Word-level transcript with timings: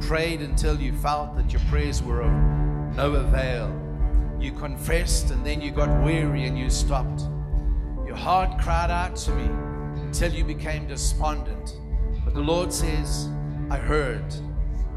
prayed 0.00 0.40
until 0.40 0.80
you 0.80 0.92
felt 0.92 1.36
that 1.36 1.52
your 1.52 1.62
prayers 1.68 2.02
were 2.02 2.22
of 2.22 2.32
no 2.96 3.14
avail. 3.14 3.72
You 4.40 4.52
confessed 4.52 5.30
and 5.30 5.44
then 5.44 5.60
you 5.60 5.70
got 5.70 5.88
weary 6.02 6.44
and 6.46 6.58
you 6.58 6.70
stopped. 6.70 7.22
Your 8.06 8.16
heart 8.16 8.60
cried 8.60 8.90
out 8.90 9.16
to 9.16 9.32
me 9.32 9.44
until 10.02 10.32
you 10.32 10.44
became 10.44 10.86
despondent. 10.86 11.76
But 12.24 12.34
the 12.34 12.40
Lord 12.40 12.72
says, 12.72 13.28
I 13.70 13.76
heard, 13.76 14.24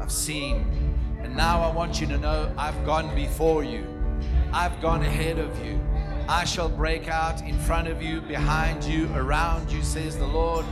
I've 0.00 0.12
seen, 0.12 0.96
and 1.22 1.36
now 1.36 1.60
I 1.62 1.72
want 1.72 2.00
you 2.00 2.06
to 2.08 2.18
know 2.18 2.52
I've 2.56 2.84
gone 2.84 3.14
before 3.14 3.62
you, 3.62 3.86
I've 4.52 4.80
gone 4.80 5.02
ahead 5.02 5.38
of 5.38 5.64
you. 5.64 5.80
I 6.28 6.44
shall 6.44 6.68
break 6.68 7.08
out 7.08 7.42
in 7.42 7.58
front 7.58 7.88
of 7.88 8.02
you, 8.02 8.20
behind 8.20 8.84
you, 8.84 9.08
around 9.14 9.70
you, 9.70 9.82
says 9.82 10.16
the 10.16 10.26
Lord, 10.26 10.64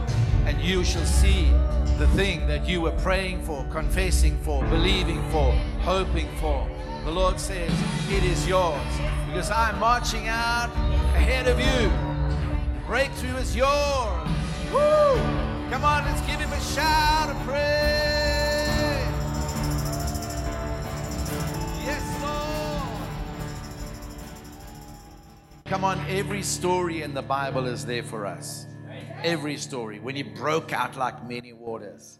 and 0.46 0.60
you 0.60 0.84
shall 0.84 1.04
see 1.04 1.50
the 1.98 2.08
thing 2.14 2.46
that 2.46 2.66
you 2.66 2.80
were 2.80 2.92
praying 2.92 3.42
for, 3.42 3.64
confessing 3.70 4.38
for, 4.38 4.64
believing 4.64 5.22
for, 5.30 5.52
hoping 5.82 6.28
for. 6.36 6.68
The 7.04 7.10
Lord 7.10 7.38
says, 7.38 7.72
It 8.08 8.24
is 8.24 8.46
yours 8.46 8.80
because 9.26 9.50
I'm 9.50 9.78
marching 9.78 10.28
out 10.28 10.70
ahead 11.14 11.46
of 11.46 11.58
you. 11.58 11.90
Breakthrough 12.86 13.36
is 13.36 13.54
yours. 13.54 14.28
Woo! 14.72 15.16
Come 15.70 15.84
on, 15.84 16.04
let's 16.04 16.20
give 16.22 16.40
him 16.40 16.52
a 16.52 16.60
shout 16.60 17.30
of 17.30 17.36
praise. 17.46 17.99
Come 25.70 25.84
on, 25.84 26.00
every 26.08 26.42
story 26.42 27.02
in 27.02 27.14
the 27.14 27.22
Bible 27.22 27.68
is 27.68 27.86
there 27.86 28.02
for 28.02 28.26
us. 28.26 28.66
Every 29.22 29.56
story. 29.56 30.00
When 30.00 30.16
he 30.16 30.24
broke 30.24 30.72
out 30.72 30.96
like 30.96 31.24
many 31.24 31.52
waters. 31.52 32.18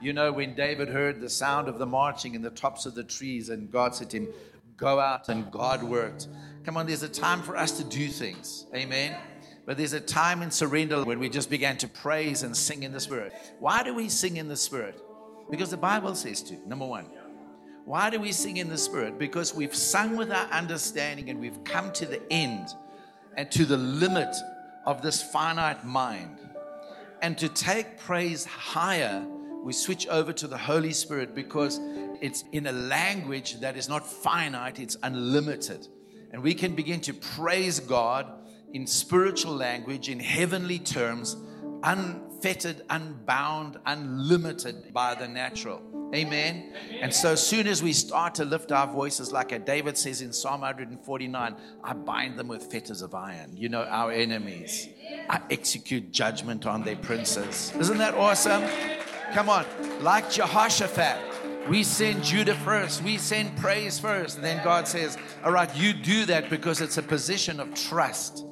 You 0.00 0.14
know, 0.14 0.32
when 0.32 0.54
David 0.54 0.88
heard 0.88 1.20
the 1.20 1.28
sound 1.28 1.68
of 1.68 1.78
the 1.78 1.84
marching 1.84 2.34
in 2.34 2.40
the 2.40 2.48
tops 2.48 2.86
of 2.86 2.94
the 2.94 3.04
trees, 3.04 3.50
and 3.50 3.70
God 3.70 3.94
said 3.94 4.08
to 4.08 4.16
him, 4.16 4.28
Go 4.78 5.00
out, 5.00 5.28
and 5.28 5.50
God 5.52 5.82
worked. 5.82 6.28
Come 6.64 6.78
on, 6.78 6.86
there's 6.86 7.02
a 7.02 7.10
time 7.10 7.42
for 7.42 7.58
us 7.58 7.72
to 7.72 7.84
do 7.84 8.08
things. 8.08 8.64
Amen. 8.74 9.14
But 9.66 9.76
there's 9.76 9.92
a 9.92 10.00
time 10.00 10.40
in 10.40 10.50
surrender 10.50 11.04
when 11.04 11.18
we 11.18 11.28
just 11.28 11.50
began 11.50 11.76
to 11.78 11.88
praise 11.88 12.42
and 12.42 12.56
sing 12.56 12.84
in 12.84 12.92
the 12.92 13.00
Spirit. 13.00 13.34
Why 13.58 13.82
do 13.82 13.94
we 13.94 14.08
sing 14.08 14.38
in 14.38 14.48
the 14.48 14.56
Spirit? 14.56 14.98
Because 15.50 15.70
the 15.70 15.76
Bible 15.76 16.14
says 16.14 16.40
to, 16.44 16.66
number 16.66 16.86
one. 16.86 17.04
Why 17.88 18.10
do 18.10 18.20
we 18.20 18.32
sing 18.32 18.58
in 18.58 18.68
the 18.68 18.76
Spirit? 18.76 19.18
Because 19.18 19.54
we've 19.54 19.74
sung 19.74 20.14
with 20.14 20.30
our 20.30 20.44
understanding 20.50 21.30
and 21.30 21.40
we've 21.40 21.64
come 21.64 21.90
to 21.92 22.04
the 22.04 22.20
end 22.30 22.68
and 23.34 23.50
to 23.52 23.64
the 23.64 23.78
limit 23.78 24.36
of 24.84 25.00
this 25.00 25.22
finite 25.22 25.86
mind. 25.86 26.38
And 27.22 27.38
to 27.38 27.48
take 27.48 27.96
praise 27.96 28.44
higher, 28.44 29.26
we 29.64 29.72
switch 29.72 30.06
over 30.08 30.34
to 30.34 30.46
the 30.46 30.58
Holy 30.58 30.92
Spirit 30.92 31.34
because 31.34 31.80
it's 32.20 32.44
in 32.52 32.66
a 32.66 32.72
language 32.72 33.58
that 33.60 33.74
is 33.74 33.88
not 33.88 34.06
finite, 34.06 34.78
it's 34.78 34.98
unlimited. 35.02 35.88
And 36.30 36.42
we 36.42 36.52
can 36.52 36.74
begin 36.74 37.00
to 37.00 37.14
praise 37.14 37.80
God 37.80 38.26
in 38.74 38.86
spiritual 38.86 39.54
language, 39.54 40.10
in 40.10 40.20
heavenly 40.20 40.78
terms, 40.78 41.38
unfettered, 41.82 42.82
unbound, 42.90 43.78
unlimited 43.86 44.92
by 44.92 45.14
the 45.14 45.26
natural. 45.26 45.97
Amen. 46.14 46.72
And 47.02 47.12
so, 47.12 47.34
soon 47.34 47.66
as 47.66 47.82
we 47.82 47.92
start 47.92 48.34
to 48.36 48.44
lift 48.44 48.72
our 48.72 48.86
voices, 48.86 49.30
like 49.30 49.64
David 49.64 49.98
says 49.98 50.22
in 50.22 50.32
Psalm 50.32 50.62
149, 50.62 51.56
I 51.84 51.92
bind 51.92 52.38
them 52.38 52.48
with 52.48 52.64
fetters 52.64 53.02
of 53.02 53.14
iron. 53.14 53.56
You 53.56 53.68
know, 53.68 53.84
our 53.84 54.10
enemies. 54.10 54.88
I 55.28 55.40
execute 55.50 56.10
judgment 56.12 56.66
on 56.66 56.82
their 56.82 56.96
princes. 56.96 57.72
Isn't 57.78 57.98
that 57.98 58.14
awesome? 58.14 58.64
Come 59.32 59.50
on. 59.50 59.66
Like 60.00 60.30
Jehoshaphat, 60.30 61.68
we 61.68 61.82
send 61.82 62.24
Judah 62.24 62.54
first, 62.54 63.02
we 63.02 63.18
send 63.18 63.56
praise 63.58 63.98
first. 63.98 64.36
And 64.36 64.44
then 64.44 64.64
God 64.64 64.88
says, 64.88 65.18
All 65.44 65.52
right, 65.52 65.74
you 65.76 65.92
do 65.92 66.24
that 66.26 66.48
because 66.48 66.80
it's 66.80 66.96
a 66.96 67.02
position 67.02 67.60
of 67.60 67.74
trust. 67.74 68.44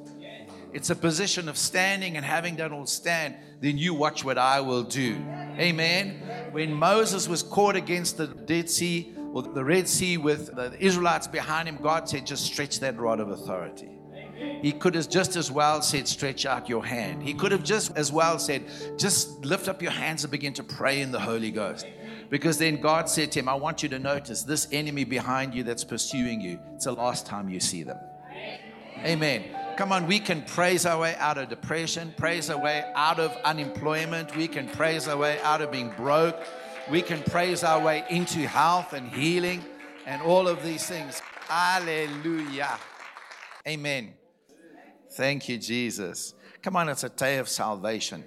It's 0.77 0.91
a 0.91 0.95
position 0.95 1.49
of 1.49 1.57
standing 1.57 2.17
and 2.17 2.23
having 2.23 2.55
done 2.55 2.71
all 2.71 2.85
stand, 2.85 3.33
then 3.61 3.79
you 3.79 3.95
watch 3.95 4.23
what 4.23 4.37
I 4.37 4.61
will 4.61 4.83
do. 4.83 5.15
Amen. 5.57 6.21
When 6.51 6.71
Moses 6.71 7.27
was 7.27 7.41
caught 7.41 7.75
against 7.75 8.17
the 8.17 8.27
Dead 8.27 8.69
Sea 8.69 9.11
or 9.33 9.41
the 9.41 9.65
Red 9.65 9.87
Sea 9.89 10.17
with 10.17 10.55
the 10.55 10.77
Israelites 10.79 11.25
behind 11.25 11.67
him, 11.67 11.79
God 11.81 12.07
said, 12.07 12.27
just 12.27 12.45
stretch 12.45 12.79
that 12.81 12.95
rod 12.99 13.19
of 13.19 13.31
authority. 13.31 13.89
He 14.61 14.71
could 14.71 14.93
have 14.93 15.09
just 15.09 15.35
as 15.35 15.51
well 15.51 15.81
said, 15.81 16.07
stretch 16.07 16.45
out 16.45 16.69
your 16.69 16.85
hand. 16.85 17.23
He 17.23 17.33
could 17.33 17.51
have 17.51 17.63
just 17.63 17.97
as 17.97 18.11
well 18.11 18.37
said, 18.37 18.65
just 18.99 19.43
lift 19.43 19.67
up 19.67 19.81
your 19.81 19.89
hands 19.89 20.25
and 20.25 20.29
begin 20.29 20.53
to 20.53 20.63
pray 20.63 21.01
in 21.01 21.11
the 21.11 21.19
Holy 21.19 21.49
Ghost. 21.49 21.87
Because 22.29 22.59
then 22.59 22.79
God 22.79 23.09
said 23.09 23.31
to 23.31 23.39
him, 23.39 23.49
I 23.49 23.55
want 23.55 23.81
you 23.81 23.89
to 23.89 23.97
notice 23.97 24.43
this 24.43 24.67
enemy 24.71 25.05
behind 25.05 25.55
you 25.55 25.63
that's 25.63 25.83
pursuing 25.83 26.39
you, 26.39 26.59
it's 26.75 26.85
the 26.85 26.91
last 26.91 27.25
time 27.25 27.49
you 27.49 27.59
see 27.59 27.81
them. 27.81 27.97
Amen. 28.99 29.43
Come 29.77 29.91
on, 29.91 30.07
we 30.07 30.19
can 30.19 30.41
praise 30.41 30.87
our 30.87 30.99
way 30.99 31.15
out 31.19 31.37
of 31.37 31.49
depression, 31.49 32.11
praise 32.17 32.49
our 32.49 32.59
way 32.59 32.83
out 32.95 33.19
of 33.19 33.31
unemployment. 33.45 34.35
We 34.35 34.47
can 34.47 34.67
praise 34.67 35.07
our 35.07 35.15
way 35.15 35.39
out 35.41 35.61
of 35.61 35.71
being 35.71 35.93
broke. 35.95 36.35
We 36.89 37.03
can 37.03 37.21
praise 37.21 37.63
our 37.63 37.79
way 37.79 38.03
into 38.09 38.39
health 38.47 38.93
and 38.93 39.07
healing 39.07 39.63
and 40.07 40.19
all 40.23 40.47
of 40.47 40.63
these 40.63 40.87
things. 40.87 41.19
Hallelujah. 41.47 42.79
Amen. 43.67 44.15
Thank 45.11 45.47
you, 45.47 45.59
Jesus. 45.59 46.33
Come 46.63 46.75
on, 46.75 46.89
it's 46.89 47.03
a 47.03 47.09
day 47.09 47.37
of 47.37 47.47
salvation. 47.47 48.23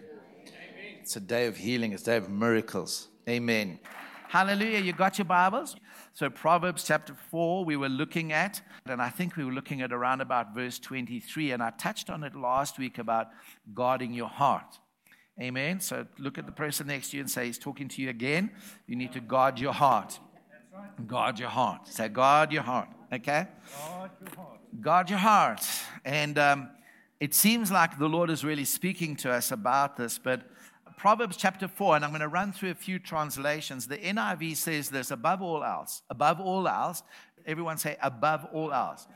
It's 1.00 1.16
a 1.16 1.20
day 1.20 1.48
of 1.48 1.56
healing, 1.56 1.92
it's 1.92 2.02
a 2.02 2.06
day 2.12 2.16
of 2.18 2.30
miracles. 2.30 3.08
Amen. 3.28 3.80
Hallelujah. 4.28 4.78
You 4.78 4.92
got 4.92 5.18
your 5.18 5.24
Bibles? 5.24 5.74
So, 6.20 6.28
Proverbs 6.28 6.84
chapter 6.84 7.14
4, 7.30 7.64
we 7.64 7.78
were 7.78 7.88
looking 7.88 8.30
at, 8.30 8.60
and 8.84 9.00
I 9.00 9.08
think 9.08 9.36
we 9.36 9.44
were 9.46 9.52
looking 9.52 9.80
at 9.80 9.90
around 9.90 10.20
about 10.20 10.54
verse 10.54 10.78
23, 10.78 11.52
and 11.52 11.62
I 11.62 11.70
touched 11.70 12.10
on 12.10 12.24
it 12.24 12.36
last 12.36 12.78
week 12.78 12.98
about 12.98 13.28
guarding 13.72 14.12
your 14.12 14.28
heart. 14.28 14.78
Amen. 15.40 15.80
So, 15.80 16.06
look 16.18 16.36
at 16.36 16.44
the 16.44 16.52
person 16.52 16.88
next 16.88 17.12
to 17.12 17.16
you 17.16 17.22
and 17.22 17.30
say, 17.30 17.46
He's 17.46 17.58
talking 17.58 17.88
to 17.88 18.02
you 18.02 18.10
again. 18.10 18.50
You 18.86 18.96
need 18.96 19.12
to 19.12 19.20
guard 19.20 19.58
your 19.58 19.72
heart. 19.72 20.20
Guard 21.06 21.38
your 21.38 21.48
heart. 21.48 21.88
Say, 21.88 22.10
guard 22.10 22.52
your 22.52 22.64
heart. 22.64 22.90
Okay? 23.10 23.46
Guard 23.88 24.10
your 24.20 24.36
heart. 24.36 24.60
Guard 24.82 25.08
your 25.08 25.18
heart. 25.20 25.66
And 26.04 26.38
um, 26.38 26.68
it 27.18 27.32
seems 27.32 27.72
like 27.72 27.98
the 27.98 28.10
Lord 28.10 28.28
is 28.28 28.44
really 28.44 28.66
speaking 28.66 29.16
to 29.16 29.32
us 29.32 29.52
about 29.52 29.96
this, 29.96 30.18
but 30.18 30.42
Proverbs 31.00 31.38
chapter 31.38 31.66
4, 31.66 31.96
and 31.96 32.04
I'm 32.04 32.10
going 32.10 32.20
to 32.20 32.28
run 32.28 32.52
through 32.52 32.72
a 32.72 32.74
few 32.74 32.98
translations. 32.98 33.86
The 33.86 33.96
NIV 33.96 34.54
says 34.54 34.90
this 34.90 35.10
above 35.10 35.40
all 35.40 35.64
else, 35.64 36.02
above 36.10 36.40
all 36.40 36.68
else, 36.68 37.02
everyone 37.46 37.78
say 37.78 37.96
above 38.02 38.46
all 38.52 38.70
else. 38.70 39.06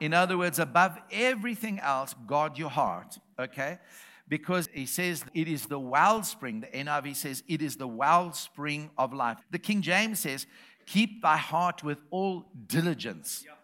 In 0.00 0.14
other 0.14 0.38
words, 0.38 0.58
above 0.58 0.96
everything 1.12 1.78
else, 1.78 2.14
guard 2.26 2.56
your 2.56 2.70
heart, 2.70 3.18
okay? 3.38 3.80
Because 4.26 4.70
he 4.72 4.86
says 4.86 5.26
it 5.34 5.46
is 5.46 5.66
the 5.66 5.78
wellspring. 5.78 6.60
The 6.60 6.68
NIV 6.68 7.16
says 7.16 7.42
it 7.46 7.60
is 7.60 7.76
the 7.76 7.86
wellspring 7.86 8.88
of 8.96 9.12
life. 9.12 9.36
The 9.50 9.58
King 9.58 9.82
James 9.82 10.20
says, 10.20 10.46
keep 10.86 11.20
thy 11.20 11.36
heart 11.36 11.84
with 11.84 11.98
all 12.10 12.46
diligence. 12.66 13.44
Yeah 13.44 13.56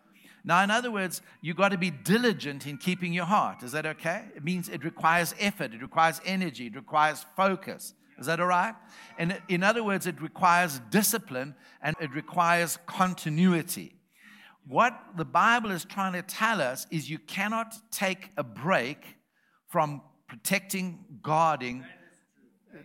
now, 0.45 0.63
in 0.63 0.71
other 0.71 0.91
words, 0.91 1.23
you've 1.41 1.57
got 1.57 1.69
to 1.69 1.79
be 1.79 1.91
diligent 1.91 2.67
in 2.67 2.77
keeping 2.77 3.13
your 3.13 3.27
heart. 3.27 3.63
Is 3.63 3.73
that 3.73 3.87
okay? 3.87 4.25
It 4.35 4.43
means 4.43 4.69
it 4.69 4.85
requires 4.85 5.35
effort, 5.39 5.73
it 5.73 5.83
requires 5.83 6.21
energy, 6.25 6.67
it 6.67 6.75
requires 6.75 7.25
focus. 7.37 7.95
Is 8.19 8.27
that 8.27 8.41
all 8.41 8.47
right? 8.47 8.75
And 9.19 9.41
in 9.49 9.63
other 9.63 9.85
words, 9.85 10.07
it 10.07 10.21
requires 10.21 10.81
discipline 10.91 11.55
and 11.81 11.97
it 12.01 12.13
requires 12.13 12.79
continuity. 12.87 13.95
What 14.67 14.97
the 15.17 15.25
Bible 15.25 15.71
is 15.71 15.85
trying 15.85 16.13
to 16.13 16.23
tell 16.23 16.61
us 16.61 16.87
is 16.91 17.09
you 17.09 17.19
cannot 17.19 17.75
take 17.91 18.31
a 18.37 18.45
break 18.45 19.17
from 19.69 20.03
protecting, 20.29 21.05
guarding, 21.23 21.85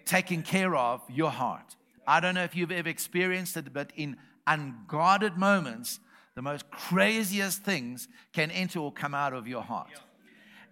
taking 0.06 0.42
care 0.42 0.76
of 0.76 1.02
your 1.10 1.30
heart. 1.30 1.76
I 2.08 2.20
don't 2.20 2.36
know 2.36 2.44
if 2.44 2.56
you've 2.56 2.72
ever 2.72 2.90
experienced 2.90 3.58
it, 3.58 3.74
but 3.74 3.92
in 3.96 4.18
unguarded 4.48 5.38
moments, 5.38 6.00
the 6.38 6.44
most 6.44 6.70
craziest 6.70 7.64
things 7.64 8.08
can 8.32 8.52
enter 8.52 8.78
or 8.78 8.92
come 8.92 9.16
out 9.16 9.34
of 9.34 9.48
your 9.48 9.64
heart. 9.64 9.90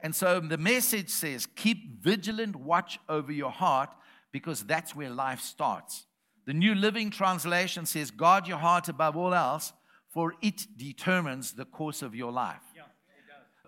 And 0.02 0.16
so 0.16 0.40
the 0.40 0.60
message 0.60 1.10
says, 1.10 1.48
keep 1.48 2.04
vigilant 2.04 2.56
watch 2.56 3.00
over 3.10 3.32
your 3.32 3.50
heart 3.50 3.90
because 4.32 4.64
that's 4.64 4.96
where 4.96 5.10
life 5.10 5.42
starts. 5.42 6.06
The 6.46 6.54
New 6.54 6.76
Living 6.76 7.10
Translation 7.10 7.88
says, 7.88 8.12
guard 8.12 8.48
your 8.48 8.60
heart 8.60 8.90
above 8.90 9.18
all 9.18 9.34
else, 9.34 9.74
for 10.10 10.36
it 10.44 10.68
determines 10.78 11.54
the 11.54 11.66
course 11.66 12.04
of 12.04 12.14
your 12.14 12.32
life. 12.32 12.62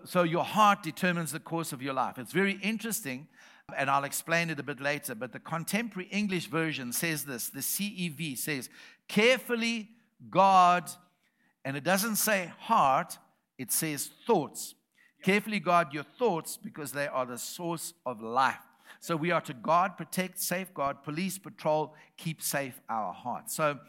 so 0.04 0.22
your 0.22 0.44
heart 0.44 0.84
determines 0.84 1.32
the 1.32 1.40
course 1.40 1.72
of 1.72 1.82
your 1.82 1.94
life. 1.94 2.16
It's 2.16 2.32
very 2.32 2.60
interesting, 2.62 3.26
and 3.76 3.90
I'll 3.90 4.04
explain 4.04 4.50
it 4.50 4.60
a 4.60 4.62
bit 4.62 4.80
later, 4.80 5.16
but 5.16 5.32
the 5.32 5.40
contemporary 5.40 6.08
English 6.10 6.46
version 6.46 6.92
says 6.92 7.24
this 7.24 7.48
the 7.48 7.58
CEV 7.58 8.38
says, 8.38 8.70
carefully 9.08 9.88
guard 10.30 10.84
and 11.64 11.76
it 11.76 11.84
doesn't 11.84 12.16
say 12.16 12.52
heart, 12.58 13.18
it 13.58 13.72
says 13.72 14.10
thoughts. 14.26 14.74
Carefully 15.22 15.60
guard 15.60 15.88
your 15.92 16.04
thoughts 16.04 16.56
because 16.56 16.92
they 16.92 17.08
are 17.08 17.26
the 17.26 17.38
source 17.38 17.92
of 18.06 18.22
life. 18.22 18.56
So 19.00 19.16
we 19.16 19.30
are 19.30 19.40
to 19.42 19.54
guard, 19.54 19.96
protect, 19.96 20.40
safeguard, 20.40 21.02
police, 21.02 21.38
patrol, 21.38 21.94
keep 22.16 22.42
safe 22.42 22.80
our 22.88 23.12
hearts. 23.12 23.54
So 23.54 23.72
um, 23.72 23.80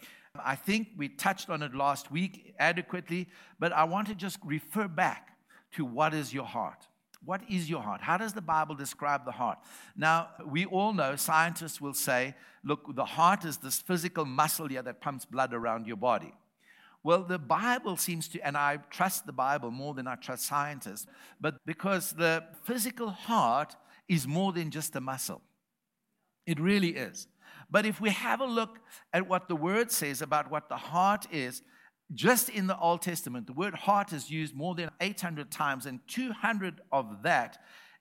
I 0.44 0.56
think 0.56 0.90
we 0.98 1.10
touched 1.10 1.50
on 1.50 1.64
it 1.64 1.74
last 1.74 2.12
week 2.12 2.54
adequately, 2.60 3.28
but 3.60 3.72
I 3.74 3.84
want 3.86 4.08
to 4.08 4.16
just 4.16 4.40
refer 4.44 4.88
back 4.88 5.38
to 5.74 5.86
what 5.86 6.14
is 6.14 6.34
your 6.34 6.46
heart. 6.46 6.88
What 7.24 7.42
is 7.50 7.70
your 7.70 7.82
heart? 7.82 8.02
How 8.02 8.18
does 8.18 8.34
the 8.34 8.42
Bible 8.42 8.76
describe 8.76 9.26
the 9.26 9.32
heart? 9.32 9.60
Now, 9.96 10.30
we 10.46 10.66
all 10.66 10.94
know, 10.94 11.16
scientists 11.16 11.82
will 11.82 11.94
say, 11.94 12.34
look, 12.64 12.96
the 12.96 13.06
heart 13.06 13.44
is 13.44 13.58
this 13.58 13.80
physical 13.80 14.26
muscle 14.26 14.68
here 14.68 14.82
that 14.82 15.02
pumps 15.02 15.26
blood 15.26 15.54
around 15.54 15.86
your 15.86 15.98
body. 15.98 16.34
Well, 17.04 17.24
the 17.24 17.40
Bible 17.40 17.96
seems 17.96 18.28
to, 18.30 18.46
and 18.46 18.58
I 18.58 18.78
trust 18.90 19.26
the 19.26 19.32
Bible 19.32 19.72
more 19.72 19.94
than 19.94 20.08
I 20.08 20.16
trust 20.16 20.46
scientists, 20.46 21.06
but 21.40 21.56
because 21.66 22.12
the 22.12 22.44
physical 22.64 23.10
heart 23.10 23.76
is 24.08 24.28
more 24.28 24.52
than 24.52 24.70
just 24.72 24.96
a 24.96 25.02
muscle. 25.02 25.42
It 26.46 26.60
really 26.60 26.90
is. 26.90 27.28
But 27.70 27.86
if 27.86 28.02
we 28.02 28.10
have 28.10 28.42
a 28.42 28.46
look 28.46 28.80
at 29.14 29.28
what 29.28 29.48
the 29.48 29.56
word 29.56 29.92
says 29.92 30.22
about 30.22 30.52
what 30.52 30.68
the 30.68 30.78
heart 30.78 31.28
is, 31.32 31.62
just 32.14 32.50
in 32.50 32.68
the 32.68 32.78
Old 32.78 33.04
Testament, 33.04 33.46
the 33.46 33.54
word 33.54 33.76
heart 33.76 34.12
is 34.12 34.32
used 34.32 34.56
more 34.56 34.74
than 34.74 34.90
800 35.00 35.52
times, 35.52 35.86
and 35.86 36.00
200 36.08 36.82
of 36.92 37.22
that, 37.24 37.60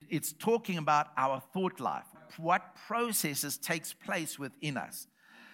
it's 0.09 0.33
talking 0.33 0.77
about 0.77 1.07
our 1.15 1.41
thought 1.53 1.79
life, 1.79 2.05
what 2.37 2.75
processes 2.87 3.57
takes 3.57 3.93
place 3.93 4.39
within 4.39 4.77
us. 4.77 5.07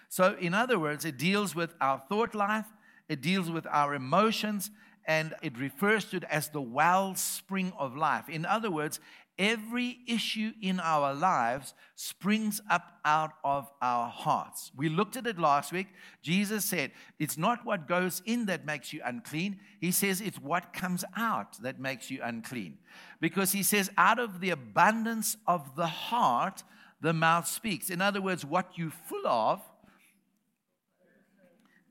So, 0.08 0.36
in 0.40 0.54
other 0.54 0.78
words, 0.78 1.04
it 1.04 1.18
deals 1.18 1.54
with 1.54 1.74
our 1.80 2.00
thought 2.08 2.34
life, 2.34 2.66
it 3.08 3.20
deals 3.20 3.50
with 3.50 3.66
our 3.70 3.94
emotions, 3.94 4.70
and 5.06 5.34
it 5.42 5.58
refers 5.58 6.04
to 6.06 6.16
it 6.16 6.24
as 6.24 6.48
the 6.48 6.60
wellspring 6.60 7.72
of 7.78 7.96
life. 7.96 8.28
In 8.28 8.44
other 8.44 8.70
words, 8.70 8.98
every 9.38 9.98
issue 10.06 10.52
in 10.60 10.80
our 10.80 11.14
lives 11.14 11.74
springs 11.94 12.60
up 12.70 12.98
out 13.04 13.32
of 13.44 13.70
our 13.80 14.08
hearts. 14.08 14.72
We 14.76 14.88
looked 14.88 15.16
at 15.16 15.26
it 15.26 15.38
last 15.38 15.72
week. 15.72 15.88
Jesus 16.22 16.64
said, 16.64 16.90
It's 17.18 17.38
not 17.38 17.64
what 17.64 17.86
goes 17.86 18.22
in 18.24 18.46
that 18.46 18.66
makes 18.66 18.92
you 18.92 19.00
unclean. 19.04 19.60
He 19.80 19.92
says, 19.92 20.20
It's 20.20 20.38
what 20.38 20.72
comes 20.72 21.04
out 21.16 21.62
that 21.62 21.78
makes 21.78 22.10
you 22.10 22.20
unclean. 22.22 22.78
Because 23.20 23.52
he 23.52 23.62
says, 23.62 23.90
Out 23.96 24.18
of 24.18 24.40
the 24.40 24.50
abundance 24.50 25.36
of 25.46 25.76
the 25.76 25.86
heart, 25.86 26.64
the 27.00 27.12
mouth 27.12 27.46
speaks. 27.46 27.90
In 27.90 28.00
other 28.00 28.20
words, 28.20 28.44
what 28.44 28.72
you're 28.76 28.90
full 28.90 29.26
of 29.26 29.62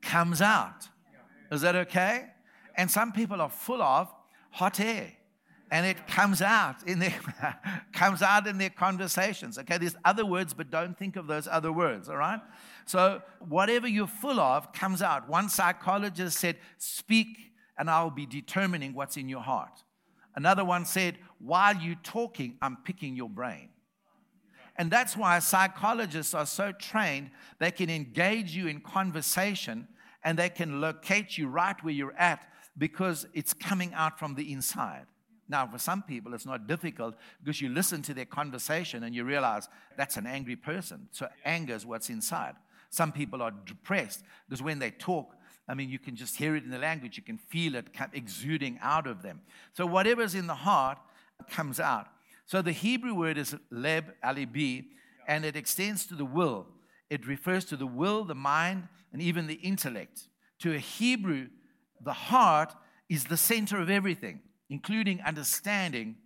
comes 0.02 0.42
out. 0.42 0.88
Is 1.50 1.60
that 1.62 1.76
okay? 1.76 2.26
And 2.76 2.90
some 2.90 3.12
people 3.12 3.40
are 3.40 3.50
full 3.50 3.82
of 3.82 4.12
hot 4.50 4.80
air 4.80 5.12
and 5.70 5.84
it 5.84 6.06
comes 6.06 6.42
out 6.42 6.86
in 6.86 6.98
their 6.98 7.14
comes 7.92 8.22
out 8.22 8.46
in 8.46 8.58
their 8.58 8.70
conversations 8.70 9.58
okay? 9.58 9.78
There's 9.78 9.96
other 10.04 10.24
words 10.24 10.54
but 10.54 10.70
don't 10.70 10.96
think 10.96 11.16
of 11.16 11.26
those 11.26 11.48
other 11.50 11.72
words 11.72 12.08
all 12.08 12.16
right? 12.16 12.40
So 12.84 13.22
whatever 13.40 13.88
you're 13.88 14.06
full 14.06 14.38
of 14.38 14.72
comes 14.72 15.02
out. 15.02 15.28
One 15.28 15.48
psychologist 15.48 16.38
said 16.38 16.56
speak 16.78 17.52
and 17.78 17.90
i'll 17.90 18.10
be 18.10 18.26
determining 18.26 18.94
what's 18.94 19.16
in 19.16 19.28
your 19.28 19.42
heart. 19.42 19.82
Another 20.34 20.64
one 20.64 20.84
said 20.84 21.18
while 21.38 21.76
you're 21.76 21.96
talking 22.02 22.56
i'm 22.62 22.76
picking 22.84 23.16
your 23.16 23.30
brain. 23.30 23.70
And 24.78 24.90
that's 24.90 25.16
why 25.16 25.38
psychologists 25.38 26.34
are 26.34 26.46
so 26.46 26.72
trained 26.72 27.30
they 27.58 27.70
can 27.70 27.90
engage 27.90 28.54
you 28.54 28.68
in 28.68 28.80
conversation 28.80 29.88
and 30.26 30.38
they 30.38 30.50
can 30.50 30.82
locate 30.82 31.38
you 31.38 31.48
right 31.48 31.82
where 31.82 31.94
you're 31.94 32.16
at 32.18 32.46
because 32.76 33.26
it's 33.32 33.54
coming 33.54 33.94
out 33.94 34.18
from 34.18 34.34
the 34.34 34.52
inside 34.52 35.06
now, 35.48 35.66
for 35.66 35.78
some 35.78 36.02
people, 36.02 36.34
it's 36.34 36.46
not 36.46 36.66
difficult 36.66 37.14
because 37.42 37.60
you 37.60 37.68
listen 37.68 38.02
to 38.02 38.14
their 38.14 38.24
conversation 38.24 39.04
and 39.04 39.14
you 39.14 39.24
realize 39.24 39.68
that's 39.96 40.16
an 40.16 40.26
angry 40.26 40.56
person. 40.56 41.08
So, 41.12 41.28
anger 41.44 41.74
is 41.74 41.86
what's 41.86 42.10
inside. 42.10 42.54
Some 42.90 43.12
people 43.12 43.42
are 43.42 43.52
depressed 43.64 44.24
because 44.48 44.62
when 44.62 44.78
they 44.78 44.90
talk, 44.90 45.34
I 45.68 45.74
mean, 45.74 45.88
you 45.88 45.98
can 45.98 46.16
just 46.16 46.36
hear 46.36 46.56
it 46.56 46.64
in 46.64 46.70
the 46.70 46.78
language, 46.78 47.16
you 47.16 47.22
can 47.22 47.38
feel 47.38 47.74
it 47.76 47.86
exuding 48.12 48.78
out 48.82 49.06
of 49.06 49.22
them. 49.22 49.40
So, 49.74 49.86
whatever's 49.86 50.34
in 50.34 50.48
the 50.48 50.54
heart 50.54 50.98
comes 51.50 51.78
out. 51.78 52.08
So, 52.46 52.60
the 52.60 52.72
Hebrew 52.72 53.14
word 53.14 53.38
is 53.38 53.54
leb, 53.72 54.06
alibi, 54.22 54.82
and 55.28 55.44
it 55.44 55.54
extends 55.54 56.06
to 56.06 56.14
the 56.14 56.24
will. 56.24 56.66
It 57.10 57.26
refers 57.26 57.64
to 57.66 57.76
the 57.76 57.86
will, 57.86 58.24
the 58.24 58.34
mind, 58.34 58.88
and 59.12 59.22
even 59.22 59.46
the 59.46 59.54
intellect. 59.54 60.28
To 60.60 60.74
a 60.74 60.78
Hebrew, 60.78 61.48
the 62.02 62.12
heart 62.12 62.74
is 63.08 63.24
the 63.24 63.36
center 63.36 63.80
of 63.80 63.88
everything 63.88 64.40
including 64.68 65.20
understanding 65.22 66.16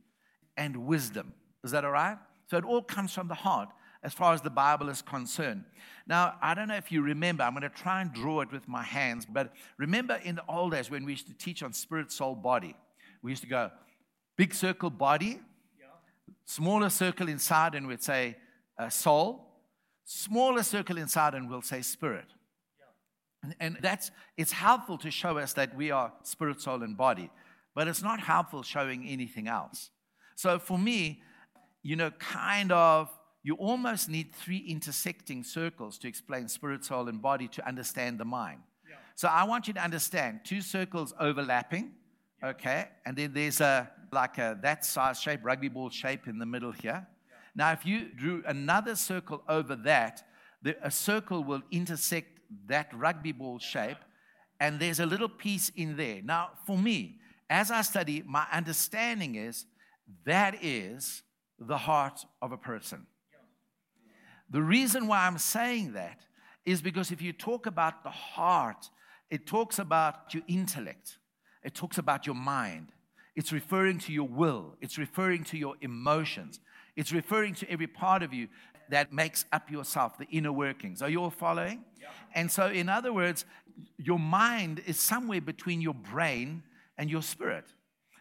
and 0.56 0.86
wisdom. 0.86 1.32
Is 1.64 1.72
that 1.72 1.84
all 1.84 1.90
right? 1.92 2.16
So 2.48 2.56
it 2.56 2.64
all 2.64 2.82
comes 2.82 3.12
from 3.12 3.28
the 3.28 3.34
heart 3.34 3.68
as 4.02 4.14
far 4.14 4.32
as 4.32 4.40
the 4.40 4.50
Bible 4.50 4.88
is 4.88 5.02
concerned. 5.02 5.64
Now, 6.06 6.34
I 6.40 6.54
don't 6.54 6.68
know 6.68 6.76
if 6.76 6.90
you 6.90 7.02
remember, 7.02 7.44
I'm 7.44 7.52
going 7.52 7.62
to 7.62 7.68
try 7.68 8.00
and 8.00 8.12
draw 8.12 8.40
it 8.40 8.50
with 8.50 8.66
my 8.66 8.82
hands, 8.82 9.26
but 9.30 9.52
remember 9.78 10.18
in 10.24 10.36
the 10.36 10.44
old 10.48 10.72
days 10.72 10.90
when 10.90 11.04
we 11.04 11.12
used 11.12 11.26
to 11.26 11.34
teach 11.34 11.62
on 11.62 11.72
spirit, 11.72 12.10
soul, 12.10 12.34
body, 12.34 12.74
we 13.22 13.30
used 13.30 13.42
to 13.42 13.48
go 13.48 13.70
big 14.36 14.54
circle 14.54 14.88
body, 14.88 15.38
smaller 16.46 16.88
circle 16.88 17.28
inside, 17.28 17.74
and 17.74 17.86
we'd 17.86 18.02
say 18.02 18.36
uh, 18.78 18.88
soul, 18.88 19.49
smaller 20.10 20.62
circle 20.62 20.98
inside, 20.98 21.34
and 21.34 21.48
we'll 21.48 21.62
say 21.62 21.82
spirit. 21.82 22.26
And, 23.42 23.54
and 23.60 23.78
that's 23.80 24.10
it's 24.36 24.52
helpful 24.52 24.98
to 24.98 25.10
show 25.10 25.38
us 25.38 25.52
that 25.54 25.74
we 25.74 25.90
are 25.90 26.12
spirit, 26.22 26.60
soul, 26.60 26.82
and 26.82 26.96
body 26.96 27.30
but 27.74 27.88
it's 27.88 28.02
not 28.02 28.20
helpful 28.20 28.62
showing 28.62 29.08
anything 29.08 29.48
else. 29.48 29.90
So 30.36 30.58
for 30.58 30.78
me, 30.78 31.22
you 31.82 31.96
know, 31.96 32.10
kind 32.10 32.72
of, 32.72 33.10
you 33.42 33.54
almost 33.54 34.08
need 34.08 34.34
three 34.34 34.58
intersecting 34.58 35.44
circles 35.44 35.98
to 35.98 36.08
explain 36.08 36.48
spirit, 36.48 36.84
soul, 36.84 37.08
and 37.08 37.22
body 37.22 37.48
to 37.48 37.66
understand 37.66 38.18
the 38.18 38.24
mind. 38.24 38.60
Yeah. 38.88 38.96
So 39.14 39.28
I 39.28 39.44
want 39.44 39.66
you 39.66 39.74
to 39.74 39.82
understand 39.82 40.40
two 40.44 40.60
circles 40.60 41.14
overlapping, 41.18 41.92
yeah. 42.42 42.50
okay, 42.50 42.88
and 43.06 43.16
then 43.16 43.32
there's 43.32 43.60
a 43.60 43.90
like 44.12 44.38
a 44.38 44.58
that 44.62 44.84
size 44.84 45.20
shape, 45.20 45.40
rugby 45.42 45.68
ball 45.68 45.88
shape 45.88 46.26
in 46.26 46.38
the 46.38 46.46
middle 46.46 46.72
here. 46.72 47.06
Now, 47.54 47.72
if 47.72 47.84
you 47.84 48.08
drew 48.14 48.42
another 48.46 48.96
circle 48.96 49.42
over 49.48 49.76
that, 49.76 50.22
the, 50.62 50.76
a 50.82 50.90
circle 50.90 51.42
will 51.42 51.62
intersect 51.70 52.40
that 52.66 52.92
rugby 52.94 53.32
ball 53.32 53.58
shape, 53.58 53.98
and 54.58 54.78
there's 54.78 55.00
a 55.00 55.06
little 55.06 55.28
piece 55.28 55.70
in 55.70 55.96
there. 55.96 56.20
Now, 56.22 56.50
for 56.66 56.76
me, 56.76 57.20
as 57.48 57.70
I 57.70 57.82
study, 57.82 58.22
my 58.26 58.46
understanding 58.52 59.34
is 59.34 59.66
that 60.24 60.62
is 60.62 61.22
the 61.58 61.78
heart 61.78 62.24
of 62.40 62.52
a 62.52 62.56
person. 62.56 63.06
The 64.50 64.62
reason 64.62 65.06
why 65.06 65.26
I'm 65.26 65.38
saying 65.38 65.92
that 65.92 66.20
is 66.64 66.82
because 66.82 67.10
if 67.10 67.22
you 67.22 67.32
talk 67.32 67.66
about 67.66 68.02
the 68.02 68.10
heart, 68.10 68.90
it 69.30 69.46
talks 69.46 69.78
about 69.78 70.34
your 70.34 70.42
intellect, 70.48 71.18
it 71.62 71.74
talks 71.74 71.98
about 71.98 72.26
your 72.26 72.34
mind, 72.34 72.92
it's 73.36 73.52
referring 73.52 73.98
to 74.00 74.12
your 74.12 74.28
will, 74.28 74.76
it's 74.80 74.98
referring 74.98 75.44
to 75.44 75.56
your 75.56 75.74
emotions, 75.80 76.60
it's 76.96 77.12
referring 77.12 77.54
to 77.54 77.70
every 77.70 77.86
part 77.86 78.22
of 78.22 78.34
you 78.34 78.48
that 78.90 79.12
makes 79.12 79.44
up 79.52 79.70
yourself, 79.70 80.18
the 80.18 80.26
inner 80.26 80.52
workings. 80.52 81.00
Are 81.00 81.08
you 81.08 81.22
all 81.22 81.30
following? 81.30 81.84
Yeah. 82.00 82.08
And 82.34 82.50
so, 82.50 82.66
in 82.66 82.88
other 82.88 83.12
words, 83.12 83.44
your 83.96 84.18
mind 84.18 84.82
is 84.84 84.98
somewhere 84.98 85.40
between 85.40 85.80
your 85.80 85.94
brain 85.94 86.62
and 86.98 87.08
your 87.08 87.22
spirit. 87.22 87.64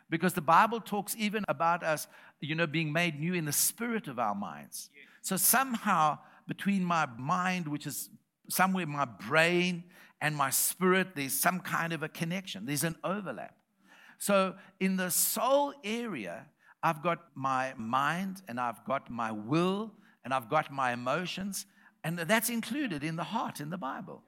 Because 0.10 0.34
the 0.34 0.42
Bible 0.42 0.80
talks 0.80 1.16
even 1.18 1.44
about 1.48 1.84
us, 1.84 2.08
you 2.40 2.56
know, 2.56 2.68
being 2.68 2.92
made 2.92 3.20
new 3.20 3.34
in 3.34 3.46
the 3.46 3.52
spirit 3.52 4.08
of 4.08 4.18
our 4.18 4.34
minds. 4.34 4.90
So 5.22 5.38
somehow 5.38 6.20
between 6.48 6.84
my 6.84 7.08
mind, 7.18 7.68
which 7.68 7.86
is 7.86 8.10
somewhere 8.50 8.88
my 8.88 9.06
brain, 9.06 9.84
and 10.22 10.36
my 10.36 10.50
spirit, 10.50 11.10
there's 11.16 11.34
some 11.34 11.60
kind 11.60 11.94
of 11.94 12.04
a 12.04 12.10
connection. 12.10 12.66
There's 12.66 12.84
an 12.84 12.98
overlap. 13.04 13.56
So 14.20 14.56
in 14.80 14.98
the 14.98 15.10
soul 15.10 15.74
area, 15.84 16.46
I've 16.84 17.02
got 17.02 17.20
my 17.36 17.74
mind 17.78 18.42
and 18.48 18.60
I've 18.60 18.86
got 18.86 19.10
my 19.10 19.32
will 19.32 19.92
and 20.24 20.34
I've 20.34 20.50
got 20.50 20.72
my 20.72 20.92
emotions, 20.92 21.66
and 22.04 22.20
that's 22.20 22.50
included 22.50 23.04
in 23.04 23.16
the 23.16 23.24
heart 23.24 23.62
in 23.62 23.70
the 23.70 23.78
Bible. 23.78 24.22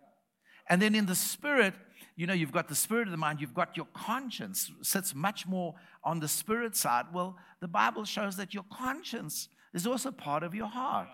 And 0.70 0.82
then 0.82 0.96
in 0.96 1.06
the 1.06 1.16
spirit, 1.16 1.74
you 2.16 2.26
know, 2.26 2.34
you've 2.34 2.54
got 2.54 2.70
the 2.70 2.76
spirit 2.76 3.08
of 3.08 3.12
the 3.12 3.18
mind, 3.18 3.42
you've 3.42 3.54
got 3.54 3.76
your 3.76 3.88
conscience, 3.94 4.72
sits 4.82 5.14
much 5.14 5.46
more 5.46 5.76
on 6.04 6.22
the 6.22 6.28
spirit 6.30 6.76
side. 6.76 7.06
Well, 7.14 7.38
the 7.60 7.68
Bible 7.68 8.06
shows 8.06 8.38
that 8.38 8.54
your 8.54 8.64
conscience 8.72 9.50
is 9.74 9.86
also 9.86 10.12
part 10.12 10.44
of 10.44 10.56
your 10.56 10.68
heart. 10.68 11.10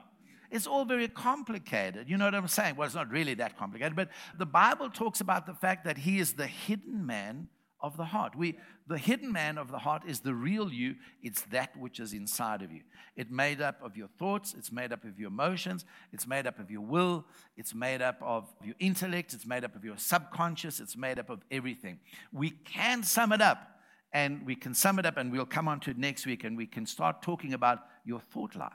It's 0.52 0.68
all 0.68 0.86
very 0.86 1.08
complicated. 1.08 2.08
You 2.08 2.18
know 2.18 2.26
what 2.26 2.36
I'm 2.36 2.48
saying? 2.48 2.76
Well, 2.76 2.86
it's 2.86 2.96
not 2.96 3.10
really 3.10 3.34
that 3.34 3.58
complicated, 3.58 3.96
but 3.96 4.10
the 4.38 4.46
Bible 4.46 4.90
talks 4.90 5.22
about 5.22 5.48
the 5.48 5.56
fact 5.56 5.86
that 5.86 5.98
He 5.98 6.20
is 6.20 6.34
the 6.34 6.48
hidden 6.48 7.06
man 7.06 7.50
of 7.80 7.96
the 7.98 8.06
heart. 8.06 8.36
We, 8.36 8.58
the 8.88 8.98
hidden 8.98 9.32
man 9.32 9.58
of 9.58 9.72
the 9.72 9.78
heart 9.78 10.04
is 10.08 10.22
the 10.22 10.34
real 10.34 10.72
you. 10.72 10.96
It's 11.22 11.44
that 11.52 11.78
which 11.78 12.00
is 12.00 12.14
inside 12.14 12.62
of 12.62 12.72
you. 12.72 12.82
It's 13.16 13.32
made 13.32 13.62
up 13.62 13.80
of 13.84 13.96
your 13.96 14.08
thoughts. 14.20 14.56
It's 14.58 14.72
made 14.72 14.92
up 14.92 15.04
of 15.04 15.20
your 15.20 15.28
emotions. 15.28 15.86
It's 16.12 16.26
made 16.26 16.48
up 16.48 16.60
of 16.60 16.72
your 16.72 16.82
will. 16.82 17.26
It's 17.56 17.76
made 17.76 18.02
up 18.02 18.18
of 18.22 18.52
your 18.64 18.76
intellect. 18.80 19.34
It's 19.34 19.46
made 19.46 19.64
up 19.64 19.76
of 19.76 19.86
your 19.86 19.98
subconscious. 19.98 20.80
It's 20.80 20.98
made 20.98 21.20
up 21.20 21.30
of 21.30 21.42
everything. 21.52 22.00
We 22.32 22.50
can 22.50 23.04
sum 23.04 23.32
it 23.32 23.42
up. 23.42 23.74
And 24.14 24.46
we 24.46 24.56
can 24.56 24.74
sum 24.74 25.00
it 25.00 25.06
up, 25.06 25.18
and 25.18 25.34
we'll 25.34 25.46
come 25.46 25.68
on 25.68 25.82
to 25.82 25.92
it 25.92 25.98
next 25.98 26.26
week, 26.26 26.46
and 26.46 26.56
we 26.56 26.66
can 26.66 26.86
start 26.86 27.22
talking 27.22 27.54
about 27.54 27.80
your 28.06 28.22
thought 28.22 28.56
life. 28.56 28.72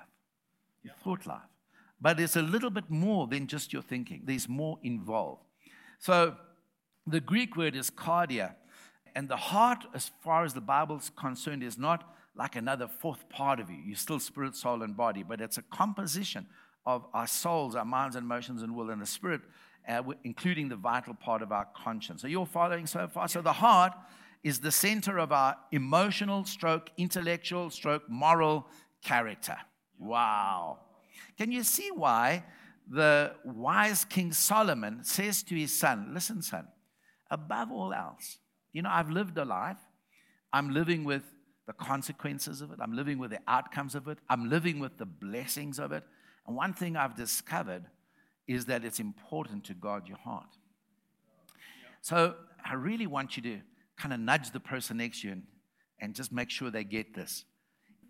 Your 0.83 0.93
thought 1.03 1.27
life. 1.27 1.41
But 2.03 2.21
it's 2.21 2.37
a 2.37 2.43
little 2.43 2.69
bit 2.69 2.91
more 2.91 3.27
than 3.27 3.47
just 3.47 3.73
your 3.73 3.81
thinking, 3.81 4.23
there's 4.25 4.47
more 4.47 4.79
involved. 4.83 5.43
So 6.01 6.37
the 7.07 7.21
Greek 7.21 7.57
word 7.57 7.75
is 7.75 7.91
cardia. 7.91 8.55
And 9.15 9.29
the 9.29 9.37
heart, 9.37 9.85
as 9.95 10.11
far 10.23 10.45
as 10.45 10.55
the 10.55 10.61
Bible's 10.61 11.11
concerned, 11.17 11.63
is 11.63 11.79
not 11.79 12.09
like 12.35 12.57
another 12.57 12.89
fourth 12.89 13.29
part 13.29 13.61
of 13.61 13.71
you. 13.71 13.77
You're 13.85 13.97
still 13.97 14.19
spirit, 14.19 14.57
soul, 14.57 14.83
and 14.83 14.97
body, 14.97 15.23
but 15.23 15.41
it's 15.41 15.59
a 15.59 15.63
composition 15.63 16.47
of 16.87 17.05
our 17.13 17.27
souls, 17.27 17.77
our 17.77 17.85
minds, 17.85 18.17
and 18.17 18.25
emotions, 18.25 18.63
and 18.63 18.75
will, 18.75 18.91
and 18.91 19.01
the 19.01 19.07
spirit, 19.07 19.43
uh, 19.89 20.03
including 20.25 20.69
the 20.69 20.77
vital 20.77 21.15
part 21.15 21.43
of 21.43 21.53
our 21.53 21.67
conscience. 21.77 22.25
Are 22.25 22.29
you 22.29 22.39
all 22.39 22.47
following 22.47 22.87
so 22.87 23.07
far? 23.07 23.29
So 23.29 23.43
the 23.43 23.53
heart 23.53 23.93
is 24.43 24.61
the 24.61 24.73
center 24.73 25.19
of 25.19 25.31
our 25.31 25.57
emotional, 25.71 26.45
stroke, 26.45 26.91
intellectual, 26.97 27.71
stroke, 27.71 28.03
moral 28.09 28.67
character. 29.03 29.57
Wow. 29.99 30.79
Can 31.39 31.53
you 31.53 31.63
see 31.63 31.91
why 31.95 32.45
the 32.89 33.35
wise 33.45 34.05
King 34.05 34.33
Solomon 34.33 35.05
says 35.05 35.43
to 35.45 35.55
his 35.55 35.77
son, 35.79 36.11
Listen, 36.13 36.43
son, 36.43 36.67
above 37.31 37.71
all 37.71 37.93
else, 37.93 38.39
you 38.73 38.83
know, 38.83 38.91
I've 38.91 39.11
lived 39.11 39.37
a 39.39 39.45
life. 39.45 39.79
I'm 40.53 40.73
living 40.73 41.05
with 41.05 41.23
the 41.67 41.73
consequences 41.73 42.61
of 42.61 42.73
it. 42.73 42.79
I'm 42.81 42.95
living 42.95 43.19
with 43.19 43.31
the 43.31 43.41
outcomes 43.47 43.95
of 43.95 44.09
it. 44.09 44.19
I'm 44.29 44.49
living 44.49 44.81
with 44.81 44.99
the 44.99 45.07
blessings 45.07 45.79
of 45.79 45.93
it. 45.93 46.03
And 46.47 46.57
one 46.57 46.75
thing 46.75 46.97
I've 46.97 47.17
discovered 47.17 47.85
is 48.49 48.67
that 48.67 48.85
it's 48.85 48.99
important 48.99 49.65
to 49.65 49.75
guard 49.75 50.09
your 50.09 50.19
heart. 50.19 50.57
So 52.01 52.35
I 52.65 52.75
really 52.75 53.07
want 53.07 53.37
you 53.37 53.43
to 53.45 53.61
kind 53.97 54.13
of 54.13 54.21
nudge 54.21 54.51
the 54.51 54.61
person 54.61 54.97
next 54.97 55.21
to 55.21 55.29
you 55.29 55.33
and, 55.35 55.43
and 56.01 56.15
just 56.15 56.33
make 56.33 56.51
sure 56.51 56.71
they 56.71 56.85
get 56.85 57.15
this. 57.15 57.45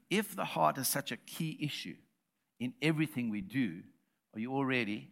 If 0.09 0.35
the 0.35 0.45
heart 0.45 0.79
is 0.79 0.89
such 0.89 1.13
a 1.13 1.17
key 1.17 1.59
issue 1.61 1.97
in 2.59 2.73
everything 2.81 3.31
we 3.31 3.43
do, 3.43 3.81
are 4.35 4.41
you 4.41 4.53
all 4.53 4.65
ready? 4.65 5.11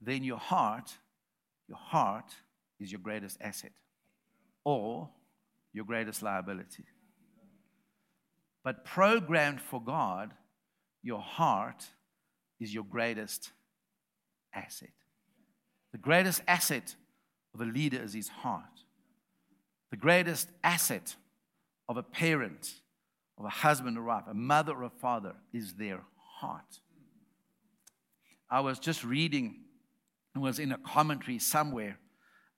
Then 0.00 0.24
your 0.24 0.38
heart, 0.38 0.90
your 1.68 1.76
heart 1.76 2.32
is 2.78 2.90
your 2.90 3.00
greatest 3.00 3.36
asset 3.42 3.72
or 4.64 5.08
your 5.72 5.84
greatest 5.84 6.22
liability. 6.22 6.84
But 8.62 8.84
programmed 8.84 9.60
for 9.60 9.82
God, 9.82 10.32
your 11.02 11.20
heart 11.20 11.86
is 12.60 12.74
your 12.74 12.84
greatest 12.84 13.52
asset. 14.54 14.90
The 15.92 15.98
greatest 15.98 16.42
asset 16.46 16.94
of 17.54 17.60
a 17.60 17.64
leader 17.64 18.02
is 18.02 18.12
his 18.12 18.28
heart. 18.28 18.64
The 19.90 19.96
greatest 19.96 20.48
asset 20.62 21.16
of 21.88 21.96
a 21.96 22.02
parent, 22.02 22.72
of 23.38 23.44
a 23.44 23.48
husband 23.48 23.98
or 23.98 24.02
wife, 24.02 24.24
a 24.30 24.34
mother 24.34 24.72
or 24.72 24.84
a 24.84 24.90
father 24.90 25.34
is 25.52 25.74
their 25.74 26.00
heart. 26.40 26.80
I 28.50 28.60
was 28.60 28.78
just 28.78 29.04
reading, 29.04 29.60
it 30.34 30.38
was 30.38 30.58
in 30.58 30.72
a 30.72 30.78
commentary 30.78 31.38
somewhere 31.38 31.98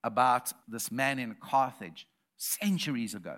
about 0.04 0.52
this 0.68 0.90
man 0.90 1.18
in 1.18 1.36
Carthage 1.40 2.06
centuries 2.36 3.14
ago. 3.14 3.36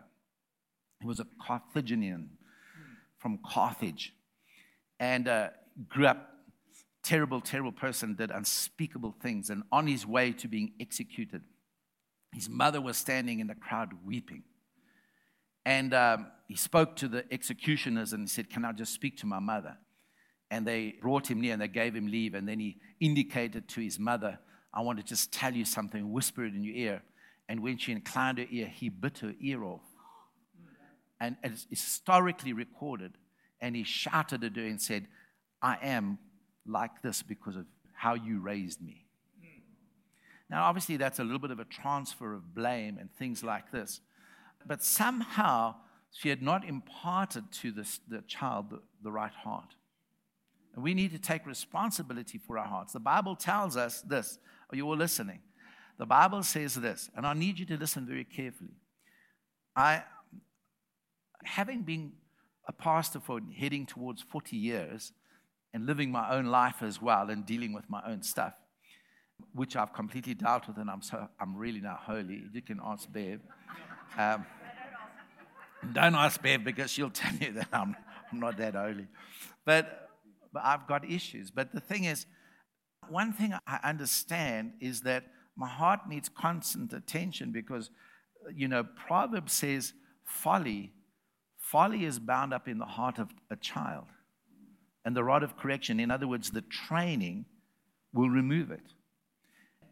He 1.00 1.06
was 1.06 1.21
a 1.21 1.26
Carthaginian 1.40 2.30
from 3.18 3.38
Carthage 3.47 4.14
and 4.99 5.28
uh, 5.28 5.49
grew 5.88 6.06
up 6.06 6.30
terrible, 7.02 7.40
terrible 7.40 7.73
person, 7.73 8.14
did 8.14 8.30
unspeakable 8.30 9.14
things, 9.23 9.50
and 9.50 9.62
on 9.71 9.87
his 9.87 10.06
way 10.06 10.33
to 10.33 10.49
being 10.49 10.73
executed, 10.80 11.42
his 12.33 12.49
mother 12.49 12.80
was 12.80 12.97
standing 12.97 13.38
in 13.38 13.47
the 13.47 13.54
crowd 13.54 13.90
weeping. 14.04 14.42
And 15.64 15.94
um, 15.94 16.26
he 16.49 16.56
spoke 16.56 16.97
to 16.97 17.09
the 17.09 17.25
executioners 17.33 18.12
and 18.12 18.23
he 18.23 18.28
said, 18.28 18.50
Can 18.50 18.64
I 18.64 18.73
just 18.73 18.92
speak 18.92 19.16
to 19.18 19.26
my 19.26 19.38
mother? 19.38 19.76
And 20.50 20.66
they 20.66 20.97
brought 21.00 21.30
him 21.30 21.40
near 21.40 21.52
and 21.52 21.62
they 21.62 21.68
gave 21.68 21.94
him 21.94 22.06
leave. 22.06 22.35
And 22.35 22.49
then 22.49 22.59
he 22.59 22.78
indicated 23.00 23.68
to 23.68 23.80
his 23.80 23.99
mother, 23.99 24.38
I 24.75 24.81
want 24.81 24.99
to 24.99 25.04
just 25.04 25.33
tell 25.33 25.54
you 25.54 25.64
something, 25.64 26.12
whisper 26.12 26.45
it 26.45 26.54
in 26.54 26.64
your 26.64 26.75
ear. 26.75 27.02
And 27.49 27.62
when 27.62 27.78
she 27.78 27.93
inclined 27.93 28.38
her 28.38 28.47
ear, 28.50 28.66
he 28.66 28.88
bit 28.88 29.19
her 29.19 29.33
ear 29.40 29.62
off. 29.62 29.85
And 31.21 31.37
it's 31.45 31.66
historically 31.71 32.52
recorded. 32.52 33.12
And 33.61 33.76
he 33.76 33.85
shouted 33.85 34.43
at 34.43 34.57
her 34.57 34.66
and 34.66 34.83
said, 34.83 35.07
I 35.62 35.78
am 35.81 36.19
like 36.66 37.02
this 37.02 37.23
because 37.23 37.57
of 37.57 37.66
how 37.93 38.14
you 38.14 38.40
raised 38.40 38.83
me. 38.83 39.07
Now, 40.50 40.64
obviously, 40.64 40.97
that's 40.97 41.21
a 41.21 41.25
little 41.25 41.38
bit 41.38 41.50
of 41.50 41.61
a 41.61 41.64
transfer 41.64 42.35
of 42.35 42.54
blame 42.54 42.99
and 42.99 43.11
things 43.14 43.43
like 43.43 43.71
this. 43.71 44.00
But 44.66 44.83
somehow, 44.83 45.76
she 46.12 46.28
had 46.28 46.43
not 46.43 46.66
imparted 46.66 47.50
to 47.52 47.73
this, 47.73 48.00
the 48.09 48.23
child 48.23 48.71
the, 48.71 48.81
the 49.02 49.12
right 49.12 49.33
heart. 49.33 49.75
And 50.75 50.83
we 50.83 50.93
need 50.93 51.12
to 51.12 51.19
take 51.19 51.47
responsibility 51.47 52.38
for 52.38 52.59
our 52.59 52.66
hearts. 52.66 52.93
The 52.93 53.00
Bible 53.00 53.37
tells 53.37 53.76
us 53.76 54.02
this. 54.02 54.38
You 54.75 54.87
all 54.88 54.97
listening? 54.97 55.40
The 55.99 56.07
Bible 56.07 56.43
says 56.43 56.75
this, 56.75 57.11
and 57.16 57.26
I 57.26 57.35
need 57.35 57.59
you 57.59 57.66
to 57.66 57.76
listen 57.76 58.07
very 58.07 58.25
carefully. 58.25 58.75
I, 59.76 60.02
having 61.45 61.83
been 61.83 62.12
a 62.66 62.73
pastor 62.73 63.21
for 63.21 63.40
heading 63.57 63.87
towards 63.87 64.23
40 64.23 64.57
years 64.57 65.12
and 65.73 65.87
living 65.87 66.11
my 66.11 66.35
own 66.35 66.47
life 66.47 66.83
as 66.83 67.00
well 67.00 67.31
and 67.31 67.45
dealing 67.45 67.73
with 67.73 67.88
my 67.88 68.00
own 68.07 68.23
stuff, 68.23 68.54
which 69.52 69.76
I've 69.76 69.93
completely 69.93 70.35
dealt 70.35 70.66
with, 70.66 70.78
and 70.78 70.90
I'm 70.90 71.02
so 71.02 71.28
I'm 71.40 71.57
really 71.57 71.81
not 71.81 72.00
holy. 72.00 72.45
You 72.52 72.62
can 72.62 72.81
ask 72.85 73.11
Bev. 73.11 73.40
Um, 74.16 74.47
don't 75.93 76.14
ask 76.14 76.40
Bev 76.40 76.62
because 76.62 76.90
she'll 76.90 77.11
tell 77.11 77.35
you 77.35 77.52
that 77.54 77.66
I'm, 77.73 77.97
I'm 78.31 78.38
not 78.38 78.57
that 78.59 78.76
holy. 78.76 79.09
But, 79.64 80.09
but 80.52 80.62
I've 80.64 80.87
got 80.87 81.04
issues. 81.11 81.50
But 81.50 81.73
the 81.73 81.81
thing 81.81 82.04
is, 82.04 82.26
one 83.11 83.32
thing 83.32 83.54
I 83.66 83.80
understand 83.82 84.75
is 84.80 85.02
that 85.02 85.25
my 85.56 85.68
heart 85.68 86.00
needs 86.08 86.28
constant 86.28 86.92
attention 86.92 87.52
because, 87.52 87.90
you 88.54 88.68
know, 88.68 88.84
Proverbs 88.84 89.52
says 89.52 89.92
folly, 90.25 90.92
folly 91.58 92.04
is 92.04 92.18
bound 92.18 92.52
up 92.52 92.68
in 92.68 92.78
the 92.78 92.84
heart 92.84 93.18
of 93.18 93.30
a 93.50 93.56
child. 93.56 94.06
And 95.04 95.16
the 95.16 95.25
rod 95.25 95.42
of 95.42 95.56
correction, 95.56 96.00
in 96.00 96.11
other 96.11 96.26
words, 96.26 96.50
the 96.50 96.62
training, 96.62 97.44
will 98.12 98.30
remove 98.30 98.70
it. 98.70 98.94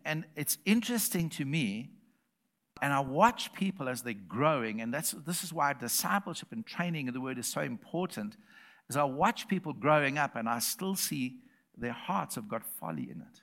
And 0.05 0.25
it's 0.37 0.59
interesting 0.65 1.29
to 1.31 1.45
me, 1.45 1.91
and 2.81 2.93
I 2.93 3.01
watch 3.01 3.53
people 3.53 3.89
as 3.89 4.03
they're 4.03 4.15
growing, 4.15 4.81
and 4.81 4.93
that's, 4.93 5.13
this 5.13 5.45
is 5.45 5.53
why 5.53 5.73
discipleship 5.75 6.49
and 6.51 6.67
training 6.67 7.09
of 7.09 7.15
the 7.15 7.21
word 7.21 7.39
is 7.39 7.47
so 7.47 7.61
important, 7.61 8.37
is 8.89 8.97
I 8.97 9.05
watch 9.05 9.49
people 9.49 9.73
growing 9.73 10.19
up 10.19 10.35
and 10.35 10.49
I 10.49 10.59
still 10.59 10.97
see 10.97 11.37
their 11.77 11.93
hearts 11.93 12.35
have 12.35 12.49
got 12.49 12.65
folly 12.65 13.05
in 13.11 13.21
it. 13.21 13.41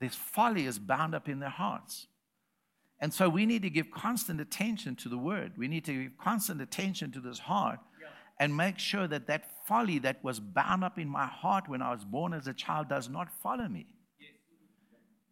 This 0.00 0.14
folly 0.14 0.66
is 0.66 0.78
bound 0.78 1.14
up 1.14 1.28
in 1.28 1.38
their 1.38 1.48
hearts. 1.48 2.08
And 3.00 3.12
so 3.12 3.28
we 3.28 3.46
need 3.46 3.62
to 3.62 3.70
give 3.70 3.90
constant 3.90 4.40
attention 4.40 4.96
to 4.96 5.08
the 5.08 5.18
word. 5.18 5.52
We 5.56 5.68
need 5.68 5.84
to 5.86 5.92
give 6.04 6.18
constant 6.18 6.60
attention 6.60 7.12
to 7.12 7.20
this 7.20 7.40
heart 7.40 7.80
and 8.38 8.56
make 8.56 8.78
sure 8.78 9.06
that 9.06 9.26
that 9.28 9.44
folly 9.66 9.98
that 10.00 10.22
was 10.24 10.40
bound 10.40 10.82
up 10.82 10.98
in 10.98 11.08
my 11.08 11.26
heart 11.26 11.68
when 11.68 11.82
I 11.82 11.92
was 11.92 12.04
born 12.04 12.32
as 12.32 12.46
a 12.48 12.52
child 12.52 12.88
does 12.88 13.08
not 13.08 13.28
follow 13.42 13.68
me. 13.68 13.86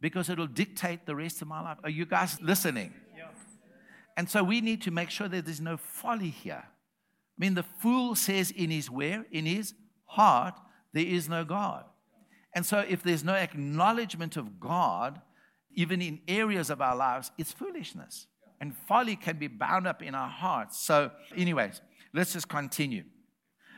Because 0.01 0.31
it'll 0.31 0.47
dictate 0.47 1.07
the 1.07 1.17
rest 1.17 1.43
of 1.43 1.49
my 1.49 1.61
life. 1.61 1.79
Are 1.83 1.91
you 1.91 2.07
guys 2.07 2.41
listening? 2.41 2.95
And 4.17 4.29
so 4.29 4.43
we 4.43 4.61
need 4.61 4.83
to 4.83 4.91
make 4.91 5.11
sure 5.11 5.29
that 5.29 5.45
there's 5.45 5.61
no 5.61 5.77
folly 5.77 6.31
here. 6.31 6.63
I 6.65 7.39
mean, 7.39 7.55
the 7.55 7.63
fool 7.63 8.15
says 8.15 8.51
in 8.51 8.71
his 8.71 8.91
where? 8.91 9.27
In 9.31 9.47
his 9.47 9.75
heart, 10.11 10.55
there 10.93 11.07
is 11.07 11.29
no 11.29 11.45
God. 11.45 11.85
And 12.55 12.67
so 12.67 12.81
if 12.81 13.03
there's 13.03 13.23
no 13.23 13.35
acknowledgement 13.35 14.37
of 14.37 14.59
God, 14.59 15.21
even 15.75 16.03
in 16.03 16.21
areas 16.27 16.69
of 16.69 16.81
our 16.81 16.97
lives, 16.97 17.31
it's 17.39 17.53
foolishness. 17.53 18.27
And 18.61 18.77
folly 18.89 19.17
can 19.17 19.39
be 19.39 19.47
bound 19.47 19.87
up 19.87 20.03
in 20.03 20.15
our 20.15 20.29
hearts. 20.29 20.81
So, 20.81 21.11
anyways, 21.37 21.81
let's 22.13 22.33
just 22.33 22.49
continue. 22.49 23.05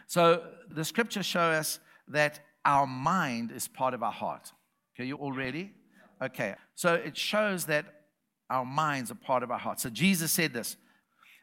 So 0.07 0.43
the 0.71 0.85
scriptures 0.85 1.27
show 1.27 1.41
us 1.41 1.79
that 2.09 2.41
our 2.65 2.87
mind 2.87 3.53
is 3.53 3.69
part 3.69 3.95
of 3.95 4.03
our 4.03 4.13
heart. 4.13 4.53
Okay, 4.95 5.07
you 5.07 5.17
all 5.17 5.33
ready? 5.33 5.73
Okay, 6.21 6.55
so 6.75 6.95
it 6.95 7.17
shows 7.17 7.67
that 7.67 7.85
our 8.51 8.65
minds 8.65 9.11
are 9.11 9.17
part 9.17 9.43
of 9.43 9.51
our 9.51 9.59
heart. 9.59 9.81
So 9.81 9.91
Jesus 9.91 10.33
said 10.33 10.53
this. 10.53 10.77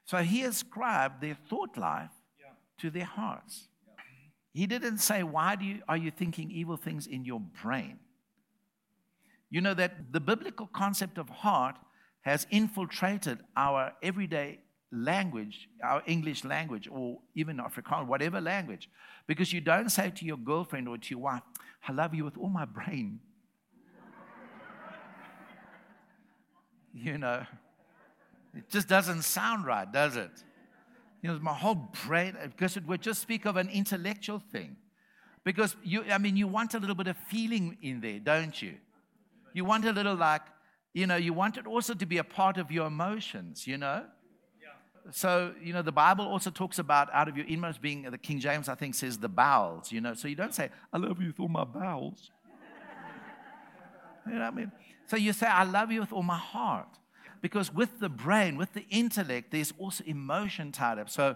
So 0.05 0.17
he 0.17 0.43
ascribed 0.43 1.21
their 1.21 1.37
thought 1.49 1.77
life 1.77 2.11
to 2.79 2.89
their 2.89 3.05
hearts. 3.05 3.67
He 4.53 4.65
didn't 4.65 4.99
say, 4.99 5.23
Why 5.23 5.55
do 5.55 5.65
you, 5.65 5.81
are 5.87 5.97
you 5.97 6.11
thinking 6.11 6.51
evil 6.51 6.77
things 6.77 7.07
in 7.07 7.25
your 7.25 7.39
brain? 7.39 7.99
You 9.49 9.61
know 9.61 9.73
that 9.73 10.11
the 10.11 10.19
biblical 10.19 10.67
concept 10.67 11.17
of 11.17 11.29
heart 11.29 11.75
has 12.21 12.45
infiltrated 12.51 13.39
our 13.55 13.93
everyday 14.03 14.59
language, 14.91 15.69
our 15.83 16.03
English 16.05 16.43
language, 16.43 16.87
or 16.91 17.19
even 17.35 17.57
Afrikaans, 17.57 18.07
whatever 18.07 18.41
language, 18.41 18.89
because 19.27 19.53
you 19.53 19.61
don't 19.61 19.89
say 19.89 20.11
to 20.11 20.25
your 20.25 20.37
girlfriend 20.37 20.87
or 20.87 20.97
to 20.97 21.09
your 21.09 21.19
wife, 21.19 21.43
I 21.87 21.91
love 21.91 22.13
you 22.13 22.25
with 22.25 22.37
all 22.37 22.49
my 22.49 22.65
brain. 22.65 23.19
you 26.93 27.17
know, 27.17 27.43
it 28.55 28.69
just 28.69 28.87
doesn't 28.87 29.23
sound 29.23 29.65
right, 29.65 29.91
does 29.91 30.15
it? 30.15 30.31
You 31.21 31.31
know, 31.31 31.39
my 31.39 31.53
whole 31.53 31.91
brain, 32.05 32.37
uh, 32.41 32.47
because 32.47 32.77
it 32.77 32.85
would 32.85 33.01
just 33.01 33.21
speak 33.21 33.45
of 33.45 33.57
an 33.57 33.69
intellectual 33.69 34.39
thing. 34.39 34.77
Because 35.43 35.75
you, 35.83 36.03
I 36.09 36.17
mean, 36.17 36.37
you 36.37 36.47
want 36.47 36.73
a 36.73 36.79
little 36.79 36.95
bit 36.95 37.07
of 37.07 37.17
feeling 37.17 37.77
in 37.81 38.01
there, 38.01 38.19
don't 38.19 38.61
you? 38.61 38.75
You 39.53 39.65
want 39.65 39.85
a 39.85 39.91
little 39.91 40.15
like, 40.15 40.41
you 40.93 41.07
know, 41.07 41.15
you 41.15 41.33
want 41.33 41.57
it 41.57 41.65
also 41.65 41.93
to 41.93 42.05
be 42.05 42.17
a 42.17 42.23
part 42.23 42.57
of 42.57 42.71
your 42.71 42.87
emotions, 42.87 43.67
you 43.67 43.77
know? 43.77 44.05
So, 45.11 45.53
you 45.61 45.73
know, 45.73 45.81
the 45.81 45.91
Bible 45.91 46.25
also 46.25 46.51
talks 46.51 46.77
about 46.77 47.09
out 47.13 47.27
of 47.27 47.35
your 47.35 47.45
inmost 47.47 47.81
being, 47.81 48.03
the 48.03 48.17
King 48.17 48.39
James, 48.39 48.69
I 48.69 48.75
think, 48.75 48.95
says 48.95 49.17
the 49.17 49.29
bowels, 49.29 49.91
you 49.91 50.01
know. 50.01 50.13
So 50.13 50.27
you 50.27 50.35
don't 50.35 50.53
say, 50.53 50.69
I 50.93 50.97
love 50.97 51.19
you 51.19 51.27
with 51.27 51.39
all 51.39 51.47
my 51.47 51.63
bowels. 51.63 52.29
you 54.27 54.33
know 54.33 54.39
what 54.39 54.45
I 54.45 54.51
mean? 54.51 54.71
So 55.07 55.17
you 55.17 55.33
say, 55.33 55.47
I 55.47 55.63
love 55.63 55.91
you 55.91 56.01
with 56.01 56.13
all 56.13 56.23
my 56.23 56.37
heart. 56.37 56.99
Because 57.41 57.73
with 57.73 57.99
the 57.99 58.09
brain, 58.09 58.57
with 58.57 58.73
the 58.73 58.85
intellect, 58.89 59.51
there's 59.51 59.73
also 59.77 60.03
emotion 60.05 60.71
tied 60.71 60.99
up. 60.99 61.09
So, 61.09 61.35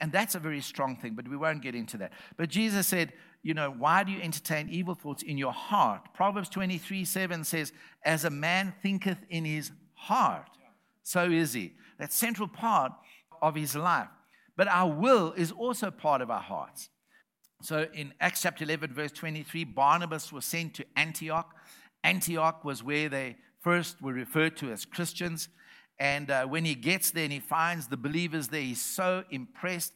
and 0.00 0.10
that's 0.10 0.34
a 0.34 0.38
very 0.38 0.60
strong 0.60 0.96
thing, 0.96 1.14
but 1.14 1.28
we 1.28 1.36
won't 1.36 1.62
get 1.62 1.74
into 1.74 1.96
that. 1.98 2.12
But 2.36 2.48
Jesus 2.48 2.86
said, 2.86 3.12
you 3.42 3.54
know, 3.54 3.70
why 3.70 4.04
do 4.04 4.12
you 4.12 4.20
entertain 4.20 4.68
evil 4.70 4.94
thoughts 4.94 5.22
in 5.22 5.36
your 5.36 5.52
heart? 5.52 6.14
Proverbs 6.14 6.48
23 6.48 7.04
7 7.04 7.44
says, 7.44 7.72
As 8.04 8.24
a 8.24 8.30
man 8.30 8.72
thinketh 8.82 9.18
in 9.28 9.44
his 9.44 9.72
heart, 9.94 10.48
so 11.02 11.28
is 11.28 11.52
he. 11.52 11.72
That 11.98 12.12
central 12.12 12.48
part 12.48 12.92
of 13.40 13.54
his 13.54 13.74
life. 13.74 14.08
But 14.56 14.68
our 14.68 14.90
will 14.90 15.32
is 15.32 15.50
also 15.50 15.90
part 15.90 16.20
of 16.20 16.30
our 16.30 16.40
hearts. 16.40 16.88
So 17.62 17.86
in 17.94 18.12
Acts 18.20 18.42
chapter 18.42 18.64
11, 18.64 18.92
verse 18.92 19.12
23, 19.12 19.64
Barnabas 19.64 20.32
was 20.32 20.44
sent 20.44 20.74
to 20.74 20.84
Antioch. 20.96 21.54
Antioch 22.04 22.64
was 22.64 22.82
where 22.82 23.08
they 23.08 23.36
first 23.62 24.02
were 24.02 24.12
referred 24.12 24.56
to 24.58 24.70
as 24.70 24.84
Christians. 24.84 25.48
And 25.98 26.30
uh, 26.30 26.46
when 26.46 26.64
he 26.64 26.74
gets 26.74 27.10
there 27.10 27.24
and 27.24 27.32
he 27.32 27.40
finds 27.40 27.86
the 27.86 27.96
believers 27.96 28.48
there, 28.48 28.60
he's 28.60 28.82
so 28.82 29.24
impressed 29.30 29.92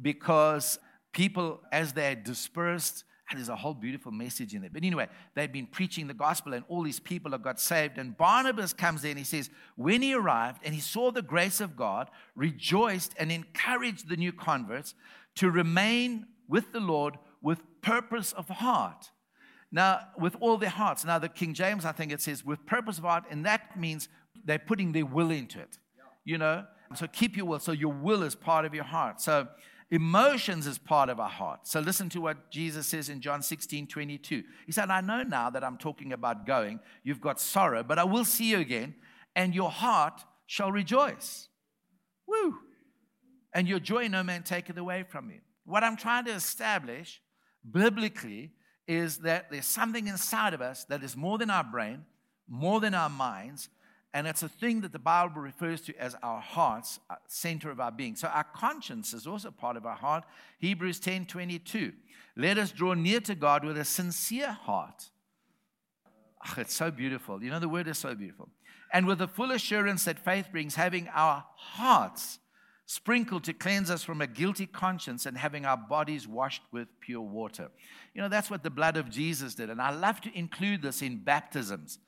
because 0.00 0.78
people, 1.12 1.60
as 1.72 1.92
they 1.92 2.12
are 2.12 2.14
dispersed, 2.14 3.04
and 3.30 3.38
there's 3.38 3.50
a 3.50 3.56
whole 3.56 3.74
beautiful 3.74 4.10
message 4.10 4.54
in 4.54 4.62
there. 4.62 4.70
But 4.72 4.84
anyway, 4.84 5.08
they've 5.34 5.52
been 5.52 5.66
preaching 5.66 6.06
the 6.06 6.14
gospel, 6.14 6.54
and 6.54 6.64
all 6.68 6.82
these 6.82 7.00
people 7.00 7.32
have 7.32 7.42
got 7.42 7.60
saved. 7.60 7.98
And 7.98 8.16
Barnabas 8.16 8.72
comes 8.72 9.04
in, 9.04 9.18
he 9.18 9.24
says, 9.24 9.50
When 9.76 10.00
he 10.00 10.14
arrived 10.14 10.62
and 10.64 10.74
he 10.74 10.80
saw 10.80 11.10
the 11.10 11.20
grace 11.20 11.60
of 11.60 11.76
God, 11.76 12.08
rejoiced 12.34 13.12
and 13.18 13.30
encouraged 13.30 14.08
the 14.08 14.16
new 14.16 14.32
converts 14.32 14.94
to 15.36 15.50
remain 15.50 16.26
with 16.48 16.72
the 16.72 16.80
Lord 16.80 17.18
with 17.42 17.60
purpose 17.82 18.32
of 18.32 18.48
heart. 18.48 19.10
Now, 19.70 20.00
with 20.16 20.36
all 20.40 20.56
their 20.56 20.70
hearts. 20.70 21.04
Now, 21.04 21.18
the 21.18 21.28
King 21.28 21.52
James, 21.52 21.84
I 21.84 21.92
think 21.92 22.12
it 22.12 22.20
says, 22.20 22.44
with 22.44 22.64
purpose 22.66 22.98
of 22.98 23.04
heart, 23.04 23.24
and 23.30 23.44
that 23.44 23.78
means 23.78 24.08
they're 24.44 24.58
putting 24.58 24.92
their 24.92 25.06
will 25.06 25.30
into 25.30 25.60
it. 25.60 25.78
You 26.24 26.38
know? 26.38 26.64
So 26.94 27.06
keep 27.06 27.36
your 27.36 27.46
will. 27.46 27.58
So 27.58 27.72
your 27.72 27.92
will 27.92 28.22
is 28.22 28.34
part 28.34 28.64
of 28.64 28.74
your 28.74 28.84
heart. 28.84 29.20
So 29.20 29.48
Emotions 29.90 30.66
is 30.66 30.76
part 30.76 31.08
of 31.08 31.18
our 31.18 31.30
heart. 31.30 31.66
So 31.66 31.80
listen 31.80 32.10
to 32.10 32.20
what 32.20 32.50
Jesus 32.50 32.86
says 32.86 33.08
in 33.08 33.22
John 33.22 33.42
16 33.42 33.86
22. 33.86 34.42
He 34.66 34.72
said, 34.72 34.90
I 34.90 35.00
know 35.00 35.22
now 35.22 35.48
that 35.48 35.64
I'm 35.64 35.78
talking 35.78 36.12
about 36.12 36.46
going. 36.46 36.80
You've 37.02 37.22
got 37.22 37.40
sorrow, 37.40 37.82
but 37.82 37.98
I 37.98 38.04
will 38.04 38.26
see 38.26 38.50
you 38.50 38.58
again, 38.58 38.94
and 39.34 39.54
your 39.54 39.70
heart 39.70 40.24
shall 40.46 40.70
rejoice. 40.70 41.48
Woo! 42.26 42.58
And 43.54 43.66
your 43.66 43.80
joy 43.80 44.08
no 44.08 44.22
man 44.22 44.42
taketh 44.42 44.76
away 44.76 45.04
from 45.08 45.30
you. 45.30 45.40
What 45.64 45.82
I'm 45.82 45.96
trying 45.96 46.26
to 46.26 46.32
establish 46.32 47.22
biblically 47.70 48.52
is 48.88 49.18
that 49.18 49.50
there's 49.50 49.66
something 49.66 50.08
inside 50.08 50.54
of 50.54 50.60
us 50.60 50.84
that 50.84 51.02
is 51.04 51.16
more 51.16 51.38
than 51.38 51.50
our 51.50 51.62
brain, 51.62 52.04
more 52.48 52.80
than 52.80 52.94
our 52.94 53.10
minds, 53.10 53.68
and 54.14 54.26
it's 54.26 54.42
a 54.42 54.48
thing 54.48 54.80
that 54.80 54.92
the 54.92 54.98
Bible 54.98 55.40
refers 55.40 55.82
to 55.82 55.94
as 55.96 56.16
our 56.22 56.40
hearts, 56.40 56.98
uh, 57.10 57.16
center 57.26 57.70
of 57.70 57.78
our 57.78 57.92
being. 57.92 58.16
So 58.16 58.28
our 58.28 58.44
conscience 58.44 59.12
is 59.12 59.26
also 59.26 59.50
part 59.50 59.76
of 59.76 59.84
our 59.84 59.94
heart. 59.94 60.24
Hebrews 60.58 60.98
10 61.00 61.26
22. 61.26 61.92
Let 62.34 62.56
us 62.56 62.72
draw 62.72 62.94
near 62.94 63.20
to 63.20 63.34
God 63.34 63.64
with 63.64 63.76
a 63.76 63.84
sincere 63.84 64.52
heart. 64.52 65.10
Oh, 66.46 66.54
it's 66.56 66.74
so 66.74 66.90
beautiful. 66.90 67.42
You 67.42 67.50
know, 67.50 67.58
the 67.58 67.68
word 67.68 67.86
is 67.86 67.98
so 67.98 68.14
beautiful. 68.14 68.48
And 68.92 69.06
with 69.06 69.18
the 69.18 69.28
full 69.28 69.50
assurance 69.50 70.04
that 70.04 70.18
faith 70.18 70.48
brings, 70.50 70.74
having 70.74 71.08
our 71.12 71.44
hearts 71.56 72.38
sprinkled 72.90 73.44
to 73.44 73.52
cleanse 73.52 73.90
us 73.90 74.02
from 74.02 74.22
a 74.22 74.26
guilty 74.26 74.64
conscience 74.64 75.26
and 75.26 75.36
having 75.36 75.66
our 75.66 75.76
bodies 75.76 76.26
washed 76.26 76.62
with 76.72 76.88
pure 77.00 77.20
water. 77.20 77.68
You 78.14 78.22
know, 78.22 78.30
that's 78.30 78.50
what 78.50 78.62
the 78.62 78.70
blood 78.70 78.96
of 78.96 79.10
Jesus 79.10 79.54
did. 79.54 79.68
And 79.68 79.80
I 79.80 79.90
love 79.90 80.22
to 80.22 80.36
include 80.36 80.80
this 80.80 81.02
in 81.02 81.18
baptisms. 81.18 81.98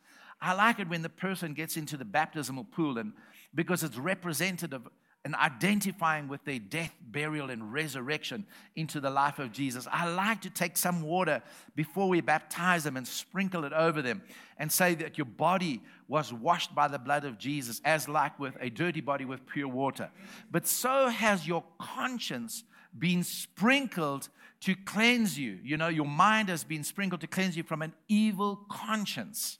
I 0.40 0.54
like 0.54 0.78
it 0.78 0.88
when 0.88 1.02
the 1.02 1.10
person 1.10 1.52
gets 1.52 1.76
into 1.76 1.98
the 1.98 2.06
baptismal 2.06 2.64
pool 2.64 2.96
and 2.96 3.12
because 3.54 3.82
it's 3.82 3.98
representative 3.98 4.88
and 5.24 5.34
identifying 5.34 6.28
with 6.28 6.42
their 6.44 6.58
death, 6.58 6.94
burial, 7.02 7.50
and 7.50 7.72
resurrection 7.72 8.46
into 8.74 9.00
the 9.00 9.10
life 9.10 9.38
of 9.38 9.52
Jesus. 9.52 9.86
I 9.90 10.08
like 10.08 10.40
to 10.42 10.50
take 10.50 10.78
some 10.78 11.02
water 11.02 11.42
before 11.76 12.08
we 12.08 12.22
baptize 12.22 12.84
them 12.84 12.96
and 12.96 13.06
sprinkle 13.06 13.64
it 13.64 13.72
over 13.74 14.00
them 14.00 14.22
and 14.56 14.72
say 14.72 14.94
that 14.94 15.18
your 15.18 15.26
body 15.26 15.82
was 16.08 16.32
washed 16.32 16.74
by 16.74 16.88
the 16.88 16.98
blood 16.98 17.24
of 17.24 17.38
Jesus, 17.38 17.82
as 17.84 18.08
like 18.08 18.38
with 18.38 18.56
a 18.60 18.70
dirty 18.70 19.02
body 19.02 19.26
with 19.26 19.46
pure 19.46 19.68
water. 19.68 20.10
But 20.50 20.66
so 20.66 21.08
has 21.08 21.46
your 21.46 21.64
conscience 21.78 22.64
been 22.98 23.22
sprinkled 23.22 24.28
to 24.60 24.74
cleanse 24.74 25.38
you. 25.38 25.58
You 25.62 25.76
know, 25.76 25.88
your 25.88 26.06
mind 26.06 26.48
has 26.48 26.64
been 26.64 26.84
sprinkled 26.84 27.20
to 27.22 27.26
cleanse 27.26 27.56
you 27.56 27.62
from 27.62 27.82
an 27.82 27.92
evil 28.08 28.56
conscience. 28.70 29.58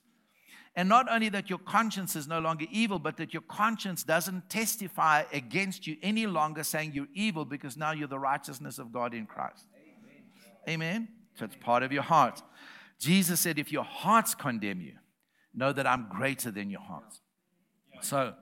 And 0.76 0.88
not 0.88 1.10
only 1.10 1.28
that 1.30 1.50
your 1.50 1.58
conscience 1.58 2.14
is 2.14 2.28
no 2.28 2.38
longer 2.38 2.66
evil, 2.70 2.98
but 2.98 3.16
that 3.16 3.32
your 3.32 3.42
conscience 3.42 4.04
doesn't 4.04 4.48
testify 4.48 5.24
against 5.32 5.86
you 5.86 5.96
any 6.02 6.26
longer 6.26 6.62
saying 6.62 6.92
you're 6.94 7.08
evil 7.12 7.44
because 7.44 7.76
now 7.76 7.90
you're 7.90 8.08
the 8.08 8.18
righteousness 8.18 8.78
of 8.78 8.92
God 8.92 9.12
in 9.12 9.26
Christ. 9.26 9.66
Amen. 10.68 10.82
Amen? 10.82 11.08
So 11.34 11.46
it's 11.46 11.56
part 11.56 11.82
of 11.82 11.92
your 11.92 12.02
heart. 12.02 12.40
Jesus 13.00 13.40
said, 13.40 13.58
if 13.58 13.72
your 13.72 13.84
hearts 13.84 14.34
condemn 14.34 14.80
you, 14.80 14.92
know 15.54 15.72
that 15.72 15.86
I'm 15.86 16.06
greater 16.08 16.50
than 16.50 16.70
your 16.70 16.82
hearts. 16.82 17.20
So, 18.02 18.34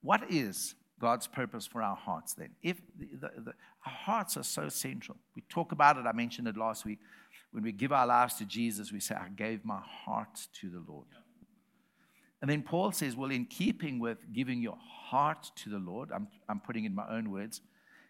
what 0.00 0.30
is 0.30 0.74
God's 1.00 1.26
purpose 1.26 1.66
for 1.66 1.82
our 1.82 1.96
hearts 1.96 2.34
then? 2.34 2.50
If 2.62 2.80
the, 2.98 3.06
the, 3.12 3.42
the, 3.42 3.52
our 3.86 3.92
hearts 3.92 4.36
are 4.36 4.42
so 4.42 4.68
central, 4.68 5.16
we 5.36 5.42
talk 5.48 5.72
about 5.72 5.96
it, 5.96 6.06
I 6.06 6.12
mentioned 6.12 6.48
it 6.48 6.56
last 6.56 6.84
week. 6.84 6.98
When 7.52 7.62
we 7.62 7.72
give 7.72 7.92
our 7.92 8.06
lives 8.06 8.34
to 8.34 8.44
Jesus, 8.44 8.92
we 8.92 9.00
say, 9.00 9.14
I 9.14 9.28
gave 9.28 9.64
my 9.64 9.80
heart 10.04 10.46
to 10.60 10.68
the 10.68 10.82
Lord. 10.86 11.06
And 12.40 12.50
then 12.50 12.62
Paul 12.62 12.92
says, 12.92 13.16
well, 13.16 13.30
in 13.30 13.46
keeping 13.46 13.98
with 13.98 14.18
giving 14.32 14.62
your 14.62 14.78
heart 14.80 15.50
to 15.56 15.70
the 15.70 15.78
Lord, 15.78 16.10
I'm, 16.14 16.28
I'm 16.48 16.60
putting 16.60 16.84
in 16.84 16.94
my 16.94 17.08
own 17.10 17.30
words, 17.30 17.60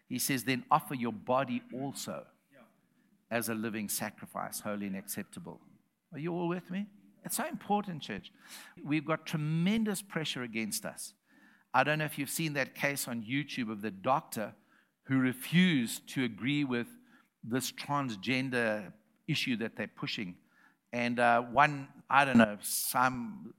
he 0.07 0.19
says, 0.19 0.43
then 0.43 0.63
offer 0.69 0.95
your 0.95 1.13
body 1.13 1.63
also 1.73 2.25
as 3.31 3.49
a 3.49 3.53
living 3.53 3.89
sacrifice, 3.89 4.59
holy 4.59 4.87
and 4.87 4.95
acceptable. 4.95 5.59
Are 6.13 6.19
you 6.19 6.33
all 6.33 6.47
with 6.47 6.69
me? 6.71 6.87
It's 7.23 7.37
so 7.37 7.45
important, 7.45 8.01
church. 8.01 8.31
We've 8.83 9.05
got 9.05 9.25
tremendous 9.25 10.01
pressure 10.01 10.43
against 10.43 10.85
us. 10.85 11.13
I 11.73 11.83
don't 11.83 11.99
know 11.99 12.05
if 12.05 12.17
you've 12.17 12.29
seen 12.29 12.53
that 12.53 12.73
case 12.73 13.07
on 13.07 13.23
YouTube 13.23 13.71
of 13.71 13.81
the 13.81 13.91
doctor 13.91 14.53
who 15.03 15.19
refused 15.19 16.07
to 16.09 16.23
agree 16.23 16.63
with 16.63 16.87
this 17.43 17.71
transgender 17.71 18.91
issue 19.27 19.57
that 19.57 19.75
they're 19.75 19.87
pushing. 19.87 20.35
And 20.91 21.19
uh, 21.19 21.41
one, 21.41 21.87
I 22.09 22.25
don't 22.25 22.37
know, 22.37 22.57
some 22.61 23.53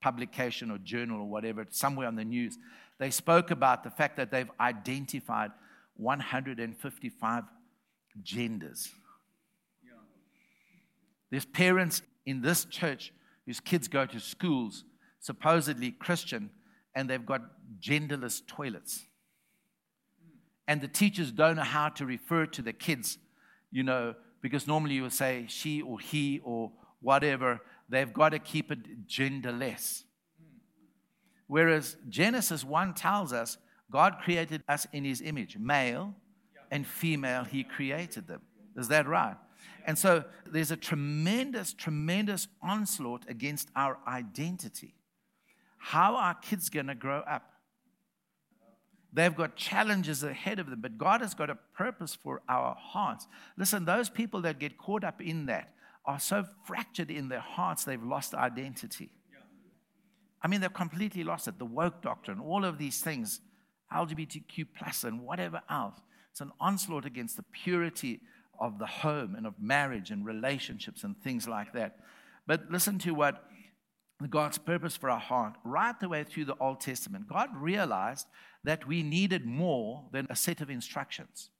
publication 0.00 0.70
or 0.70 0.78
journal 0.78 1.20
or 1.20 1.26
whatever, 1.26 1.62
it's 1.62 1.78
somewhere 1.78 2.06
on 2.06 2.16
the 2.16 2.24
news, 2.24 2.58
they 2.98 3.10
spoke 3.10 3.50
about 3.50 3.84
the 3.84 3.90
fact 3.90 4.16
that 4.16 4.30
they've 4.30 4.50
identified 4.60 5.50
155 5.96 7.44
genders. 8.22 8.90
There's 11.30 11.44
parents 11.44 12.02
in 12.24 12.42
this 12.42 12.64
church 12.64 13.12
whose 13.44 13.60
kids 13.60 13.88
go 13.88 14.06
to 14.06 14.20
schools, 14.20 14.84
supposedly 15.20 15.90
Christian, 15.90 16.50
and 16.94 17.10
they've 17.10 17.24
got 17.24 17.42
genderless 17.80 18.46
toilets. 18.46 19.04
And 20.68 20.80
the 20.80 20.88
teachers 20.88 21.30
don't 21.30 21.56
know 21.56 21.62
how 21.62 21.90
to 21.90 22.06
refer 22.06 22.46
to 22.46 22.62
the 22.62 22.72
kids, 22.72 23.18
you 23.70 23.82
know, 23.82 24.14
because 24.40 24.66
normally 24.66 24.94
you 24.94 25.02
would 25.02 25.12
say 25.12 25.46
she 25.48 25.82
or 25.82 25.98
he 25.98 26.40
or 26.42 26.72
whatever, 27.00 27.60
they've 27.88 28.12
got 28.12 28.30
to 28.30 28.38
keep 28.38 28.70
it 28.70 29.06
genderless. 29.06 30.04
Whereas 31.46 31.96
Genesis 32.08 32.64
1 32.64 32.94
tells 32.94 33.32
us 33.32 33.58
God 33.90 34.16
created 34.20 34.62
us 34.68 34.86
in 34.92 35.04
his 35.04 35.20
image, 35.20 35.56
male 35.58 36.14
and 36.70 36.86
female, 36.86 37.44
he 37.44 37.62
created 37.62 38.26
them. 38.26 38.42
Is 38.76 38.88
that 38.88 39.06
right? 39.06 39.36
And 39.86 39.96
so 39.96 40.24
there's 40.50 40.72
a 40.72 40.76
tremendous, 40.76 41.72
tremendous 41.72 42.48
onslaught 42.60 43.24
against 43.28 43.68
our 43.76 43.98
identity. 44.06 44.94
How 45.78 46.16
are 46.16 46.34
kids 46.34 46.68
going 46.68 46.88
to 46.88 46.94
grow 46.94 47.20
up? 47.20 47.52
They've 49.12 49.34
got 49.34 49.56
challenges 49.56 50.24
ahead 50.24 50.58
of 50.58 50.68
them, 50.68 50.80
but 50.80 50.98
God 50.98 51.20
has 51.20 51.32
got 51.32 51.48
a 51.48 51.56
purpose 51.74 52.14
for 52.14 52.42
our 52.48 52.74
hearts. 52.78 53.28
Listen, 53.56 53.84
those 53.84 54.10
people 54.10 54.42
that 54.42 54.58
get 54.58 54.76
caught 54.76 55.04
up 55.04 55.22
in 55.22 55.46
that 55.46 55.72
are 56.06 56.20
so 56.20 56.44
fractured 56.64 57.10
in 57.10 57.28
their 57.28 57.40
hearts, 57.40 57.84
they've 57.84 58.02
lost 58.02 58.34
identity. 58.34 59.10
I 60.42 60.48
mean, 60.48 60.60
they've 60.60 60.72
completely 60.72 61.24
lost 61.24 61.48
it. 61.48 61.58
The 61.58 61.64
woke 61.64 62.02
doctrine, 62.02 62.38
all 62.38 62.64
of 62.64 62.78
these 62.78 63.00
things, 63.00 63.40
LGBTQ 63.92 64.66
plus 64.78 65.04
and 65.04 65.22
whatever 65.22 65.62
else. 65.68 65.98
It's 66.30 66.40
an 66.40 66.52
onslaught 66.60 67.04
against 67.04 67.36
the 67.36 67.44
purity 67.52 68.20
of 68.60 68.78
the 68.78 68.86
home 68.86 69.34
and 69.34 69.46
of 69.46 69.54
marriage 69.60 70.10
and 70.10 70.24
relationships 70.24 71.04
and 71.04 71.16
things 71.22 71.48
like 71.48 71.72
that. 71.72 71.96
But 72.46 72.70
listen 72.70 72.98
to 73.00 73.12
what 73.12 73.42
God's 74.30 74.58
purpose 74.58 74.96
for 74.96 75.10
our 75.10 75.20
heart 75.20 75.54
right 75.64 75.98
the 75.98 76.08
way 76.08 76.24
through 76.24 76.46
the 76.46 76.56
Old 76.60 76.80
Testament. 76.80 77.28
God 77.28 77.50
realized 77.56 78.26
that 78.64 78.86
we 78.86 79.02
needed 79.02 79.44
more 79.44 80.04
than 80.12 80.26
a 80.30 80.36
set 80.36 80.60
of 80.60 80.70
instructions. 80.70 81.50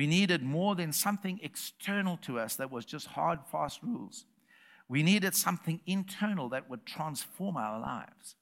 We 0.00 0.06
needed 0.06 0.42
more 0.42 0.74
than 0.74 0.94
something 0.94 1.38
external 1.42 2.16
to 2.22 2.38
us 2.38 2.56
that 2.56 2.70
was 2.70 2.86
just 2.86 3.06
hard, 3.06 3.40
fast 3.52 3.82
rules. 3.82 4.24
We 4.88 5.02
needed 5.02 5.34
something 5.34 5.78
internal 5.84 6.48
that 6.48 6.70
would 6.70 6.86
transform 6.86 7.58
our 7.58 7.78
lives. 7.78 8.34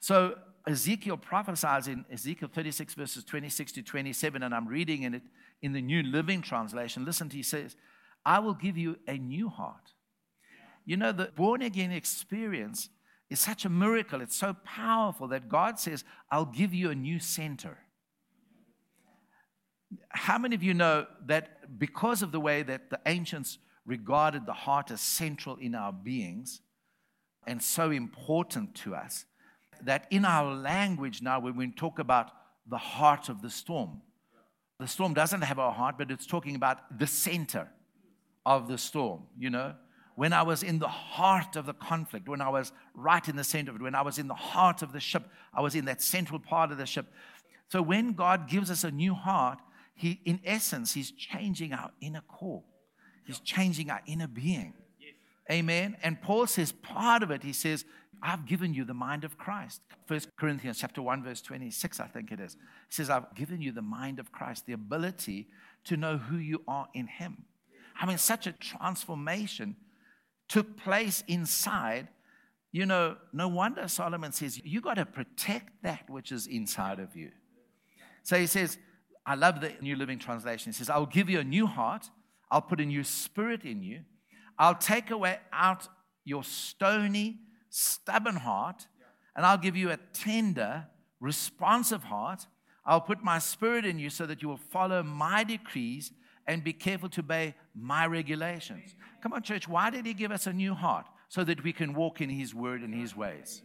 So 0.00 0.34
Ezekiel 0.66 1.16
prophesies 1.16 1.86
in 1.86 2.04
Ezekiel 2.10 2.50
36, 2.52 2.94
verses 2.94 3.22
26 3.22 3.70
to 3.70 3.82
27, 3.84 4.42
and 4.42 4.52
I'm 4.52 4.66
reading 4.66 5.04
in 5.04 5.14
it 5.14 5.22
in 5.62 5.72
the 5.72 5.80
New 5.80 6.02
Living 6.02 6.42
Translation. 6.42 7.04
Listen 7.04 7.28
to 7.28 7.36
he 7.36 7.44
says, 7.44 7.76
I 8.24 8.40
will 8.40 8.54
give 8.54 8.76
you 8.76 8.96
a 9.06 9.16
new 9.16 9.48
heart. 9.48 9.92
You 10.84 10.96
know, 10.96 11.12
the 11.12 11.30
born 11.36 11.62
again 11.62 11.92
experience 11.92 12.88
is 13.30 13.38
such 13.38 13.64
a 13.64 13.68
miracle. 13.68 14.22
It's 14.22 14.34
so 14.34 14.56
powerful 14.64 15.28
that 15.28 15.48
God 15.48 15.78
says, 15.78 16.02
I'll 16.32 16.46
give 16.46 16.74
you 16.74 16.90
a 16.90 16.96
new 16.96 17.20
center. 17.20 17.78
How 20.10 20.38
many 20.38 20.54
of 20.54 20.62
you 20.62 20.74
know 20.74 21.06
that 21.26 21.78
because 21.78 22.22
of 22.22 22.32
the 22.32 22.40
way 22.40 22.62
that 22.62 22.90
the 22.90 23.00
ancients 23.06 23.58
regarded 23.84 24.46
the 24.46 24.52
heart 24.52 24.90
as 24.90 25.00
central 25.00 25.56
in 25.56 25.74
our 25.74 25.92
beings 25.92 26.60
and 27.46 27.62
so 27.62 27.90
important 27.90 28.74
to 28.74 28.94
us, 28.94 29.24
that 29.82 30.06
in 30.10 30.24
our 30.24 30.54
language 30.54 31.22
now, 31.22 31.38
when 31.38 31.56
we 31.56 31.70
talk 31.70 31.98
about 31.98 32.32
the 32.68 32.78
heart 32.78 33.28
of 33.28 33.42
the 33.42 33.50
storm, 33.50 34.00
the 34.80 34.86
storm 34.86 35.14
doesn't 35.14 35.42
have 35.42 35.58
a 35.58 35.70
heart, 35.70 35.96
but 35.96 36.10
it's 36.10 36.26
talking 36.26 36.56
about 36.56 36.98
the 36.98 37.06
center 37.06 37.68
of 38.44 38.68
the 38.68 38.78
storm, 38.78 39.22
you 39.38 39.50
know? 39.50 39.74
When 40.16 40.32
I 40.32 40.42
was 40.42 40.62
in 40.62 40.78
the 40.78 40.88
heart 40.88 41.56
of 41.56 41.66
the 41.66 41.74
conflict, 41.74 42.28
when 42.28 42.40
I 42.40 42.48
was 42.48 42.72
right 42.94 43.26
in 43.28 43.36
the 43.36 43.44
center 43.44 43.70
of 43.70 43.76
it, 43.76 43.82
when 43.82 43.94
I 43.94 44.02
was 44.02 44.18
in 44.18 44.28
the 44.28 44.34
heart 44.34 44.82
of 44.82 44.92
the 44.92 45.00
ship, 45.00 45.28
I 45.52 45.60
was 45.60 45.74
in 45.74 45.84
that 45.84 46.02
central 46.02 46.40
part 46.40 46.72
of 46.72 46.78
the 46.78 46.86
ship. 46.86 47.06
So 47.68 47.82
when 47.82 48.14
God 48.14 48.48
gives 48.48 48.70
us 48.70 48.82
a 48.82 48.90
new 48.90 49.14
heart, 49.14 49.58
He, 49.96 50.20
in 50.24 50.40
essence, 50.44 50.94
He's 50.94 51.10
changing 51.10 51.72
our 51.72 51.90
inner 52.00 52.22
core. 52.28 52.62
He's 53.24 53.40
changing 53.40 53.90
our 53.90 54.00
inner 54.06 54.28
being. 54.28 54.74
Amen. 55.50 55.96
And 56.02 56.20
Paul 56.20 56.46
says 56.46 56.72
part 56.72 57.22
of 57.22 57.30
it, 57.30 57.42
he 57.42 57.52
says, 57.52 57.84
I've 58.22 58.46
given 58.46 58.74
you 58.74 58.84
the 58.84 58.94
mind 58.94 59.24
of 59.24 59.38
Christ. 59.38 59.80
First 60.06 60.34
Corinthians 60.36 60.78
chapter 60.78 61.02
1, 61.02 61.22
verse 61.22 61.40
26, 61.40 62.00
I 62.00 62.06
think 62.06 62.32
it 62.32 62.40
is. 62.40 62.54
He 62.54 62.94
says, 62.94 63.10
I've 63.10 63.34
given 63.34 63.60
you 63.60 63.72
the 63.72 63.82
mind 63.82 64.18
of 64.18 64.32
Christ, 64.32 64.66
the 64.66 64.72
ability 64.72 65.48
to 65.84 65.96
know 65.96 66.16
who 66.18 66.36
you 66.36 66.62
are 66.66 66.88
in 66.94 67.06
Him. 67.06 67.44
I 68.00 68.06
mean, 68.06 68.18
such 68.18 68.46
a 68.46 68.52
transformation 68.52 69.76
took 70.48 70.76
place 70.76 71.22
inside. 71.28 72.08
You 72.72 72.86
know, 72.86 73.16
no 73.32 73.48
wonder 73.48 73.86
Solomon 73.88 74.32
says, 74.32 74.60
you 74.64 74.80
got 74.80 74.94
to 74.94 75.06
protect 75.06 75.82
that 75.82 76.08
which 76.10 76.32
is 76.32 76.46
inside 76.46 76.98
of 76.98 77.14
you. 77.16 77.30
So 78.22 78.36
he 78.36 78.46
says, 78.46 78.78
I 79.26 79.34
love 79.34 79.60
the 79.60 79.72
New 79.80 79.96
Living 79.96 80.20
Translation. 80.20 80.70
It 80.70 80.76
says, 80.76 80.88
I'll 80.88 81.04
give 81.04 81.28
you 81.28 81.40
a 81.40 81.44
new 81.44 81.66
heart, 81.66 82.08
I'll 82.50 82.62
put 82.62 82.80
a 82.80 82.84
new 82.86 83.02
spirit 83.02 83.64
in 83.64 83.82
you, 83.82 84.00
I'll 84.58 84.76
take 84.76 85.10
away 85.10 85.40
out 85.52 85.88
your 86.24 86.44
stony, 86.44 87.40
stubborn 87.68 88.36
heart, 88.36 88.86
and 89.34 89.44
I'll 89.44 89.58
give 89.58 89.76
you 89.76 89.90
a 89.90 89.98
tender, 90.12 90.86
responsive 91.20 92.04
heart. 92.04 92.46
I'll 92.84 93.00
put 93.00 93.22
my 93.22 93.40
spirit 93.40 93.84
in 93.84 93.98
you 93.98 94.10
so 94.10 94.26
that 94.26 94.42
you 94.42 94.48
will 94.48 94.56
follow 94.70 95.02
my 95.02 95.42
decrees 95.44 96.12
and 96.46 96.62
be 96.62 96.72
careful 96.72 97.08
to 97.10 97.20
obey 97.20 97.54
my 97.74 98.06
regulations. 98.06 98.94
Come 99.22 99.32
on, 99.32 99.42
church, 99.42 99.66
why 99.66 99.90
did 99.90 100.06
he 100.06 100.14
give 100.14 100.30
us 100.30 100.46
a 100.46 100.52
new 100.52 100.72
heart? 100.72 101.06
So 101.28 101.42
that 101.42 101.64
we 101.64 101.72
can 101.72 101.94
walk 101.94 102.20
in 102.20 102.30
his 102.30 102.54
word 102.54 102.82
and 102.82 102.94
his 102.94 103.16
ways. 103.16 103.62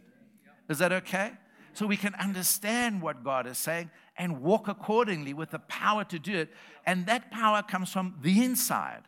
Is 0.68 0.78
that 0.78 0.92
okay? 0.92 1.32
So 1.74 1.86
we 1.86 1.96
can 1.96 2.14
understand 2.16 3.00
what 3.00 3.24
God 3.24 3.46
is 3.46 3.58
saying 3.58 3.90
and 4.16 4.42
walk 4.42 4.68
accordingly 4.68 5.32
with 5.32 5.50
the 5.50 5.58
power 5.58 6.04
to 6.04 6.18
do 6.18 6.36
it. 6.36 6.50
And 6.84 7.06
that 7.06 7.30
power 7.30 7.62
comes 7.62 7.90
from 7.90 8.16
the 8.20 8.44
inside. 8.44 9.02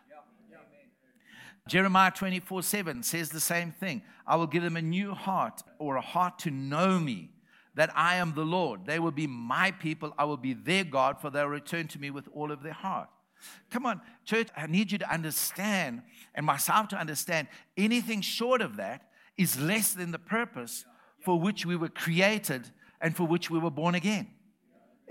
Jeremiah 1.66 2.10
24 2.10 2.62
7 2.62 3.02
says 3.02 3.30
the 3.30 3.40
same 3.40 3.72
thing. 3.72 4.02
I 4.26 4.36
will 4.36 4.46
give 4.46 4.62
them 4.62 4.76
a 4.76 4.82
new 4.82 5.14
heart 5.14 5.62
or 5.78 5.96
a 5.96 6.00
heart 6.00 6.38
to 6.40 6.50
know 6.50 6.98
me, 6.98 7.30
that 7.74 7.90
I 7.94 8.16
am 8.16 8.34
the 8.34 8.44
Lord. 8.44 8.86
They 8.86 8.98
will 8.98 9.12
be 9.12 9.26
my 9.26 9.70
people. 9.70 10.12
I 10.18 10.24
will 10.24 10.36
be 10.36 10.52
their 10.52 10.84
God, 10.84 11.20
for 11.20 11.30
they'll 11.30 11.46
return 11.46 11.88
to 11.88 11.98
me 11.98 12.10
with 12.10 12.28
all 12.34 12.52
of 12.52 12.62
their 12.62 12.74
heart. 12.74 13.08
Come 13.70 13.86
on, 13.86 14.00
church, 14.24 14.48
I 14.56 14.66
need 14.66 14.92
you 14.92 14.98
to 14.98 15.12
understand, 15.12 16.02
and 16.34 16.46
myself 16.46 16.88
to 16.88 16.96
understand, 16.96 17.48
anything 17.76 18.20
short 18.20 18.62
of 18.62 18.76
that 18.76 19.08
is 19.36 19.60
less 19.60 19.92
than 19.92 20.12
the 20.12 20.18
purpose 20.18 20.84
for 21.24 21.40
which 21.40 21.64
we 21.64 21.76
were 21.76 21.88
created 21.88 22.70
and 23.00 23.16
for 23.16 23.24
which 23.24 23.50
we 23.50 23.58
were 23.58 23.70
born 23.70 23.94
again. 23.94 24.28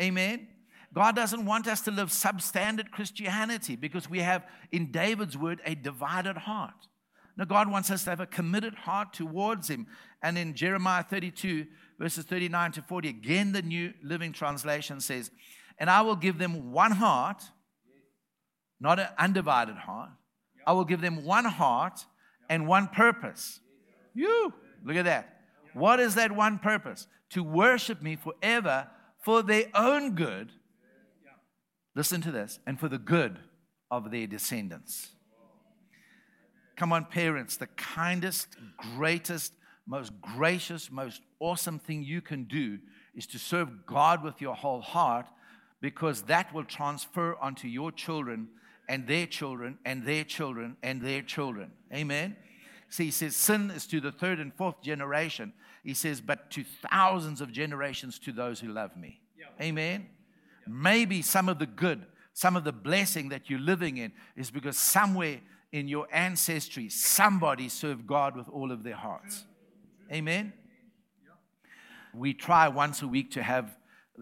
Amen. 0.02 0.48
God 0.94 1.16
doesn't 1.16 1.46
want 1.46 1.68
us 1.68 1.82
to 1.82 1.92
live 1.92 2.10
substandard 2.10 2.92
Christianity 2.92 3.76
because 3.76 4.10
we 4.10 4.20
have, 4.20 4.46
in 4.72 4.92
David's 4.92 5.38
word, 5.38 5.60
a 5.66 5.74
divided 5.74 6.38
heart. 6.38 6.88
No, 7.36 7.46
God 7.46 7.70
wants 7.72 7.90
us 7.90 8.04
to 8.04 8.12
have 8.12 8.20
a 8.20 8.28
committed 8.28 8.76
heart 8.76 9.12
towards 9.14 9.68
Him. 9.68 9.88
And 10.22 10.38
in 10.38 10.54
Jeremiah 10.54 11.04
32, 11.04 11.66
verses 12.00 12.26
39 12.26 12.74
to 12.74 12.82
40, 12.84 13.10
again, 13.10 13.52
the 13.54 13.64
New 13.64 13.94
Living 14.04 14.34
Translation 14.34 15.00
says, 15.00 15.32
And 15.80 15.90
I 15.90 16.02
will 16.02 16.16
give 16.16 16.38
them 16.38 16.72
one 16.72 16.92
heart, 16.92 17.44
not 18.80 19.00
an 19.00 19.08
undivided 19.18 19.78
heart. 19.78 20.12
I 20.68 20.74
will 20.74 20.86
give 20.86 21.02
them 21.02 21.26
one 21.26 21.46
heart 21.46 22.06
and 22.50 22.68
one 22.68 22.88
purpose. 22.88 23.60
You, 24.14 24.54
look 24.86 24.96
at 24.96 25.06
that. 25.06 25.33
What 25.74 26.00
is 26.00 26.16
that 26.16 26.32
one 26.32 26.60
purpose? 26.60 27.08
To 27.32 27.44
worship 27.44 28.02
me 28.02 28.16
forever 28.16 28.88
for 29.20 29.42
their 29.42 29.66
own 29.74 30.16
good 30.16 30.52
Listen 31.96 32.22
to 32.22 32.32
this, 32.32 32.60
and 32.66 32.80
for 32.80 32.90
the 32.90 32.98
good 32.98 33.38
of 33.92 34.10
their 34.10 34.26
descendants. 34.26 35.10
Come 36.76 36.92
on, 36.92 37.06
parents, 37.06 37.58
the 37.58 37.68
kindest, 37.68 38.48
greatest, 38.96 39.54
most 39.86 40.12
gracious, 40.20 40.90
most 40.90 41.22
awesome 41.40 41.78
thing 41.78 42.04
you 42.04 42.20
can 42.20 42.46
do 42.46 42.80
is 43.14 43.28
to 43.28 43.38
serve 43.38 43.86
God 43.86 44.24
with 44.24 44.42
your 44.42 44.56
whole 44.56 44.82
heart 44.82 45.28
because 45.82 46.24
that 46.24 46.52
will 46.52 46.64
transfer 46.64 47.36
onto 47.40 47.68
your 47.68 47.92
children 47.92 48.48
and 48.90 49.06
their 49.06 49.28
children 49.28 49.78
and 49.86 50.04
their 50.04 50.24
children 50.24 50.78
and 50.82 51.00
their 51.00 51.22
children. 51.22 51.72
Amen. 51.94 52.36
See, 52.94 53.06
he 53.06 53.12
says 53.12 53.36
sin 53.36 53.72
is 53.72 53.88
to 53.88 54.00
the 54.00 54.12
third 54.12 54.40
and 54.40 54.54
fourth 54.54 54.80
generation. 54.84 55.52
He 55.84 55.96
says, 55.96 56.22
but 56.22 56.52
to 56.52 56.64
thousands 56.92 57.42
of 57.42 57.52
generations 57.52 58.20
to 58.20 58.32
those 58.32 58.60
who 58.60 58.68
love 58.68 58.96
me. 58.96 59.20
Yeah. 59.36 59.48
Amen. 59.60 60.06
Maybe 60.68 61.24
some 61.24 61.50
of 61.50 61.58
the 61.58 61.66
good, 61.66 62.06
some 62.34 62.56
of 62.56 62.66
the 62.66 62.72
blessing 62.72 63.30
that 63.30 63.50
you're 63.50 63.60
living 63.60 63.98
in 63.98 64.12
is 64.36 64.52
because 64.52 64.78
somewhere 64.78 65.42
in 65.72 65.88
your 65.88 66.06
ancestry, 66.14 66.88
somebody 66.88 67.68
served 67.68 68.06
God 68.06 68.36
with 68.36 68.48
all 68.48 68.72
of 68.72 68.84
their 68.84 68.96
hearts. 68.96 69.44
Amen. 70.12 70.54
We 72.14 72.36
try 72.36 72.68
once 72.68 73.02
a 73.02 73.08
week 73.08 73.32
to 73.32 73.42
have 73.42 73.76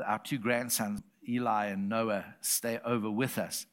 our 0.05 0.19
two 0.19 0.37
grandsons, 0.37 1.01
Eli 1.27 1.65
and 1.65 1.89
Noah, 1.89 2.23
stay 2.39 2.79
over 2.85 3.11
with 3.11 3.37
us. 3.37 3.65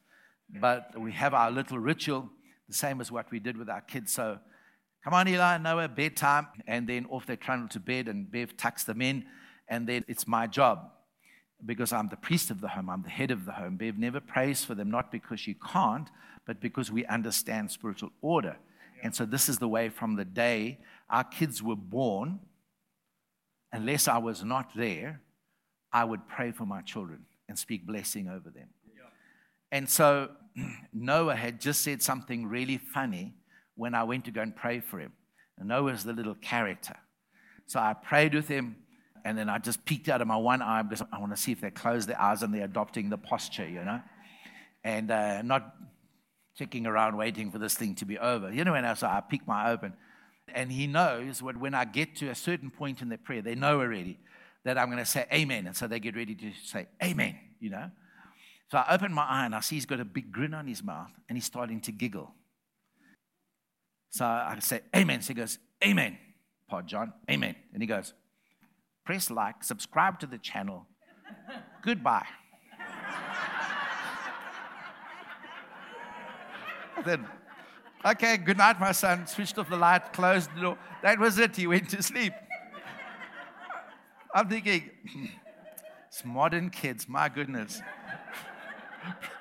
But 0.59 0.99
we 0.99 1.13
have 1.13 1.33
our 1.33 1.51
little 1.51 1.79
ritual, 1.79 2.29
the 2.67 2.75
same 2.75 2.99
as 2.99 3.09
what 3.09 3.31
we 3.31 3.39
did 3.39 3.55
with 3.55 3.69
our 3.69 3.79
kids. 3.79 4.11
So 4.11 4.39
come 5.03 5.13
on, 5.13 5.27
Eli 5.27 5.55
and 5.55 5.63
Noah, 5.63 5.87
bedtime. 5.87 6.47
And 6.67 6.87
then 6.87 7.05
off 7.09 7.25
they 7.25 7.35
trundle 7.35 7.69
to 7.69 7.79
bed, 7.79 8.07
and 8.07 8.29
Bev 8.29 8.57
tucks 8.57 8.83
them 8.83 9.01
in. 9.01 9.25
And 9.67 9.87
then 9.87 10.03
it's 10.07 10.27
my 10.27 10.47
job 10.47 10.91
because 11.65 11.91
I'm 11.91 12.07
the 12.07 12.17
priest 12.17 12.51
of 12.51 12.61
the 12.61 12.69
home, 12.69 12.89
I'm 12.89 13.03
the 13.03 13.09
head 13.09 13.31
of 13.31 13.45
the 13.45 13.51
home. 13.51 13.75
Bev 13.75 13.97
never 13.97 14.19
prays 14.19 14.63
for 14.63 14.75
them, 14.75 14.89
not 14.89 15.11
because 15.11 15.39
she 15.39 15.55
can't, 15.55 16.09
but 16.45 16.61
because 16.61 16.91
we 16.91 17.05
understand 17.05 17.71
spiritual 17.71 18.11
order. 18.21 18.57
And 19.03 19.15
so 19.15 19.25
this 19.25 19.49
is 19.49 19.59
the 19.59 19.67
way 19.67 19.89
from 19.89 20.15
the 20.15 20.25
day 20.25 20.79
our 21.09 21.23
kids 21.23 21.61
were 21.61 21.75
born, 21.75 22.39
unless 23.71 24.07
I 24.07 24.17
was 24.17 24.43
not 24.43 24.71
there, 24.75 25.21
I 25.91 26.03
would 26.03 26.27
pray 26.27 26.51
for 26.51 26.65
my 26.65 26.81
children 26.81 27.25
and 27.47 27.57
speak 27.57 27.85
blessing 27.85 28.27
over 28.27 28.49
them. 28.49 28.69
And 29.71 29.89
so 29.89 30.29
Noah 30.93 31.35
had 31.35 31.59
just 31.59 31.81
said 31.81 32.01
something 32.01 32.47
really 32.47 32.77
funny 32.77 33.33
when 33.79 33.95
I 33.95 34.03
went 34.03 34.25
to 34.25 34.31
go 34.31 34.41
and 34.41 34.53
pray 34.53 34.81
for 34.81 34.99
him. 34.99 35.13
And 35.57 35.69
Noah's 35.69 36.03
the 36.03 36.11
little 36.11 36.35
character. 36.35 36.97
So 37.65 37.79
I 37.79 37.93
prayed 37.93 38.33
with 38.33 38.47
him 38.47 38.75
and 39.23 39.37
then 39.37 39.49
I 39.49 39.57
just 39.57 39.85
peeked 39.85 40.09
out 40.09 40.21
of 40.21 40.27
my 40.27 40.35
one 40.35 40.61
eye 40.61 40.81
because 40.81 41.05
I 41.13 41.19
want 41.19 41.35
to 41.35 41.41
see 41.41 41.53
if 41.53 41.61
they 41.61 41.71
close 41.71 42.05
their 42.05 42.19
eyes 42.19 42.43
and 42.43 42.53
they're 42.53 42.65
adopting 42.65 43.09
the 43.09 43.17
posture, 43.17 43.67
you 43.67 43.83
know, 43.83 44.01
and 44.83 45.09
uh, 45.09 45.41
not 45.43 45.75
checking 46.57 46.85
around 46.85 47.15
waiting 47.15 47.51
for 47.51 47.57
this 47.57 47.73
thing 47.75 47.95
to 47.95 48.05
be 48.05 48.17
over. 48.19 48.51
You 48.51 48.65
know, 48.65 48.75
and 48.75 48.97
so 48.97 49.07
I 49.07 49.21
peek 49.21 49.47
my 49.47 49.71
open. 49.71 49.93
And 50.53 50.71
he 50.71 50.85
knows 50.85 51.41
what 51.41 51.55
when 51.57 51.73
I 51.73 51.85
get 51.85 52.17
to 52.17 52.29
a 52.29 52.35
certain 52.35 52.71
point 52.71 53.01
in 53.01 53.07
their 53.07 53.17
prayer, 53.17 53.41
they 53.41 53.55
know 53.55 53.79
already 53.79 54.19
that 54.65 54.77
I'm 54.77 54.87
going 54.87 54.99
to 54.99 55.05
say 55.05 55.25
amen. 55.31 55.67
And 55.67 55.75
so 55.75 55.87
they 55.87 55.99
get 55.99 56.17
ready 56.17 56.35
to 56.35 56.51
say 56.65 56.87
amen, 57.01 57.37
you 57.61 57.69
know. 57.69 57.91
So 58.71 58.77
I 58.77 58.93
open 58.93 59.13
my 59.13 59.23
eye 59.23 59.45
and 59.45 59.55
I 59.55 59.61
see 59.61 59.75
he's 59.75 59.85
got 59.85 59.99
a 59.99 60.05
big 60.05 60.31
grin 60.31 60.53
on 60.53 60.67
his 60.67 60.83
mouth 60.83 61.11
and 61.29 61.37
he's 61.37 61.45
starting 61.45 61.79
to 61.81 61.91
giggle. 61.91 62.33
So 64.09 64.25
I 64.25 64.57
say 64.59 64.81
amen. 64.95 65.21
So 65.21 65.29
he 65.29 65.33
goes, 65.35 65.59
amen. 65.83 66.17
Pod 66.67 66.87
John. 66.87 67.13
Amen. 67.29 67.55
And 67.73 67.81
he 67.81 67.87
goes, 67.87 68.13
Press 69.05 69.31
like, 69.31 69.63
subscribe 69.63 70.19
to 70.19 70.27
the 70.27 70.37
channel. 70.37 70.85
Goodbye. 71.81 72.27
then, 77.05 77.25
okay, 78.05 78.37
good 78.37 78.57
night, 78.57 78.79
my 78.79 78.91
son. 78.91 79.25
Switched 79.25 79.57
off 79.57 79.69
the 79.69 79.77
light, 79.77 80.13
closed 80.13 80.53
the 80.55 80.61
door. 80.61 80.77
That 81.01 81.17
was 81.17 81.39
it. 81.39 81.55
He 81.55 81.65
went 81.65 81.89
to 81.89 82.03
sleep. 82.03 82.33
I'm 84.33 84.47
thinking, 84.47 84.91
it's 86.07 86.23
modern 86.23 86.69
kids, 86.69 87.09
my 87.09 87.29
goodness. 87.29 87.81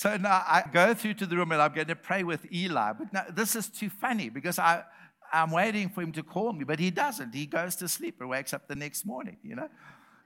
so 0.00 0.16
now 0.16 0.42
I 0.46 0.64
go 0.72 0.94
through 0.94 1.12
to 1.14 1.26
the 1.26 1.36
room 1.36 1.52
and 1.52 1.60
I'm 1.60 1.74
going 1.74 1.88
to 1.88 1.94
pray 1.94 2.22
with 2.22 2.50
Eli. 2.50 2.94
But 2.94 3.36
this 3.36 3.54
is 3.54 3.68
too 3.68 3.90
funny 3.90 4.30
because 4.30 4.58
I, 4.58 4.82
I'm 5.30 5.50
waiting 5.50 5.90
for 5.90 6.00
him 6.00 6.10
to 6.12 6.22
call 6.22 6.54
me, 6.54 6.64
but 6.64 6.78
he 6.78 6.90
doesn't. 6.90 7.34
He 7.34 7.44
goes 7.44 7.76
to 7.76 7.86
sleep 7.86 8.18
or 8.18 8.26
wakes 8.26 8.54
up 8.54 8.66
the 8.66 8.74
next 8.74 9.04
morning, 9.04 9.36
you 9.42 9.56
know? 9.56 9.68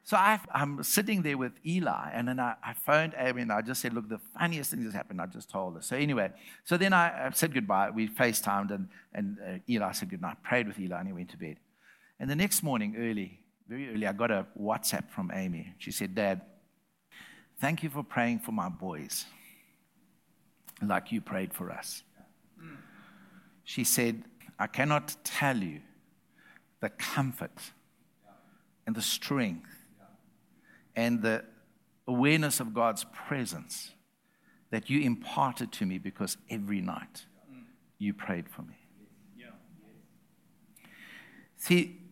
So 0.04 0.16
I, 0.16 0.38
am 0.54 0.84
sitting 0.84 1.22
there 1.22 1.36
with 1.36 1.54
Eli, 1.66 2.10
and 2.12 2.28
then 2.28 2.38
I, 2.38 2.54
I, 2.62 2.74
phoned 2.74 3.14
Amy, 3.18 3.42
and 3.42 3.50
I 3.50 3.62
just 3.62 3.80
said, 3.80 3.94
Look, 3.94 4.08
the 4.08 4.20
funniest 4.38 4.70
thing 4.70 4.84
that's 4.84 4.94
happened, 4.94 5.20
I 5.20 5.26
just 5.26 5.50
told 5.50 5.74
her. 5.74 5.82
So 5.82 5.96
anyway, 5.96 6.30
so 6.62 6.76
then 6.76 6.92
I, 6.92 7.26
I 7.26 7.30
said 7.30 7.52
goodbye. 7.52 7.90
We 7.90 8.06
FaceTimed, 8.06 8.70
and, 8.70 8.88
and 9.12 9.38
uh, 9.44 9.58
Eli 9.68 9.90
said 9.90 10.08
goodnight, 10.08 10.40
prayed 10.44 10.68
with 10.68 10.78
Eli, 10.78 11.00
and 11.00 11.08
he 11.08 11.12
went 11.12 11.30
to 11.30 11.36
bed. 11.36 11.56
And 12.20 12.30
the 12.30 12.36
next 12.36 12.62
morning, 12.62 12.94
early, 12.96 13.40
very 13.68 13.92
early, 13.92 14.06
I 14.06 14.12
got 14.12 14.30
a 14.30 14.46
WhatsApp 14.56 15.10
from 15.10 15.32
Amy. 15.34 15.74
She 15.78 15.90
said, 15.90 16.14
Dad, 16.14 16.42
thank 17.60 17.82
you 17.82 17.90
for 17.90 18.04
praying 18.04 18.38
for 18.38 18.52
my 18.52 18.68
boys 18.68 19.26
like 20.82 21.12
you 21.12 21.20
prayed 21.20 21.52
for 21.52 21.70
us. 21.70 22.02
She 23.64 23.84
said, 23.84 24.24
I 24.58 24.66
cannot 24.66 25.16
tell 25.24 25.56
you 25.56 25.80
the 26.80 26.90
comfort 26.90 27.72
and 28.86 28.94
the 28.94 29.02
strength 29.02 29.70
and 30.94 31.22
the 31.22 31.44
awareness 32.06 32.60
of 32.60 32.74
God's 32.74 33.04
presence 33.04 33.92
that 34.70 34.90
you 34.90 35.00
imparted 35.00 35.72
to 35.72 35.86
me 35.86 35.98
because 35.98 36.36
every 36.50 36.80
night 36.80 37.24
you 37.98 38.12
prayed 38.12 38.48
for 38.48 38.62
me. 38.62 38.74
See, 41.56 42.02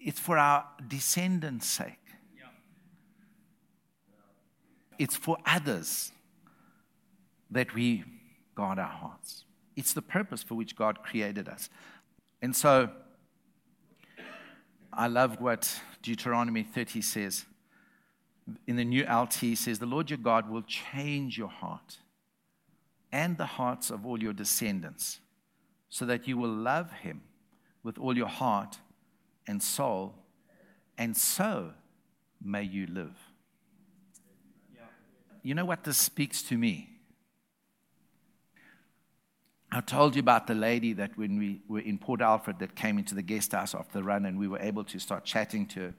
it's 0.00 0.18
for 0.18 0.38
our 0.38 0.64
descendants' 0.88 1.66
sake. 1.66 1.98
It's 4.98 5.14
for 5.14 5.36
others 5.44 6.12
that 7.50 7.74
we 7.74 8.04
guard 8.54 8.78
our 8.78 8.86
hearts. 8.86 9.44
It's 9.76 9.92
the 9.92 10.02
purpose 10.02 10.42
for 10.42 10.54
which 10.54 10.76
God 10.76 11.02
created 11.02 11.48
us. 11.48 11.68
And 12.42 12.54
so, 12.54 12.90
I 14.92 15.08
love 15.08 15.40
what 15.40 15.80
Deuteronomy 16.02 16.62
30 16.62 17.02
says 17.02 17.44
in 18.66 18.76
the 18.76 18.84
new 18.84 19.04
LT 19.04 19.56
says, 19.56 19.78
The 19.78 19.86
Lord 19.86 20.10
your 20.10 20.18
God 20.18 20.48
will 20.48 20.62
change 20.62 21.36
your 21.36 21.48
heart 21.48 21.98
and 23.12 23.36
the 23.36 23.46
hearts 23.46 23.90
of 23.90 24.06
all 24.06 24.22
your 24.22 24.32
descendants 24.32 25.20
so 25.88 26.04
that 26.06 26.26
you 26.26 26.36
will 26.36 26.50
love 26.50 26.92
him 26.92 27.22
with 27.82 27.98
all 27.98 28.16
your 28.16 28.28
heart 28.28 28.78
and 29.46 29.62
soul, 29.62 30.14
and 30.98 31.16
so 31.16 31.72
may 32.42 32.62
you 32.62 32.86
live. 32.86 33.16
You 35.42 35.54
know 35.54 35.64
what 35.64 35.84
this 35.84 35.96
speaks 35.96 36.42
to 36.44 36.58
me? 36.58 36.90
I 39.76 39.82
told 39.82 40.16
you 40.16 40.20
about 40.20 40.46
the 40.46 40.54
lady 40.54 40.94
that 40.94 41.18
when 41.18 41.38
we 41.38 41.60
were 41.68 41.80
in 41.80 41.98
Port 41.98 42.22
Alfred 42.22 42.60
that 42.60 42.74
came 42.74 42.96
into 42.96 43.14
the 43.14 43.20
guest 43.20 43.52
house 43.52 43.74
after 43.74 43.98
the 43.98 44.02
run 44.02 44.24
and 44.24 44.38
we 44.38 44.48
were 44.48 44.58
able 44.58 44.84
to 44.84 44.98
start 44.98 45.26
chatting 45.26 45.66
to 45.66 45.80
her. 45.80 45.94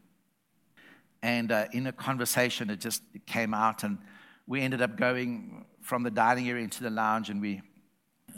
And 1.21 1.51
uh, 1.51 1.65
in 1.71 1.85
a 1.85 1.91
conversation, 1.91 2.71
it 2.71 2.79
just 2.79 3.03
it 3.13 3.27
came 3.27 3.53
out, 3.53 3.83
and 3.83 3.99
we 4.47 4.61
ended 4.61 4.81
up 4.81 4.97
going 4.97 5.65
from 5.81 6.01
the 6.01 6.09
dining 6.09 6.49
area 6.49 6.63
into 6.63 6.81
the 6.81 6.89
lounge, 6.89 7.29
and 7.29 7.39
we 7.39 7.61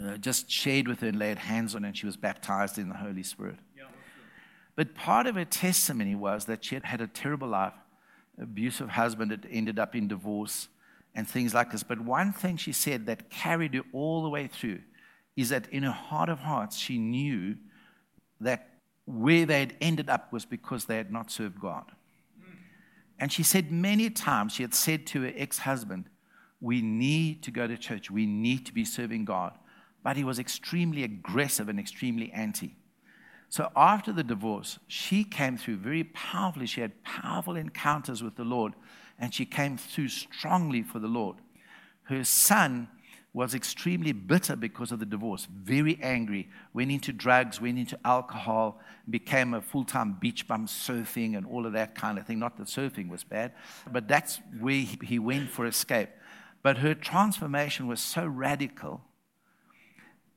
uh, 0.03 0.17
just 0.17 0.51
shared 0.51 0.89
with 0.89 0.99
her 0.99 1.07
and 1.07 1.17
laid 1.17 1.37
hands 1.37 1.73
on 1.73 1.83
her, 1.83 1.87
and 1.87 1.97
she 1.97 2.05
was 2.05 2.17
baptized 2.17 2.77
in 2.77 2.89
the 2.89 2.95
Holy 2.95 3.23
Spirit. 3.23 3.59
Yeah, 3.77 3.83
but 4.75 4.93
part 4.93 5.25
of 5.25 5.35
her 5.35 5.45
testimony 5.45 6.15
was 6.15 6.45
that 6.45 6.65
she 6.65 6.75
had 6.75 6.83
had 6.83 6.99
a 6.99 7.07
terrible 7.07 7.47
life, 7.47 7.73
abusive 8.41 8.89
husband 8.89 9.31
that 9.31 9.45
ended 9.49 9.79
up 9.79 9.95
in 9.95 10.09
divorce, 10.09 10.67
and 11.15 11.25
things 11.25 11.53
like 11.53 11.71
this. 11.71 11.83
But 11.83 12.01
one 12.01 12.33
thing 12.33 12.57
she 12.57 12.73
said 12.73 13.05
that 13.05 13.29
carried 13.29 13.73
her 13.75 13.83
all 13.93 14.21
the 14.21 14.29
way 14.29 14.47
through 14.47 14.79
is 15.35 15.49
that 15.49 15.67
in 15.69 15.83
her 15.83 15.91
heart 15.91 16.29
of 16.29 16.39
hearts, 16.39 16.77
she 16.77 16.97
knew 16.97 17.55
that 18.41 18.69
where 19.05 19.45
they 19.45 19.59
had 19.59 19.75
ended 19.81 20.09
up 20.09 20.31
was 20.31 20.45
because 20.45 20.85
they 20.85 20.97
had 20.97 21.11
not 21.11 21.31
served 21.31 21.59
God. 21.59 21.91
And 23.19 23.31
she 23.31 23.43
said 23.43 23.71
many 23.71 24.09
times, 24.09 24.53
she 24.53 24.63
had 24.63 24.73
said 24.73 25.05
to 25.07 25.23
her 25.23 25.33
ex 25.35 25.59
husband, 25.59 26.05
We 26.61 26.81
need 26.81 27.43
to 27.43 27.51
go 27.51 27.67
to 27.67 27.77
church. 27.77 28.09
We 28.09 28.25
need 28.25 28.65
to 28.67 28.73
be 28.73 28.85
serving 28.85 29.25
God. 29.25 29.53
But 30.03 30.15
he 30.15 30.23
was 30.23 30.39
extremely 30.39 31.03
aggressive 31.03 31.67
and 31.67 31.79
extremely 31.79 32.31
anti. 32.31 32.75
So 33.49 33.71
after 33.75 34.13
the 34.13 34.23
divorce, 34.23 34.79
she 34.87 35.23
came 35.23 35.57
through 35.57 35.77
very 35.77 36.03
powerfully. 36.03 36.67
She 36.67 36.81
had 36.81 37.03
powerful 37.03 37.55
encounters 37.55 38.23
with 38.23 38.35
the 38.35 38.43
Lord, 38.43 38.73
and 39.17 39.33
she 39.33 39.45
came 39.45 39.75
through 39.75 40.09
strongly 40.09 40.83
for 40.83 40.99
the 40.99 41.07
Lord. 41.07 41.37
Her 42.03 42.23
son 42.23 42.87
was 43.31 43.53
extremely 43.53 44.11
bitter 44.11 44.55
because 44.55 44.91
of 44.91 44.99
the 44.99 45.05
divorce, 45.05 45.47
very 45.51 45.99
angry, 46.01 46.49
went 46.73 46.91
into 46.91 47.13
drugs, 47.13 47.61
went 47.61 47.77
into 47.77 47.97
alcohol, 48.03 48.79
became 49.09 49.53
a 49.53 49.61
full 49.61 49.83
time 49.83 50.17
beach 50.19 50.47
bum 50.47 50.65
surfing 50.65 51.37
and 51.37 51.45
all 51.45 51.65
of 51.65 51.73
that 51.73 51.93
kind 51.93 52.17
of 52.17 52.25
thing. 52.25 52.39
Not 52.39 52.57
that 52.57 52.67
surfing 52.67 53.09
was 53.09 53.23
bad, 53.23 53.53
but 53.91 54.07
that's 54.07 54.39
where 54.59 54.83
he 55.03 55.19
went 55.19 55.49
for 55.51 55.67
escape. 55.67 56.09
But 56.63 56.79
her 56.79 56.95
transformation 56.95 57.87
was 57.87 58.01
so 58.01 58.25
radical 58.25 59.01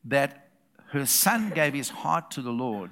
that 0.04 0.48
her 0.90 1.06
son 1.06 1.50
gave 1.50 1.72
his 1.72 1.88
heart 1.88 2.30
to 2.32 2.42
the 2.42 2.52
Lord. 2.52 2.90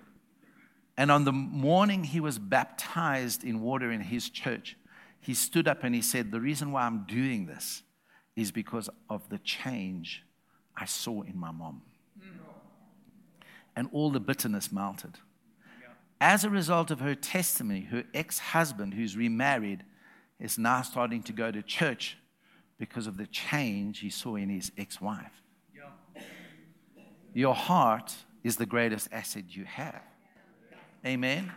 And 0.97 1.11
on 1.11 1.25
the 1.25 1.33
morning 1.33 2.05
he 2.05 2.21
was 2.21 2.39
baptized 2.39 3.45
in 3.45 3.61
water 3.61 3.93
in 3.93 4.01
his 4.01 4.31
church, 4.31 4.77
he 5.21 5.35
stood 5.35 5.69
up 5.69 5.85
and 5.85 5.95
he 5.95 6.01
said, 6.01 6.31
The 6.31 6.41
reason 6.41 6.73
why 6.73 6.83
I'm 6.83 7.05
doing 7.05 7.47
this 7.47 7.83
is 8.41 8.51
because 8.51 8.89
of 9.11 9.29
the 9.29 9.39
change 9.39 10.25
I 10.75 10.87
saw 10.87 11.23
in 11.23 11.39
my 11.39 11.51
mom. 11.51 11.83
And 13.77 13.89
all 13.93 14.11
the 14.11 14.21
bitterness 14.21 14.73
melted. 14.73 15.19
As 16.21 16.45
a 16.45 16.51
result 16.51 16.91
of 16.91 17.01
her 17.01 17.15
testimony, 17.15 17.83
her 17.83 18.05
ex 18.15 18.39
husband, 18.39 18.95
who's 18.95 19.17
remarried, 19.17 19.85
is 20.39 20.59
now 20.59 20.83
starting 20.83 21.23
to 21.25 21.33
go 21.33 21.51
to 21.51 21.63
church 21.63 22.17
because 22.79 23.07
of 23.07 23.17
the 23.17 23.27
change 23.27 24.01
he 24.01 24.11
saw 24.11 24.37
in 24.37 24.49
his 24.49 24.73
ex 24.77 25.01
wife. 25.01 25.43
Your 27.33 27.55
heart 27.55 28.15
is 28.43 28.57
the 28.57 28.67
greatest 28.67 29.09
asset 29.13 29.45
you 29.49 29.65
have. 29.65 30.03
Amen. 31.07 31.53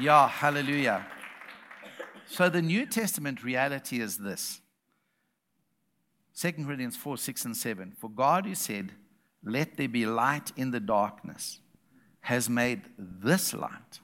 Yeah, 0.00 0.28
hallelujah. 0.28 1.06
So 2.28 2.48
the 2.48 2.62
New 2.62 2.86
Testament 2.86 3.42
reality 3.42 4.00
is 4.00 4.18
this 4.18 4.60
2 6.38 6.52
Corinthians 6.52 6.96
4 6.96 7.16
6 7.16 7.44
and 7.46 7.56
7. 7.56 7.92
For 7.98 8.10
God, 8.10 8.46
who 8.46 8.54
said, 8.54 8.92
Let 9.42 9.76
there 9.76 9.88
be 9.88 10.06
light 10.06 10.52
in 10.56 10.70
the 10.70 10.80
darkness, 10.80 11.60
has 12.20 12.50
made 12.50 12.82
this 12.98 13.54
light, 13.54 14.00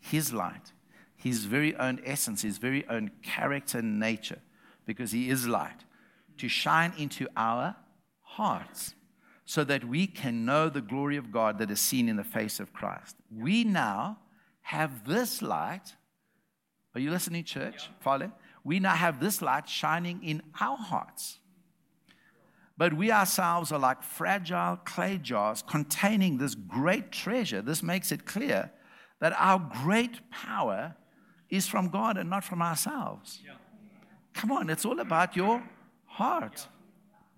his 0.00 0.32
light, 0.32 0.72
his 1.16 1.44
very 1.44 1.74
own 1.76 2.00
essence, 2.04 2.42
his 2.42 2.58
very 2.58 2.86
own 2.88 3.10
character 3.22 3.78
and 3.78 3.98
nature, 3.98 4.40
because 4.84 5.12
he 5.12 5.30
is 5.30 5.46
light, 5.46 5.84
to 6.38 6.48
shine 6.48 6.92
into 6.98 7.28
our 7.36 7.76
hearts 8.20 8.94
so 9.44 9.64
that 9.64 9.84
we 9.84 10.06
can 10.06 10.44
know 10.44 10.68
the 10.68 10.80
glory 10.80 11.16
of 11.16 11.32
God 11.32 11.58
that 11.58 11.70
is 11.70 11.80
seen 11.80 12.08
in 12.08 12.16
the 12.16 12.24
face 12.24 12.60
of 12.60 12.72
Christ. 12.72 13.16
We 13.30 13.64
now 13.64 14.18
have 14.62 15.06
this 15.06 15.42
light 15.42 15.94
are 16.94 17.00
you 17.00 17.10
listening, 17.10 17.44
church? 17.44 17.90
Follow? 18.00 18.32
We 18.64 18.78
now 18.78 18.94
have 18.94 19.20
this 19.20 19.42
light 19.42 19.68
shining 19.68 20.22
in 20.22 20.42
our 20.60 20.76
hearts. 20.76 21.38
But 22.76 22.94
we 22.94 23.10
ourselves 23.12 23.70
are 23.72 23.78
like 23.78 24.02
fragile 24.02 24.76
clay 24.76 25.18
jars 25.18 25.62
containing 25.62 26.38
this 26.38 26.54
great 26.54 27.12
treasure. 27.12 27.62
This 27.62 27.82
makes 27.82 28.12
it 28.12 28.24
clear 28.24 28.70
that 29.20 29.32
our 29.36 29.58
great 29.84 30.30
power 30.30 30.96
is 31.48 31.68
from 31.68 31.88
God 31.88 32.16
and 32.16 32.28
not 32.28 32.44
from 32.44 32.62
ourselves. 32.62 33.40
Yeah. 33.44 33.52
Come 34.34 34.50
on, 34.50 34.70
it's 34.70 34.84
all 34.84 35.00
about 35.00 35.36
your 35.36 35.62
heart. 36.06 36.66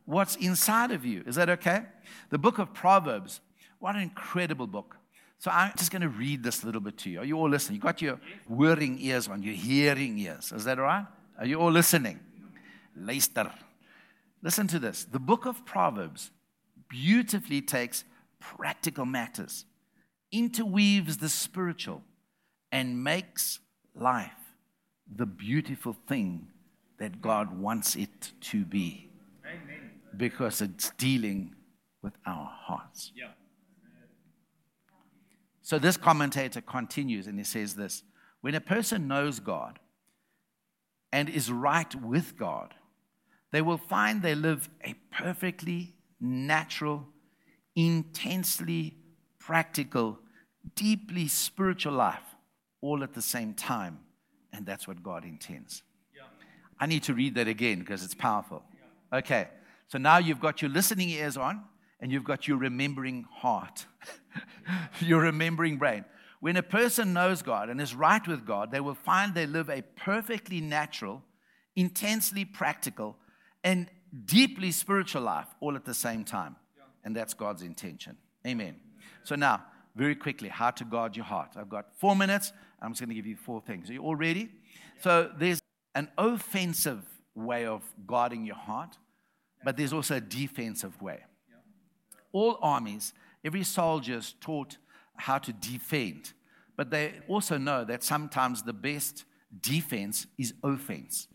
What's 0.04 0.36
inside 0.36 0.92
of 0.92 1.04
you. 1.04 1.22
Is 1.26 1.34
that 1.36 1.48
okay? 1.50 1.82
The 2.30 2.38
book 2.38 2.58
of 2.58 2.72
Proverbs, 2.72 3.40
what 3.80 3.96
an 3.96 4.02
incredible 4.02 4.66
book. 4.66 4.96
So 5.38 5.50
I'm 5.50 5.72
just 5.76 5.90
going 5.90 6.02
to 6.02 6.08
read 6.08 6.42
this 6.42 6.62
a 6.62 6.66
little 6.66 6.80
bit 6.80 6.96
to 6.98 7.10
you. 7.10 7.20
Are 7.20 7.24
you 7.24 7.36
all 7.36 7.48
listening? 7.48 7.76
You 7.76 7.82
got 7.82 8.00
your 8.00 8.18
whirring 8.48 8.98
ears 9.00 9.28
on, 9.28 9.42
your 9.42 9.54
hearing 9.54 10.18
ears. 10.18 10.52
Is 10.52 10.64
that 10.64 10.78
all 10.78 10.86
right? 10.86 11.06
Are 11.38 11.46
you 11.46 11.60
all 11.60 11.70
listening? 11.70 12.20
Luister. 12.96 13.50
Listen 14.42 14.66
to 14.68 14.78
this. 14.78 15.04
The 15.04 15.18
book 15.18 15.46
of 15.46 15.64
Proverbs, 15.64 16.30
beautifully 16.88 17.60
takes 17.60 18.04
practical 18.40 19.04
matters, 19.04 19.64
interweaves 20.30 21.16
the 21.16 21.28
spiritual, 21.28 22.02
and 22.70 23.02
makes 23.02 23.58
life 23.94 24.30
the 25.14 25.26
beautiful 25.26 25.96
thing 26.08 26.48
that 26.98 27.20
God 27.20 27.58
wants 27.58 27.96
it 27.96 28.32
to 28.40 28.64
be. 28.64 29.10
Amen. 29.44 29.90
Because 30.16 30.60
it's 30.60 30.90
dealing 30.96 31.54
with 32.02 32.14
our 32.26 32.46
hearts. 32.46 33.12
Yeah. 33.14 33.28
So 35.64 35.78
this 35.78 35.96
commentator 35.96 36.60
continues 36.60 37.26
and 37.26 37.38
he 37.38 37.44
says 37.44 37.74
this 37.74 38.04
When 38.42 38.54
a 38.54 38.60
person 38.60 39.08
knows 39.08 39.40
God 39.40 39.80
and 41.10 41.28
is 41.28 41.50
right 41.50 41.92
with 41.94 42.36
God, 42.36 42.74
they 43.50 43.62
will 43.62 43.78
find 43.78 44.22
they 44.22 44.34
live 44.34 44.68
a 44.84 44.94
perfectly 45.10 45.94
natural, 46.20 47.06
intensely 47.74 48.96
practical, 49.38 50.18
deeply 50.74 51.28
spiritual 51.28 51.94
life 51.94 52.36
all 52.82 53.02
at 53.02 53.14
the 53.14 53.22
same 53.22 53.54
time. 53.54 54.00
And 54.52 54.66
that's 54.66 54.86
what 54.86 55.02
God 55.02 55.24
intends. 55.24 55.82
Yeah. 56.14 56.24
I 56.78 56.86
need 56.86 57.04
to 57.04 57.14
read 57.14 57.36
that 57.36 57.48
again 57.48 57.78
because 57.78 58.04
it's 58.04 58.14
powerful. 58.14 58.62
Yeah. 58.74 59.18
Okay, 59.18 59.48
so 59.88 59.96
now 59.96 60.18
you've 60.18 60.40
got 60.40 60.60
your 60.60 60.70
listening 60.70 61.08
ears 61.08 61.38
on 61.38 61.62
and 62.04 62.12
you've 62.12 62.22
got 62.22 62.46
your 62.46 62.58
remembering 62.58 63.24
heart, 63.32 63.86
your 65.00 65.22
remembering 65.22 65.78
brain. 65.78 66.04
When 66.40 66.58
a 66.58 66.62
person 66.62 67.14
knows 67.14 67.40
God 67.40 67.70
and 67.70 67.80
is 67.80 67.94
right 67.94 68.28
with 68.28 68.44
God, 68.44 68.70
they 68.70 68.80
will 68.80 68.94
find 68.94 69.32
they 69.32 69.46
live 69.46 69.70
a 69.70 69.80
perfectly 69.96 70.60
natural, 70.60 71.22
intensely 71.74 72.44
practical, 72.44 73.16
and 73.64 73.88
deeply 74.26 74.70
spiritual 74.70 75.22
life 75.22 75.46
all 75.60 75.76
at 75.76 75.86
the 75.86 75.94
same 75.94 76.24
time. 76.24 76.56
And 77.04 77.16
that's 77.16 77.32
God's 77.32 77.62
intention. 77.62 78.18
Amen. 78.46 78.76
So 79.22 79.34
now, 79.34 79.64
very 79.96 80.14
quickly, 80.14 80.50
how 80.50 80.72
to 80.72 80.84
guard 80.84 81.16
your 81.16 81.24
heart. 81.24 81.52
I've 81.56 81.70
got 81.70 81.86
four 81.96 82.14
minutes. 82.14 82.52
I'm 82.82 82.90
just 82.90 83.00
going 83.00 83.08
to 83.08 83.14
give 83.14 83.26
you 83.26 83.36
four 83.36 83.62
things. 83.62 83.88
Are 83.88 83.94
you 83.94 84.02
all 84.02 84.14
ready? 84.14 84.50
So 85.00 85.30
there's 85.38 85.62
an 85.94 86.10
offensive 86.18 87.02
way 87.34 87.64
of 87.64 87.82
guarding 88.06 88.44
your 88.44 88.56
heart, 88.56 88.98
but 89.64 89.78
there's 89.78 89.94
also 89.94 90.16
a 90.16 90.20
defensive 90.20 91.00
way. 91.00 91.20
All 92.34 92.58
armies, 92.60 93.14
every 93.42 93.62
soldier 93.62 94.18
is 94.18 94.34
taught 94.40 94.76
how 95.16 95.38
to 95.38 95.52
defend, 95.52 96.32
but 96.76 96.90
they 96.90 97.14
also 97.28 97.56
know 97.56 97.84
that 97.84 98.02
sometimes 98.02 98.64
the 98.64 98.72
best 98.74 99.24
defense 99.60 100.26
is 100.36 100.52
offense. 100.62 101.28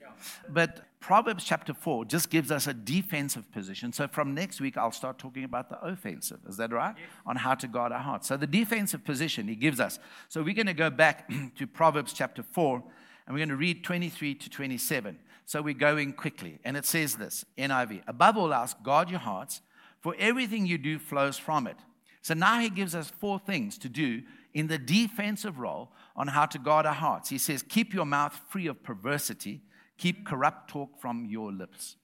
But 0.50 0.82
Proverbs 1.00 1.46
chapter 1.46 1.74
4 1.74 2.06
just 2.06 2.30
gives 2.30 2.52
us 2.52 2.68
a 2.68 2.74
defensive 2.74 3.50
position. 3.52 3.94
So 3.94 4.08
from 4.08 4.34
next 4.34 4.60
week, 4.60 4.78
I'll 4.78 4.92
start 4.92 5.18
talking 5.18 5.46
about 5.46 5.70
the 5.70 5.80
offensive. 5.80 6.40
Is 6.48 6.58
that 6.58 6.74
right? 6.74 6.96
Yes. 6.98 7.10
On 7.26 7.38
how 7.38 7.56
to 7.56 7.68
guard 7.68 7.94
our 7.94 8.00
hearts. 8.00 8.28
So 8.28 8.36
the 8.36 8.48
defensive 8.48 9.06
position 9.06 9.48
he 9.48 9.56
gives 9.56 9.80
us. 9.80 9.98
So 10.28 10.44
we're 10.44 10.54
going 10.54 10.68
to 10.68 10.74
go 10.74 10.90
back 10.90 11.32
to 11.58 11.68
Proverbs 11.68 12.12
chapter 12.12 12.44
4 12.44 12.84
and 13.26 13.34
we're 13.34 13.40
going 13.40 13.50
to 13.50 13.56
read 13.56 13.84
23 13.84 14.36
to 14.36 14.50
27. 14.50 15.18
So 15.46 15.62
we're 15.62 15.74
going 15.74 16.14
quickly. 16.14 16.60
And 16.66 16.76
it 16.76 16.86
says 16.86 17.16
this 17.16 17.46
NIV 17.58 18.02
Above 18.08 18.38
all 18.38 18.54
else, 18.54 18.76
guard 18.84 19.10
your 19.10 19.20
hearts, 19.20 19.62
for 20.02 20.16
everything 20.18 20.66
you 20.66 20.78
do 20.78 21.00
flows 21.00 21.38
from 21.38 21.68
it. 21.68 21.78
So 22.22 22.34
now 22.34 22.60
he 22.60 22.70
gives 22.70 22.96
us 22.96 23.10
four 23.10 23.40
things 23.40 23.78
to 23.80 23.90
do 23.90 24.24
in 24.54 24.68
the 24.68 24.78
defensive 24.78 25.60
role 25.60 25.92
on 26.16 26.28
how 26.28 26.46
to 26.48 26.60
guard 26.60 26.86
our 26.86 26.94
hearts. 26.94 27.30
He 27.30 27.38
says, 27.38 27.64
Keep 27.64 27.94
your 27.94 28.06
mouth 28.06 28.40
free 28.50 28.68
of 28.68 28.84
perversity 28.84 29.62
Keep 30.00 30.26
corrupt 30.26 30.70
talk 30.70 30.98
from 30.98 31.26
your 31.26 31.52
lips. 31.52 31.98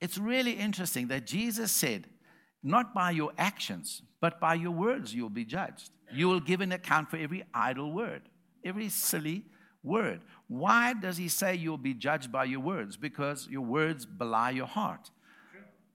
It's 0.00 0.16
really 0.16 0.52
interesting 0.52 1.08
that 1.08 1.26
Jesus 1.26 1.72
said, 1.72 2.06
Not 2.62 2.94
by 2.94 3.10
your 3.10 3.32
actions, 3.36 4.02
but 4.20 4.40
by 4.40 4.54
your 4.54 4.70
words 4.70 5.12
you'll 5.12 5.30
be 5.30 5.44
judged. 5.44 5.90
You 6.14 6.28
will 6.28 6.40
give 6.40 6.60
an 6.60 6.70
account 6.70 7.10
for 7.10 7.16
every 7.16 7.42
idle 7.52 7.92
word, 7.92 8.22
every 8.64 8.88
silly 8.88 9.46
word. 9.82 10.20
Why 10.46 10.94
does 10.94 11.16
he 11.16 11.28
say 11.28 11.56
you'll 11.56 11.76
be 11.76 11.92
judged 11.92 12.30
by 12.30 12.44
your 12.44 12.60
words? 12.60 12.96
Because 12.96 13.48
your 13.50 13.62
words 13.62 14.06
belie 14.06 14.50
your 14.50 14.66
heart. 14.66 15.10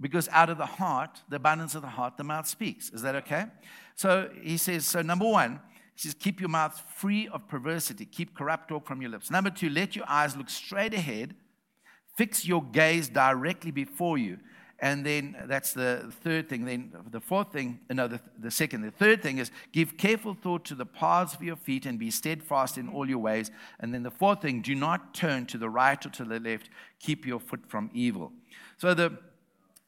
Because 0.01 0.27
out 0.29 0.49
of 0.49 0.57
the 0.57 0.65
heart, 0.65 1.21
the 1.29 1.37
abundance 1.37 1.75
of 1.75 1.81
the 1.81 1.87
heart, 1.87 2.17
the 2.17 2.23
mouth 2.23 2.47
speaks. 2.47 2.89
Is 2.89 3.01
that 3.03 3.15
okay? 3.15 3.45
So 3.95 4.29
he 4.41 4.57
says, 4.57 4.85
so 4.85 5.01
number 5.01 5.27
one, 5.27 5.59
he 5.95 6.01
says, 6.01 6.15
Keep 6.15 6.39
your 6.39 6.49
mouth 6.49 6.81
free 6.95 7.27
of 7.27 7.47
perversity. 7.47 8.05
Keep 8.05 8.35
corrupt 8.35 8.69
talk 8.69 8.85
from 8.85 9.01
your 9.01 9.11
lips. 9.11 9.29
Number 9.29 9.49
two, 9.49 9.69
let 9.69 9.95
your 9.95 10.05
eyes 10.07 10.35
look 10.35 10.49
straight 10.49 10.93
ahead. 10.93 11.35
Fix 12.15 12.45
your 12.45 12.63
gaze 12.63 13.07
directly 13.07 13.71
before 13.71 14.17
you. 14.17 14.39
And 14.79 15.05
then 15.05 15.37
that's 15.45 15.71
the 15.71 16.11
third 16.23 16.49
thing. 16.49 16.65
Then 16.65 16.91
the 17.09 17.21
fourth 17.21 17.53
thing, 17.53 17.79
uh, 17.89 17.93
no, 17.93 18.07
the, 18.07 18.19
the 18.37 18.51
second. 18.51 18.81
The 18.81 18.91
third 18.91 19.21
thing 19.21 19.37
is 19.37 19.49
give 19.71 19.97
careful 19.97 20.33
thought 20.33 20.65
to 20.65 20.75
the 20.75 20.85
paths 20.85 21.33
of 21.33 21.41
your 21.41 21.55
feet 21.55 21.85
and 21.85 21.97
be 21.97 22.11
steadfast 22.11 22.77
in 22.77 22.89
all 22.89 23.07
your 23.07 23.19
ways. 23.19 23.49
And 23.79 23.93
then 23.93 24.03
the 24.03 24.11
fourth 24.11 24.41
thing, 24.41 24.61
do 24.61 24.75
not 24.75 25.13
turn 25.13 25.45
to 25.47 25.57
the 25.57 25.69
right 25.69 26.05
or 26.05 26.09
to 26.09 26.25
the 26.25 26.39
left. 26.39 26.69
Keep 26.99 27.25
your 27.25 27.39
foot 27.39 27.61
from 27.67 27.91
evil. 27.93 28.33
So 28.77 28.93
the 28.93 29.17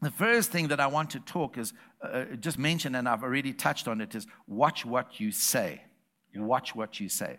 the 0.06 0.12
first 0.12 0.52
thing 0.52 0.68
that 0.68 0.80
I 0.80 0.88
want 0.88 1.10
to 1.12 1.20
talk 1.20 1.58
is 1.58 1.74
uh, 2.02 2.26
just 2.39 2.60
mention, 2.60 2.96
and 2.96 3.10
I've 3.10 3.24
already 3.24 3.54
touched 3.54 3.88
on 3.88 4.02
it, 4.02 4.13
is 4.13 4.28
watch 4.48 4.86
what 4.86 5.20
you 5.20 5.32
say. 5.32 5.82
Watch 6.36 6.76
what 6.76 7.00
you 7.00 7.10
say. 7.10 7.38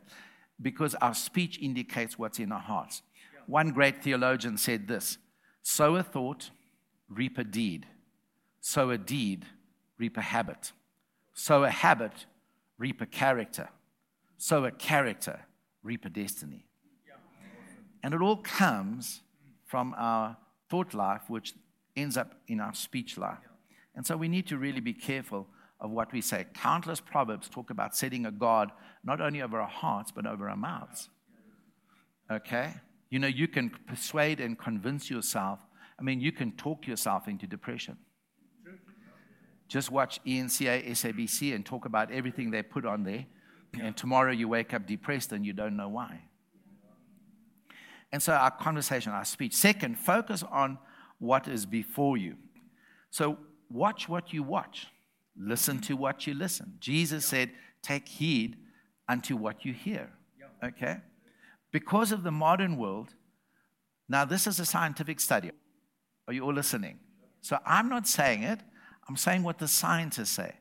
Because 0.60 0.94
our 0.96 1.14
speech 1.14 1.58
indicates 1.60 2.18
what's 2.18 2.38
in 2.38 2.50
our 2.50 2.60
hearts. 2.60 3.02
One 3.46 3.70
great 3.70 4.02
theologian 4.02 4.56
said 4.58 4.88
this 4.88 5.18
sow 5.62 5.96
a 5.96 6.02
thought, 6.02 6.50
reap 7.08 7.38
a 7.38 7.44
deed. 7.44 7.86
Sow 8.60 8.90
a 8.90 8.98
deed, 8.98 9.44
reap 9.98 10.16
a 10.16 10.22
habit. 10.22 10.72
Sow 11.34 11.62
a 11.62 11.70
habit, 11.70 12.26
reap 12.78 13.00
a 13.00 13.06
character. 13.06 13.68
Sow 14.38 14.64
a 14.64 14.70
character, 14.70 15.40
reap 15.82 16.04
a 16.04 16.08
destiny. 16.08 16.66
And 18.02 18.14
it 18.14 18.20
all 18.20 18.36
comes 18.36 19.20
from 19.66 19.94
our 19.96 20.36
thought 20.68 20.94
life, 20.94 21.22
which 21.28 21.54
ends 21.96 22.16
up 22.16 22.34
in 22.48 22.60
our 22.60 22.74
speech 22.74 23.16
life. 23.16 23.38
And 23.94 24.06
so 24.06 24.16
we 24.16 24.28
need 24.28 24.46
to 24.48 24.58
really 24.58 24.80
be 24.80 24.92
careful 24.92 25.48
of 25.80 25.90
what 25.90 26.12
we 26.12 26.20
say. 26.20 26.46
Countless 26.54 27.00
proverbs 27.00 27.48
talk 27.48 27.70
about 27.70 27.96
setting 27.96 28.26
a 28.26 28.30
guard 28.30 28.70
not 29.04 29.20
only 29.20 29.42
over 29.42 29.60
our 29.60 29.68
hearts, 29.68 30.10
but 30.10 30.26
over 30.26 30.48
our 30.48 30.56
mouths. 30.56 31.08
Okay? 32.30 32.74
You 33.10 33.18
know, 33.18 33.28
you 33.28 33.48
can 33.48 33.70
persuade 33.86 34.40
and 34.40 34.58
convince 34.58 35.10
yourself. 35.10 35.60
I 35.98 36.02
mean, 36.02 36.20
you 36.20 36.32
can 36.32 36.52
talk 36.52 36.86
yourself 36.86 37.28
into 37.28 37.46
depression. 37.46 37.96
Just 39.68 39.90
watch 39.90 40.20
ENCA, 40.24 40.88
SABC, 40.90 41.54
and 41.54 41.64
talk 41.64 41.86
about 41.86 42.10
everything 42.12 42.50
they 42.50 42.62
put 42.62 42.86
on 42.86 43.02
there. 43.02 43.26
And 43.80 43.96
tomorrow 43.96 44.32
you 44.32 44.48
wake 44.48 44.72
up 44.72 44.86
depressed 44.86 45.32
and 45.32 45.44
you 45.44 45.52
don't 45.52 45.76
know 45.76 45.88
why. 45.88 46.22
And 48.12 48.22
so, 48.22 48.32
our 48.32 48.52
conversation, 48.52 49.12
our 49.12 49.24
speech. 49.24 49.54
Second, 49.54 49.98
focus 49.98 50.44
on 50.50 50.78
what 51.18 51.48
is 51.48 51.66
before 51.66 52.16
you. 52.16 52.36
So, 53.10 53.38
watch 53.70 54.08
what 54.08 54.32
you 54.32 54.42
watch. 54.42 54.88
Listen 55.38 55.80
to 55.82 55.96
what 55.96 56.26
you 56.26 56.34
listen. 56.34 56.74
Jesus 56.80 57.24
said, 57.24 57.50
Take 57.82 58.08
heed 58.08 58.56
unto 59.08 59.36
what 59.36 59.64
you 59.64 59.72
hear. 59.72 60.10
Okay? 60.64 60.96
Because 61.72 62.12
of 62.12 62.22
the 62.22 62.30
modern 62.30 62.76
world, 62.76 63.14
now 64.08 64.24
this 64.24 64.46
is 64.46 64.58
a 64.58 64.64
scientific 64.64 65.20
study. 65.20 65.50
Are 66.26 66.34
you 66.34 66.42
all 66.44 66.52
listening? 66.52 66.98
So 67.40 67.58
I'm 67.64 67.88
not 67.88 68.08
saying 68.08 68.42
it, 68.42 68.60
I'm 69.08 69.16
saying 69.16 69.42
what 69.42 69.58
the 69.58 69.68
scientists 69.68 70.30
say. 70.30 70.54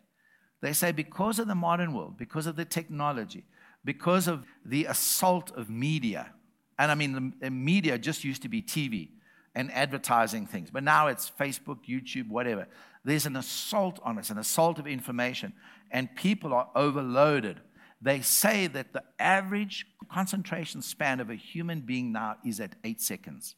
They 0.62 0.74
say 0.74 0.91
because 0.91 1.39
of 1.39 1.48
the 1.48 1.56
modern 1.56 1.94
world, 1.94 2.18
because 2.18 2.48
of 2.48 2.56
the 2.56 2.65
technology, 2.65 3.46
because 3.84 4.28
of 4.28 4.46
the 4.65 4.86
assault 4.86 5.52
of 5.56 5.70
media, 5.70 6.32
and 6.78 6.91
I 6.91 6.96
mean, 6.96 7.34
the 7.39 7.50
media 7.50 7.97
just 7.97 8.24
used 8.24 8.41
to 8.41 8.49
be 8.49 8.62
TV 8.62 9.10
and 9.56 9.72
advertising 9.72 10.45
things, 10.45 10.70
but 10.70 10.84
now 10.84 11.08
it's 11.08 11.32
Facebook, 11.39 11.80
YouTube, 11.88 12.28
whatever. 12.28 12.68
There's 13.03 13.26
an 13.26 13.36
assault 13.36 13.99
on 14.03 14.18
us, 14.20 14.30
an 14.30 14.38
assault 14.38 14.80
of 14.80 14.88
information, 14.88 15.53
and 15.91 16.14
people 16.16 16.53
are 16.53 16.70
overloaded. 16.76 17.62
They 18.01 18.22
say 18.22 18.68
that 18.68 18.93
the 18.93 19.03
average 19.18 19.86
concentration 20.12 20.82
span 20.82 21.20
of 21.20 21.30
a 21.30 21.36
human 21.36 21.82
being 21.82 22.12
now 22.12 22.36
is 22.45 22.60
at 22.60 22.76
eight 22.84 23.01
seconds. 23.01 23.56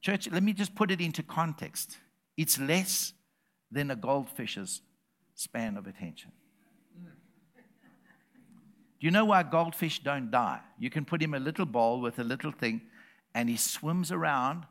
Church, 0.00 0.30
let 0.30 0.42
me 0.42 0.52
just 0.52 0.74
put 0.74 0.90
it 0.90 1.00
into 1.00 1.22
context. 1.22 1.98
It's 2.36 2.58
less 2.58 3.12
than 3.70 3.90
a 3.90 3.96
goldfish's 3.96 4.80
span 5.34 5.76
of 5.76 5.86
attention. 5.86 6.32
Do 8.98 9.06
you 9.06 9.10
know 9.10 9.26
why 9.26 9.42
goldfish 9.42 9.98
don't 9.98 10.30
die? 10.30 10.60
You 10.78 10.88
can 10.88 11.04
put 11.04 11.20
him 11.20 11.34
a 11.34 11.38
little 11.38 11.66
bowl 11.66 12.00
with 12.00 12.18
a 12.18 12.24
little 12.24 12.50
thing, 12.50 12.80
and 13.36 13.48
he 13.48 13.56
swims 13.56 14.10
around, 14.10 14.64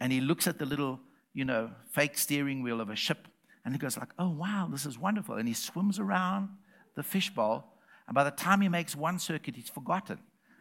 and 0.00 0.12
he 0.12 0.20
looks 0.20 0.46
at 0.46 0.58
the 0.58 0.66
little 0.66 1.00
you 1.34 1.44
know, 1.44 1.70
fake 1.90 2.16
steering 2.16 2.62
wheel 2.62 2.80
of 2.80 2.88
a 2.88 2.96
ship. 2.96 3.26
And 3.64 3.74
he 3.74 3.78
goes 3.78 3.98
like, 3.98 4.10
oh, 4.18 4.30
wow, 4.30 4.68
this 4.70 4.86
is 4.86 4.98
wonderful. 4.98 5.34
And 5.34 5.48
he 5.48 5.54
swims 5.54 5.98
around 5.98 6.48
the 6.94 7.02
fishbowl. 7.02 7.64
And 8.06 8.14
by 8.14 8.24
the 8.24 8.30
time 8.30 8.60
he 8.60 8.68
makes 8.68 8.94
one 8.94 9.18
circuit, 9.18 9.56
he's 9.56 9.68
forgotten. 9.68 10.18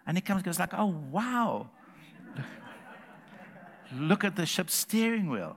And 0.08 0.18
he 0.18 0.22
comes 0.22 0.42
goes 0.42 0.60
like, 0.60 0.74
oh, 0.74 0.96
wow. 1.12 1.70
Look 3.96 4.24
at 4.24 4.36
the 4.36 4.46
ship's 4.46 4.74
steering 4.74 5.30
wheel. 5.30 5.56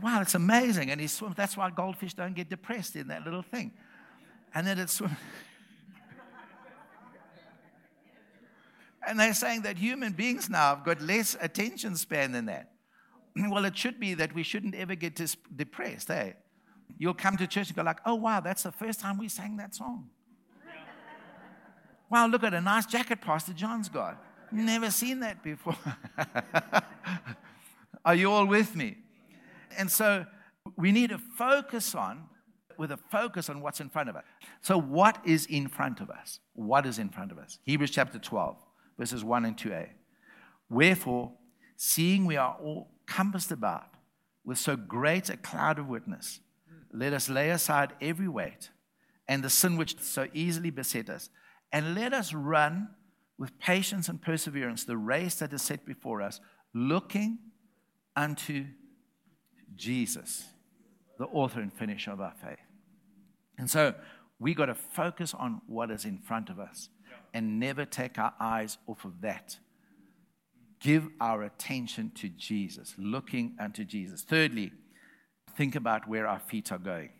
wow, 0.00 0.20
it's 0.20 0.34
amazing. 0.34 0.90
And 0.90 1.00
he 1.00 1.08
swims. 1.08 1.34
That's 1.34 1.56
why 1.56 1.70
goldfish 1.70 2.14
don't 2.14 2.34
get 2.34 2.48
depressed 2.48 2.94
in 2.94 3.08
that 3.08 3.24
little 3.24 3.42
thing. 3.42 3.72
And 4.54 4.66
then 4.66 4.78
it 4.78 4.90
swims. 4.90 5.16
And 9.06 9.18
they're 9.18 9.34
saying 9.34 9.62
that 9.62 9.76
human 9.76 10.12
beings 10.12 10.48
now 10.48 10.74
have 10.74 10.84
got 10.84 11.00
less 11.00 11.36
attention 11.40 11.96
span 11.96 12.32
than 12.32 12.46
that. 12.46 12.72
well, 13.50 13.64
it 13.64 13.76
should 13.76 13.98
be 13.98 14.14
that 14.14 14.34
we 14.34 14.42
shouldn't 14.42 14.74
ever 14.74 14.94
get 14.94 15.16
dis- 15.16 15.36
depressed, 15.54 16.10
eh? 16.10 16.32
You'll 16.98 17.14
come 17.14 17.36
to 17.36 17.46
church 17.46 17.68
and 17.68 17.76
go 17.76 17.82
like, 17.82 18.00
oh, 18.06 18.14
wow, 18.14 18.40
that's 18.40 18.62
the 18.62 18.72
first 18.72 19.00
time 19.00 19.18
we 19.18 19.28
sang 19.28 19.56
that 19.56 19.74
song. 19.74 20.10
wow, 22.10 22.26
look 22.26 22.44
at 22.44 22.54
a 22.54 22.60
nice 22.60 22.86
jacket 22.86 23.20
Pastor 23.20 23.52
John's 23.52 23.88
got. 23.88 24.22
Never 24.52 24.90
seen 24.90 25.20
that 25.20 25.42
before. 25.42 25.76
Are 28.04 28.14
you 28.14 28.30
all 28.30 28.46
with 28.46 28.76
me? 28.76 28.98
And 29.76 29.90
so 29.90 30.24
we 30.76 30.92
need 30.92 31.10
to 31.10 31.18
focus 31.18 31.94
on, 31.94 32.24
with 32.76 32.92
a 32.92 32.96
focus 32.96 33.48
on 33.48 33.60
what's 33.60 33.80
in 33.80 33.88
front 33.88 34.08
of 34.08 34.16
us. 34.16 34.24
So, 34.60 34.78
what 34.78 35.18
is 35.24 35.46
in 35.46 35.68
front 35.68 36.00
of 36.00 36.10
us? 36.10 36.40
What 36.54 36.86
is 36.86 36.98
in 36.98 37.08
front 37.08 37.32
of 37.32 37.38
us? 37.38 37.58
Hebrews 37.64 37.90
chapter 37.90 38.18
12, 38.18 38.56
verses 38.98 39.24
1 39.24 39.44
and 39.44 39.56
2a. 39.56 39.88
Wherefore, 40.68 41.32
seeing 41.76 42.26
we 42.26 42.36
are 42.36 42.56
all 42.62 42.90
compassed 43.06 43.50
about 43.50 43.88
with 44.44 44.58
so 44.58 44.76
great 44.76 45.28
a 45.28 45.36
cloud 45.36 45.78
of 45.78 45.88
witness, 45.88 46.40
let 46.92 47.12
us 47.12 47.28
lay 47.28 47.50
aside 47.50 47.92
every 48.00 48.28
weight 48.28 48.70
and 49.26 49.42
the 49.42 49.50
sin 49.50 49.76
which 49.76 50.00
so 50.00 50.28
easily 50.34 50.70
beset 50.70 51.08
us, 51.08 51.30
and 51.72 51.94
let 51.94 52.12
us 52.12 52.32
run 52.32 52.88
with 53.38 53.58
patience 53.58 54.08
and 54.08 54.22
perseverance 54.22 54.84
the 54.84 54.96
race 54.96 55.36
that 55.36 55.52
is 55.52 55.62
set 55.62 55.84
before 55.84 56.22
us, 56.22 56.40
looking 56.72 57.38
unto 58.14 58.64
Jesus, 59.74 60.44
the 61.18 61.24
author 61.26 61.60
and 61.60 61.72
finisher 61.72 62.12
of 62.12 62.20
our 62.20 62.34
faith. 62.40 62.58
And 63.58 63.68
so 63.70 63.94
we 64.38 64.54
got 64.54 64.66
to 64.66 64.74
focus 64.74 65.34
on 65.34 65.62
what 65.66 65.90
is 65.90 66.04
in 66.04 66.18
front 66.18 66.50
of 66.50 66.60
us 66.60 66.90
and 67.34 67.60
never 67.60 67.84
take 67.84 68.18
our 68.18 68.32
eyes 68.40 68.78
off 68.86 69.04
of 69.04 69.20
that. 69.20 69.58
Give 70.80 71.08
our 71.20 71.42
attention 71.42 72.12
to 72.16 72.28
Jesus, 72.28 72.94
looking 72.96 73.56
unto 73.58 73.84
Jesus. 73.84 74.22
Thirdly, 74.22 74.72
think 75.56 75.74
about 75.74 76.08
where 76.08 76.26
our 76.26 76.38
feet 76.38 76.70
are 76.70 76.78
going. 76.78 77.10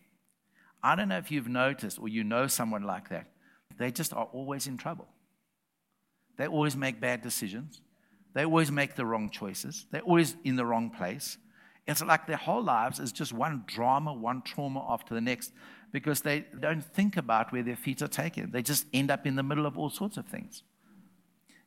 I 0.82 0.94
don't 0.94 1.08
know 1.08 1.18
if 1.18 1.30
you've 1.30 1.48
noticed 1.48 1.98
or 1.98 2.08
you 2.08 2.24
know 2.24 2.46
someone 2.46 2.84
like 2.84 3.08
that. 3.08 3.26
They 3.76 3.90
just 3.90 4.12
are 4.14 4.28
always 4.32 4.66
in 4.66 4.76
trouble. 4.76 5.08
They 6.36 6.46
always 6.46 6.76
make 6.76 7.00
bad 7.00 7.22
decisions. 7.22 7.80
They 8.34 8.44
always 8.44 8.70
make 8.70 8.94
the 8.94 9.06
wrong 9.06 9.30
choices. 9.30 9.86
They're 9.90 10.02
always 10.02 10.36
in 10.44 10.56
the 10.56 10.66
wrong 10.66 10.90
place. 10.90 11.38
It's 11.86 12.02
like 12.02 12.26
their 12.26 12.36
whole 12.36 12.62
lives 12.62 12.98
is 12.98 13.12
just 13.12 13.32
one 13.32 13.64
drama, 13.66 14.12
one 14.12 14.42
trauma 14.42 14.84
after 14.88 15.14
the 15.14 15.20
next 15.20 15.52
because 15.94 16.22
they 16.22 16.44
don't 16.58 16.82
think 16.82 17.16
about 17.16 17.52
where 17.52 17.62
their 17.62 17.76
feet 17.76 18.02
are 18.02 18.08
taken. 18.08 18.50
They 18.50 18.62
just 18.62 18.84
end 18.92 19.12
up 19.12 19.28
in 19.28 19.36
the 19.36 19.44
middle 19.44 19.64
of 19.64 19.78
all 19.78 19.90
sorts 19.90 20.16
of 20.16 20.26
things. 20.26 20.64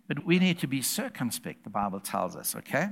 But 0.09 0.25
we 0.25 0.37
need 0.37 0.59
to 0.59 0.67
be 0.67 0.81
circumspect, 0.81 1.63
the 1.63 1.69
Bible 1.69 2.01
tells 2.01 2.35
us, 2.35 2.53
okay? 2.53 2.89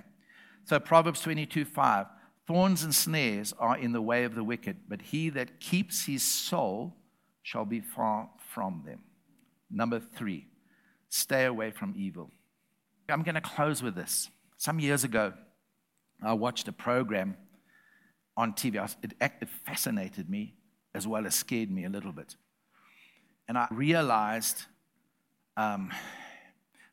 So 0.63 0.79
Proverbs 0.79 1.19
22 1.19 1.65
5 1.65 2.05
Thorns 2.47 2.83
and 2.83 2.95
snares 2.95 3.53
are 3.59 3.77
in 3.77 3.91
the 3.91 4.01
way 4.01 4.23
of 4.23 4.33
the 4.33 4.45
wicked, 4.45 4.77
but 4.87 5.01
he 5.01 5.29
that 5.31 5.59
keeps 5.59 6.05
his 6.05 6.23
soul 6.23 6.95
shall 7.43 7.65
be 7.65 7.81
far 7.81 8.29
from 8.53 8.83
them. 8.85 8.99
Number 9.69 9.99
three, 9.99 10.47
stay 11.09 11.43
away 11.43 11.71
from 11.71 11.95
evil. 11.97 12.31
I'm 13.09 13.23
going 13.23 13.35
to 13.35 13.41
close 13.41 13.83
with 13.83 13.95
this. 13.95 14.29
Some 14.55 14.79
years 14.79 15.03
ago, 15.03 15.33
I 16.23 16.31
watched 16.31 16.69
a 16.69 16.71
program 16.71 17.35
on 18.37 18.53
TV. 18.53 18.89
It, 19.03 19.15
it 19.19 19.49
fascinated 19.65 20.29
me 20.29 20.53
as 20.95 21.05
well 21.05 21.27
as 21.27 21.35
scared 21.35 21.69
me 21.69 21.83
a 21.83 21.89
little 21.89 22.13
bit. 22.13 22.35
And 23.49 23.57
I 23.57 23.67
realized 23.69 24.63
um, 25.57 25.91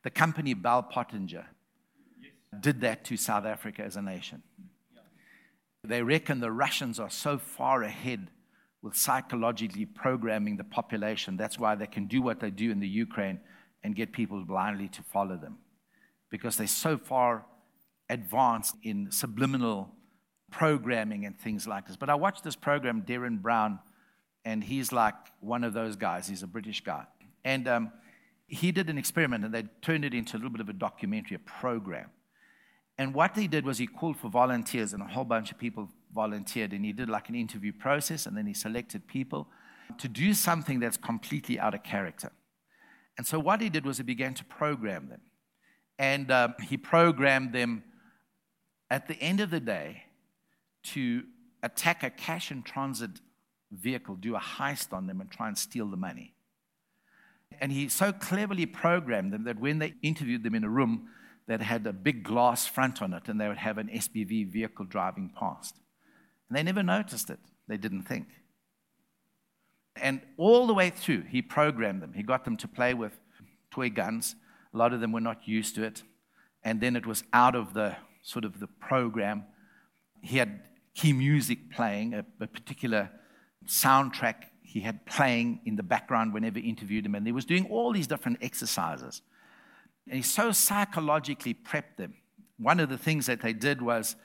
the 0.02 0.10
company 0.10 0.54
Bell 0.54 0.82
Pottinger 0.82 1.46
did 2.60 2.80
that 2.80 3.04
to 3.04 3.16
South 3.16 3.46
Africa 3.46 3.82
as 3.82 3.96
a 3.96 4.02
nation. 4.02 4.42
They 5.84 6.02
reckon 6.02 6.40
the 6.40 6.50
Russians 6.50 6.98
are 6.98 7.10
so 7.10 7.38
far 7.38 7.84
ahead 7.84 8.28
with 8.82 8.96
psychologically 8.96 9.86
programming 9.86 10.56
the 10.56 10.64
population. 10.64 11.36
That's 11.36 11.58
why 11.58 11.76
they 11.76 11.86
can 11.86 12.06
do 12.06 12.20
what 12.20 12.40
they 12.40 12.50
do 12.50 12.72
in 12.72 12.80
the 12.80 12.88
Ukraine 12.88 13.38
and 13.84 13.94
get 13.94 14.12
people 14.12 14.44
blindly 14.44 14.88
to 14.88 15.02
follow 15.02 15.36
them. 15.36 15.58
Because 16.28 16.56
they're 16.56 16.66
so 16.66 16.98
far 16.98 17.46
advanced 18.10 18.74
in 18.82 19.10
subliminal 19.12 19.90
programming 20.50 21.24
and 21.24 21.38
things 21.38 21.66
like 21.66 21.86
this. 21.86 21.96
But 21.96 22.10
I 22.10 22.16
watched 22.16 22.42
this 22.42 22.56
program, 22.56 23.02
Derren 23.02 23.40
Brown, 23.40 23.78
and 24.44 24.62
he's 24.62 24.92
like 24.92 25.14
one 25.40 25.64
of 25.64 25.72
those 25.72 25.96
guys. 25.96 26.28
He's 26.28 26.42
a 26.42 26.46
British 26.46 26.82
guy. 26.82 27.04
And 27.44 27.68
um, 27.68 27.92
he 28.46 28.72
did 28.72 28.90
an 28.90 28.98
experiment, 28.98 29.44
and 29.44 29.54
they 29.54 29.64
turned 29.80 30.04
it 30.04 30.14
into 30.14 30.36
a 30.36 30.38
little 30.38 30.50
bit 30.50 30.60
of 30.60 30.68
a 30.68 30.74
documentary, 30.74 31.36
a 31.36 31.38
program. 31.38 32.10
And 32.98 33.14
what 33.14 33.36
he 33.36 33.48
did 33.48 33.64
was 33.64 33.78
he 33.78 33.86
called 33.86 34.16
for 34.16 34.28
volunteers, 34.28 34.92
and 34.92 35.02
a 35.02 35.06
whole 35.06 35.24
bunch 35.24 35.50
of 35.50 35.58
people 35.58 35.88
volunteered. 36.14 36.72
And 36.72 36.84
he 36.84 36.92
did 36.92 37.08
like 37.08 37.28
an 37.28 37.34
interview 37.34 37.72
process, 37.72 38.26
and 38.26 38.36
then 38.36 38.46
he 38.46 38.54
selected 38.54 39.06
people 39.06 39.48
to 39.98 40.08
do 40.08 40.34
something 40.34 40.80
that's 40.80 40.96
completely 40.96 41.58
out 41.58 41.74
of 41.74 41.82
character. 41.82 42.32
And 43.18 43.26
so 43.26 43.38
what 43.38 43.60
he 43.60 43.68
did 43.68 43.84
was 43.84 43.98
he 43.98 44.02
began 44.02 44.34
to 44.34 44.44
program 44.44 45.08
them. 45.08 45.20
And 45.98 46.30
uh, 46.30 46.48
he 46.68 46.76
programmed 46.76 47.52
them 47.52 47.84
at 48.90 49.06
the 49.08 49.14
end 49.20 49.40
of 49.40 49.50
the 49.50 49.60
day 49.60 50.04
to 50.82 51.24
attack 51.62 52.02
a 52.02 52.10
cash 52.10 52.50
and 52.50 52.64
transit 52.64 53.20
vehicle, 53.72 54.16
do 54.16 54.36
a 54.36 54.40
heist 54.40 54.92
on 54.92 55.06
them, 55.06 55.20
and 55.20 55.30
try 55.30 55.48
and 55.48 55.56
steal 55.56 55.86
the 55.86 55.96
money. 55.96 56.34
And 57.60 57.72
he 57.72 57.88
so 57.88 58.12
cleverly 58.12 58.66
programmed 58.66 59.32
them 59.32 59.44
that 59.44 59.60
when 59.60 59.78
they 59.78 59.94
interviewed 60.02 60.42
them 60.42 60.54
in 60.54 60.64
a 60.64 60.68
room, 60.68 61.08
that 61.48 61.60
had 61.60 61.86
a 61.86 61.92
big 61.92 62.22
glass 62.22 62.66
front 62.66 63.02
on 63.02 63.12
it, 63.12 63.28
and 63.28 63.40
they 63.40 63.48
would 63.48 63.58
have 63.58 63.78
an 63.78 63.88
SUV 63.88 64.46
vehicle 64.46 64.84
driving 64.84 65.30
past. 65.38 65.76
And 66.48 66.56
they 66.56 66.62
never 66.62 66.82
noticed 66.82 67.30
it, 67.30 67.40
they 67.68 67.76
didn't 67.76 68.04
think. 68.04 68.26
And 69.96 70.20
all 70.36 70.66
the 70.66 70.74
way 70.74 70.90
through, 70.90 71.22
he 71.22 71.42
programmed 71.42 72.02
them. 72.02 72.14
He 72.14 72.22
got 72.22 72.44
them 72.44 72.56
to 72.58 72.68
play 72.68 72.94
with 72.94 73.12
toy 73.70 73.90
guns. 73.90 74.36
A 74.72 74.76
lot 74.78 74.94
of 74.94 75.00
them 75.00 75.12
were 75.12 75.20
not 75.20 75.46
used 75.46 75.74
to 75.74 75.84
it. 75.84 76.02
And 76.64 76.80
then 76.80 76.96
it 76.96 77.06
was 77.06 77.24
out 77.32 77.54
of 77.54 77.74
the 77.74 77.96
sort 78.22 78.44
of 78.44 78.60
the 78.60 78.68
program. 78.68 79.44
He 80.22 80.38
had 80.38 80.62
key 80.94 81.12
music 81.12 81.70
playing, 81.70 82.14
a, 82.14 82.24
a 82.40 82.46
particular 82.46 83.10
soundtrack 83.66 84.44
he 84.62 84.80
had 84.80 85.04
playing 85.04 85.60
in 85.66 85.76
the 85.76 85.82
background 85.82 86.32
whenever 86.32 86.58
he 86.58 86.68
interviewed 86.68 87.04
him. 87.04 87.14
And 87.14 87.26
he 87.26 87.32
was 87.32 87.44
doing 87.44 87.66
all 87.66 87.92
these 87.92 88.06
different 88.06 88.38
exercises. 88.40 89.20
And 90.06 90.16
he 90.16 90.22
so 90.22 90.50
psychologically 90.50 91.52
prepped 91.54 91.96
them. 91.98 92.14
One 92.58 92.80
of 92.80 92.88
the 92.88 92.96
things 92.96 93.26
that 93.26 93.42
they 93.42 93.52
did 93.52 93.82
was, 93.82 94.16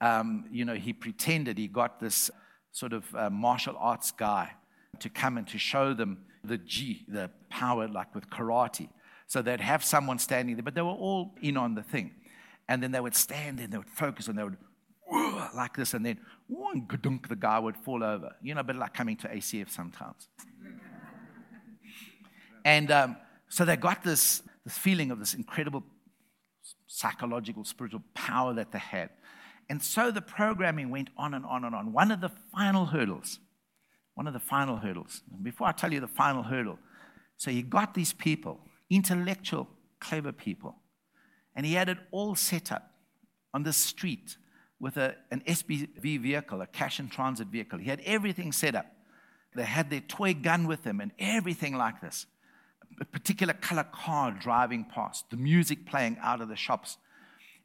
um, 0.00 0.46
you 0.50 0.64
know, 0.64 0.74
he 0.74 0.92
pretended 0.92 1.58
he 1.58 1.66
got 1.66 1.98
this 1.98 2.30
sort 2.70 2.92
of 2.92 3.12
uh, 3.16 3.30
martial 3.30 3.74
arts 3.78 4.12
guy 4.12 4.52
to 5.00 5.08
come 5.08 5.38
and 5.38 5.48
to 5.48 5.58
show 5.58 5.92
them 5.92 6.18
the 6.44 6.58
G, 6.58 7.04
the 7.08 7.30
power, 7.50 7.88
like 7.88 8.14
with 8.14 8.30
karate. 8.30 8.88
So 9.26 9.42
they'd 9.42 9.60
have 9.60 9.82
someone 9.84 10.18
standing 10.18 10.54
there, 10.54 10.62
but 10.62 10.74
they 10.74 10.82
were 10.82 10.90
all 10.90 11.34
in 11.42 11.56
on 11.56 11.74
the 11.74 11.82
thing. 11.82 12.12
And 12.68 12.82
then 12.82 12.92
they 12.92 13.00
would 13.00 13.16
stand 13.16 13.58
and 13.58 13.72
they 13.72 13.78
would 13.78 13.90
focus 13.90 14.28
and 14.28 14.38
they 14.38 14.44
would 14.44 14.56
like 15.54 15.76
this, 15.76 15.94
and 15.94 16.04
then 16.04 16.18
and 16.48 16.88
the 17.28 17.36
guy 17.36 17.58
would 17.58 17.76
fall 17.76 18.02
over. 18.02 18.34
You 18.42 18.54
know, 18.54 18.60
a 18.60 18.64
bit 18.64 18.76
like 18.76 18.94
coming 18.94 19.16
to 19.18 19.28
ACF 19.28 19.70
sometimes. 19.70 20.28
and 22.64 22.90
um, 22.90 23.16
so 23.48 23.64
they 23.64 23.76
got 23.76 24.02
this 24.02 24.42
this 24.64 24.76
feeling 24.76 25.10
of 25.10 25.18
this 25.18 25.34
incredible 25.34 25.84
psychological, 26.86 27.64
spiritual 27.64 28.02
power 28.14 28.54
that 28.54 28.72
they 28.72 28.78
had. 28.78 29.10
And 29.68 29.82
so 29.82 30.10
the 30.10 30.22
programming 30.22 30.90
went 30.90 31.10
on 31.16 31.34
and 31.34 31.44
on 31.44 31.64
and 31.64 31.74
on. 31.74 31.92
One 31.92 32.10
of 32.10 32.20
the 32.20 32.30
final 32.54 32.86
hurdles, 32.86 33.38
one 34.14 34.26
of 34.26 34.32
the 34.32 34.40
final 34.40 34.76
hurdles, 34.76 35.22
before 35.42 35.66
I 35.66 35.72
tell 35.72 35.92
you 35.92 36.00
the 36.00 36.08
final 36.08 36.42
hurdle, 36.42 36.78
so 37.36 37.50
he 37.50 37.62
got 37.62 37.94
these 37.94 38.12
people, 38.12 38.60
intellectual, 38.88 39.68
clever 40.00 40.32
people, 40.32 40.76
and 41.54 41.66
he 41.66 41.74
had 41.74 41.88
it 41.88 41.98
all 42.10 42.34
set 42.34 42.72
up 42.72 42.92
on 43.52 43.62
the 43.62 43.72
street 43.72 44.36
with 44.78 44.96
a, 44.96 45.16
an 45.30 45.42
SBV 45.46 46.20
vehicle, 46.20 46.60
a 46.60 46.66
cash 46.66 46.98
and 46.98 47.10
transit 47.10 47.48
vehicle. 47.48 47.78
He 47.78 47.88
had 47.88 48.00
everything 48.04 48.52
set 48.52 48.74
up. 48.74 48.86
They 49.54 49.64
had 49.64 49.90
their 49.90 50.00
toy 50.00 50.34
gun 50.34 50.66
with 50.66 50.82
them 50.84 51.00
and 51.00 51.12
everything 51.18 51.76
like 51.76 52.00
this 52.00 52.26
a 53.00 53.04
particular 53.04 53.52
color 53.52 53.84
car 53.84 54.30
driving 54.30 54.84
past, 54.84 55.28
the 55.30 55.36
music 55.36 55.86
playing 55.86 56.16
out 56.22 56.40
of 56.40 56.48
the 56.48 56.56
shops. 56.56 56.96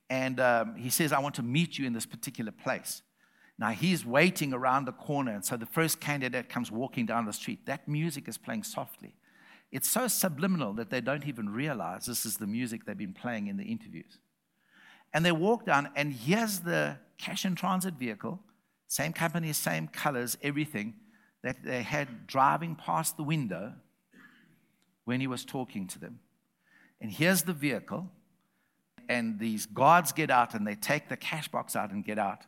And 0.10 0.40
um, 0.40 0.76
he 0.76 0.90
says, 0.90 1.14
I 1.14 1.20
want 1.20 1.36
to 1.36 1.44
meet 1.44 1.78
you 1.78 1.86
in 1.86 1.94
this 1.94 2.06
particular 2.06 2.52
place. 2.52 3.02
Now 3.58 3.70
he's 3.70 4.06
waiting 4.06 4.54
around 4.54 4.86
the 4.86 4.92
corner, 4.92 5.32
and 5.32 5.46
so 5.46 5.56
the 5.56 5.68
first 5.68 6.02
candidate 6.02 6.50
comes 6.50 6.72
walking 6.72 7.06
down 7.06 7.26
the 7.26 7.34
street. 7.34 7.66
That 7.66 7.88
music 7.88 8.28
is 8.28 8.38
playing 8.38 8.64
softly. 8.64 9.14
It's 9.72 9.90
so 9.90 10.08
subliminal 10.08 10.74
that 10.74 10.90
they 10.90 11.00
don't 11.00 11.26
even 11.26 11.50
realize 11.50 12.06
this 12.06 12.26
is 12.26 12.38
the 12.38 12.48
music 12.48 12.86
they've 12.86 12.98
been 12.98 13.14
playing 13.14 13.48
in 13.48 13.58
the 13.58 13.64
interviews. 13.64 14.18
And 15.14 15.26
they 15.26 15.32
walk 15.32 15.66
down, 15.66 15.90
and 15.96 16.14
here's 16.14 16.60
the 16.60 16.98
cash 17.18 17.46
and 17.46 17.58
transit 17.58 17.96
vehicle 17.96 18.40
same 18.88 19.14
company, 19.14 19.54
same 19.54 19.88
colors, 19.88 20.38
everything, 20.44 20.94
that 21.44 21.64
they 21.64 21.82
had 21.82 22.28
driving 22.28 22.76
past 22.76 23.16
the 23.16 23.24
window 23.24 23.74
when 25.06 25.22
he 25.22 25.28
was 25.28 25.46
talking 25.46 25.88
to 25.88 25.98
them. 25.98 26.20
And 27.00 27.10
here's 27.10 27.44
the 27.44 27.54
vehicle, 27.54 28.10
and 29.08 29.40
these 29.40 29.66
guards 29.66 30.12
get 30.12 30.30
out 30.30 30.54
and 30.54 30.68
they 30.68 30.76
take 30.76 31.08
the 31.08 31.18
cash 31.18 31.48
box 31.48 31.76
out 31.76 31.92
and 31.92 32.04
get 32.04 32.20
out. 32.20 32.42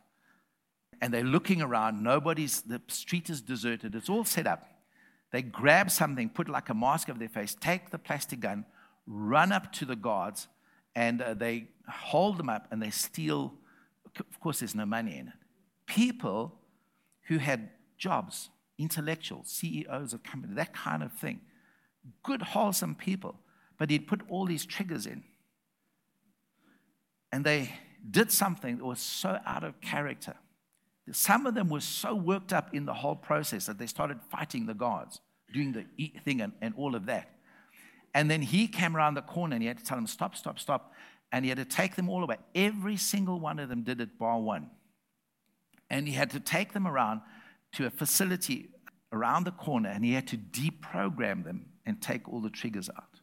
And 1.00 1.12
they're 1.12 1.24
looking 1.24 1.60
around. 1.60 2.02
Nobody's, 2.02 2.62
the 2.62 2.80
street 2.88 3.28
is 3.30 3.40
deserted. 3.40 3.94
It's 3.94 4.08
all 4.08 4.24
set 4.24 4.46
up. 4.46 4.68
They 5.32 5.42
grab 5.42 5.90
something, 5.90 6.28
put 6.28 6.48
like 6.48 6.68
a 6.68 6.74
mask 6.74 7.08
over 7.08 7.18
their 7.18 7.28
face, 7.28 7.56
take 7.58 7.90
the 7.90 7.98
plastic 7.98 8.40
gun, 8.40 8.64
run 9.06 9.50
up 9.50 9.72
to 9.72 9.84
the 9.84 9.96
guards, 9.96 10.46
and 10.94 11.20
uh, 11.20 11.34
they 11.34 11.68
hold 11.88 12.38
them 12.38 12.48
up 12.48 12.68
and 12.70 12.82
they 12.82 12.90
steal. 12.90 13.54
Of 14.18 14.40
course, 14.40 14.60
there's 14.60 14.74
no 14.74 14.86
money 14.86 15.18
in 15.18 15.28
it. 15.28 15.34
People 15.86 16.54
who 17.28 17.38
had 17.38 17.70
jobs, 17.98 18.50
intellectuals, 18.78 19.48
CEOs 19.48 20.12
of 20.12 20.22
companies, 20.22 20.56
that 20.56 20.74
kind 20.74 21.02
of 21.02 21.12
thing. 21.12 21.40
Good, 22.22 22.42
wholesome 22.42 22.94
people. 22.94 23.36
But 23.78 23.90
he'd 23.90 24.06
put 24.06 24.20
all 24.28 24.46
these 24.46 24.64
triggers 24.64 25.06
in. 25.06 25.24
And 27.32 27.44
they 27.44 27.74
did 28.08 28.30
something 28.30 28.78
that 28.78 28.84
was 28.84 29.00
so 29.00 29.38
out 29.44 29.64
of 29.64 29.80
character. 29.80 30.34
Some 31.10 31.46
of 31.46 31.54
them 31.54 31.68
were 31.68 31.80
so 31.80 32.14
worked 32.14 32.52
up 32.52 32.74
in 32.74 32.86
the 32.86 32.94
whole 32.94 33.16
process 33.16 33.66
that 33.66 33.78
they 33.78 33.86
started 33.86 34.20
fighting 34.30 34.66
the 34.66 34.74
guards, 34.74 35.20
doing 35.52 35.72
the 35.72 35.84
thing 36.24 36.40
and, 36.40 36.52
and 36.62 36.74
all 36.76 36.94
of 36.94 37.06
that. 37.06 37.33
And 38.14 38.30
then 38.30 38.42
he 38.42 38.68
came 38.68 38.96
around 38.96 39.14
the 39.14 39.22
corner 39.22 39.54
and 39.54 39.62
he 39.62 39.66
had 39.66 39.78
to 39.78 39.84
tell 39.84 39.96
them, 39.96 40.06
stop, 40.06 40.36
stop, 40.36 40.58
stop. 40.58 40.92
And 41.32 41.44
he 41.44 41.48
had 41.48 41.58
to 41.58 41.64
take 41.64 41.96
them 41.96 42.08
all 42.08 42.22
away. 42.22 42.36
Every 42.54 42.96
single 42.96 43.40
one 43.40 43.58
of 43.58 43.68
them 43.68 43.82
did 43.82 44.00
it, 44.00 44.18
bar 44.18 44.40
one. 44.40 44.70
And 45.90 46.06
he 46.06 46.14
had 46.14 46.30
to 46.30 46.40
take 46.40 46.72
them 46.72 46.86
around 46.86 47.22
to 47.72 47.86
a 47.86 47.90
facility 47.90 48.70
around 49.12 49.44
the 49.44 49.50
corner 49.50 49.88
and 49.88 50.04
he 50.04 50.12
had 50.12 50.26
to 50.28 50.36
deprogram 50.36 51.44
them 51.44 51.66
and 51.84 52.00
take 52.00 52.28
all 52.28 52.40
the 52.40 52.50
triggers 52.50 52.88
out. 52.88 53.20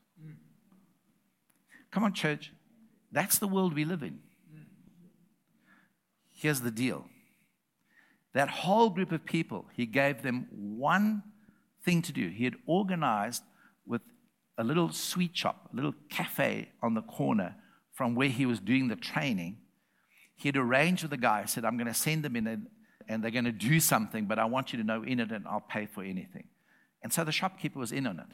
Come 1.89 2.03
on, 2.03 2.13
church. 2.13 2.53
That's 3.11 3.37
the 3.37 3.47
world 3.47 3.73
we 3.73 3.85
live 3.85 4.03
in. 4.03 4.19
Here's 6.33 6.61
the 6.61 6.71
deal 6.71 7.05
that 8.33 8.49
whole 8.49 8.89
group 8.89 9.11
of 9.11 9.25
people, 9.25 9.65
he 9.73 9.85
gave 9.85 10.21
them 10.21 10.47
one 10.51 11.21
thing 11.83 12.01
to 12.01 12.13
do. 12.13 12.29
He 12.29 12.45
had 12.45 12.55
organized 12.65 13.43
a 14.57 14.63
little 14.63 14.91
sweet 14.91 15.35
shop, 15.35 15.69
a 15.71 15.75
little 15.75 15.95
cafe 16.09 16.69
on 16.81 16.93
the 16.93 17.01
corner 17.01 17.55
from 17.93 18.15
where 18.15 18.29
he 18.29 18.45
was 18.45 18.59
doing 18.59 18.87
the 18.87 18.95
training. 18.95 19.57
He 20.35 20.47
had 20.47 20.57
arranged 20.57 21.03
with 21.03 21.11
the 21.11 21.17
guy, 21.17 21.45
said, 21.45 21.65
I'm 21.65 21.77
going 21.77 21.87
to 21.87 21.93
send 21.93 22.23
them 22.23 22.35
in 22.35 22.67
and, 23.07 23.23
they're 23.23 23.31
going 23.31 23.45
to 23.45 23.51
do 23.51 23.79
something, 23.79 24.25
but 24.25 24.39
I 24.39 24.45
want 24.45 24.71
you 24.71 24.79
to 24.79 24.85
know 24.85 25.03
in 25.03 25.19
it 25.19 25.31
and 25.31 25.45
I'll 25.45 25.65
pay 25.67 25.85
for 25.85 26.01
anything. 26.01 26.45
And 27.03 27.11
so 27.11 27.23
the 27.23 27.31
shopkeeper 27.31 27.77
was 27.77 27.91
in 27.91 28.07
on 28.07 28.19
it. 28.19 28.27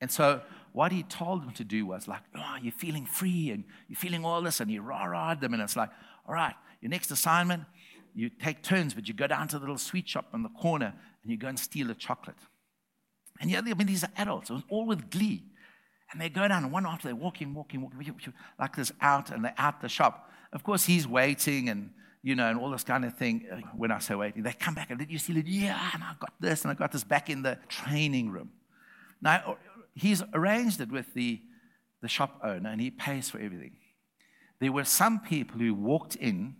And 0.00 0.10
so 0.10 0.42
what 0.72 0.90
he 0.90 1.04
told 1.04 1.42
them 1.42 1.52
to 1.52 1.64
do 1.64 1.86
was 1.86 2.08
like, 2.08 2.22
oh, 2.36 2.56
you're 2.60 2.72
feeling 2.72 3.06
free 3.06 3.50
and 3.50 3.64
you're 3.88 3.96
feeling 3.96 4.24
all 4.24 4.42
this, 4.42 4.60
and 4.60 4.68
he 4.68 4.78
rah-rahed 4.78 5.40
them. 5.40 5.54
And 5.54 5.62
it's 5.62 5.76
like, 5.76 5.90
all 6.26 6.34
right, 6.34 6.54
your 6.80 6.90
next 6.90 7.10
assignment, 7.10 7.62
you 8.14 8.28
take 8.28 8.62
turns, 8.62 8.92
but 8.92 9.06
you 9.08 9.14
go 9.14 9.26
down 9.26 9.48
to 9.48 9.56
the 9.56 9.60
little 9.60 9.78
sweet 9.78 10.08
shop 10.08 10.26
in 10.34 10.42
the 10.42 10.48
corner 10.48 10.94
and 11.22 11.30
you 11.30 11.38
go 11.38 11.48
and 11.48 11.58
steal 11.58 11.90
a 11.90 11.94
chocolate. 11.94 12.36
And 13.40 13.50
yeah, 13.50 13.60
I 13.64 13.74
mean, 13.74 13.86
these 13.86 14.04
are 14.04 14.10
adults, 14.16 14.50
it 14.50 14.54
was 14.54 14.62
all 14.68 14.86
with 14.86 15.10
glee. 15.10 15.44
And 16.14 16.22
they 16.22 16.28
go 16.28 16.46
down, 16.46 16.62
and 16.62 16.72
one 16.72 16.86
after 16.86 17.08
they're 17.08 17.16
walking, 17.16 17.52
walking, 17.54 17.82
walking, 17.82 18.14
like 18.56 18.76
this 18.76 18.92
out, 19.00 19.30
and 19.32 19.44
they're 19.44 19.54
out 19.58 19.80
the 19.80 19.88
shop. 19.88 20.30
Of 20.52 20.62
course, 20.62 20.84
he's 20.84 21.08
waiting 21.08 21.68
and, 21.68 21.90
you 22.22 22.36
know, 22.36 22.48
and 22.48 22.56
all 22.56 22.70
this 22.70 22.84
kind 22.84 23.04
of 23.04 23.18
thing. 23.18 23.46
Uh, 23.52 23.56
when 23.76 23.90
I 23.90 23.98
say 23.98 24.14
waiting, 24.14 24.44
they 24.44 24.52
come 24.52 24.74
back 24.74 24.90
and 24.90 24.98
did 25.00 25.10
you 25.10 25.18
see 25.18 25.36
it? 25.36 25.46
Yeah, 25.48 25.90
and 25.92 26.04
I 26.04 26.12
got 26.20 26.32
this, 26.38 26.62
and 26.62 26.70
I 26.70 26.74
got 26.74 26.92
this 26.92 27.02
back 27.02 27.28
in 27.28 27.42
the 27.42 27.58
training 27.68 28.30
room. 28.30 28.52
Now, 29.20 29.58
he's 29.96 30.22
arranged 30.32 30.80
it 30.80 30.92
with 30.92 31.12
the, 31.14 31.40
the 32.00 32.06
shop 32.06 32.38
owner, 32.44 32.70
and 32.70 32.80
he 32.80 32.92
pays 32.92 33.28
for 33.28 33.40
everything. 33.40 33.72
There 34.60 34.70
were 34.70 34.84
some 34.84 35.18
people 35.18 35.58
who 35.58 35.74
walked 35.74 36.14
in 36.14 36.54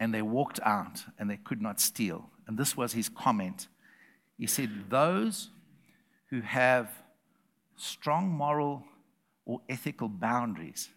and 0.00 0.14
they 0.14 0.22
walked 0.22 0.60
out 0.64 1.04
and 1.18 1.28
they 1.28 1.36
could 1.36 1.60
not 1.60 1.78
steal. 1.78 2.30
And 2.46 2.56
this 2.56 2.74
was 2.74 2.94
his 2.94 3.10
comment. 3.10 3.68
He 4.38 4.46
said, 4.46 4.70
Those 4.88 5.50
who 6.30 6.40
have 6.40 6.90
strong 7.76 8.28
moral 8.28 8.84
or 9.44 9.60
ethical 9.68 10.08
boundaries, 10.08 10.88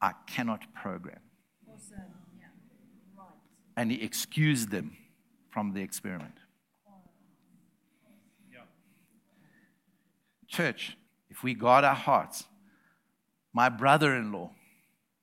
I 0.00 0.12
cannot 0.26 0.72
program. 0.74 1.20
And 3.76 3.90
he 3.90 4.02
excused 4.02 4.70
them 4.70 4.96
from 5.50 5.72
the 5.72 5.80
experiment. 5.80 6.34
Church, 10.46 10.96
if 11.28 11.42
we 11.44 11.54
guard 11.54 11.84
our 11.84 11.94
hearts, 11.94 12.44
my 13.52 13.68
brother 13.68 14.16
in 14.16 14.32
law, 14.32 14.50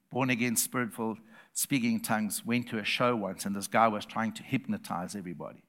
born 0.09 0.30
again, 0.30 0.55
spirit 0.55 0.93
filled, 0.93 1.20
speaking 1.53 1.95
in 1.95 1.99
tongues, 1.99 2.45
went 2.45 2.70
to 2.70 2.78
a 2.78 2.84
show 2.84 3.15
once, 3.15 3.45
and 3.45 3.55
this 3.55 3.68
guy 3.68 3.88
was 3.88 4.05
trying 4.05 4.32
to 4.34 4.43
hypnotize 4.43 5.15
everybody. 5.15 5.63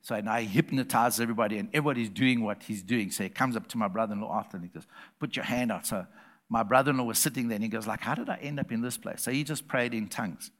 So 0.00 0.18
now 0.20 0.36
he 0.36 0.46
hypnotizes 0.46 1.20
everybody, 1.20 1.58
and 1.58 1.68
everybody's 1.68 2.08
doing 2.08 2.42
what 2.42 2.62
he's 2.62 2.82
doing. 2.82 3.10
So 3.10 3.24
he 3.24 3.28
comes 3.28 3.56
up 3.56 3.66
to 3.68 3.78
my 3.78 3.88
brother-in-law 3.88 4.38
after, 4.38 4.56
and 4.56 4.64
he 4.64 4.70
goes, 4.70 4.86
"Put 5.18 5.36
your 5.36 5.44
hand 5.44 5.72
out." 5.72 5.86
So 5.86 6.06
my 6.48 6.62
brother-in-law 6.62 7.04
was 7.04 7.18
sitting 7.18 7.48
there, 7.48 7.56
and 7.56 7.64
he 7.64 7.68
goes, 7.68 7.86
"Like, 7.86 8.00
how 8.00 8.14
did 8.14 8.28
I 8.28 8.36
end 8.36 8.58
up 8.60 8.72
in 8.72 8.80
this 8.80 8.96
place?" 8.96 9.22
So 9.22 9.30
he 9.30 9.44
just 9.44 9.68
prayed 9.68 9.94
in 9.94 10.08
tongues. 10.08 10.50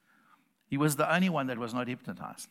He 0.68 0.76
was 0.76 0.96
the 0.96 1.12
only 1.12 1.28
one 1.28 1.46
that 1.46 1.58
was 1.58 1.72
not 1.72 1.88
hypnotized. 1.88 2.48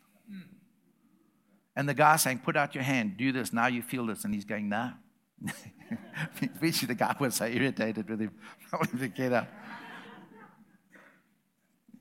And 1.75 1.87
the 1.87 1.93
guy 1.93 2.15
saying, 2.15 2.39
"Put 2.39 2.57
out 2.57 2.73
your 2.73 2.83
hand, 2.83 3.17
do 3.17 3.31
this." 3.31 3.53
Now 3.53 3.67
you 3.67 3.83
feel 3.83 4.05
this, 4.07 4.23
and 4.23 4.33
he's 4.33 4.45
going, 4.45 4.69
"Nah." 4.69 4.93
Eventually, 6.41 6.87
the 6.87 6.95
guy 6.95 7.15
was 7.19 7.35
so 7.35 7.45
irritated 7.45 8.09
with 8.09 8.19
him, 8.19 8.31
I 8.73 8.77
wanted 8.77 8.99
to 8.99 9.07
get 9.07 9.33
up. 9.33 9.47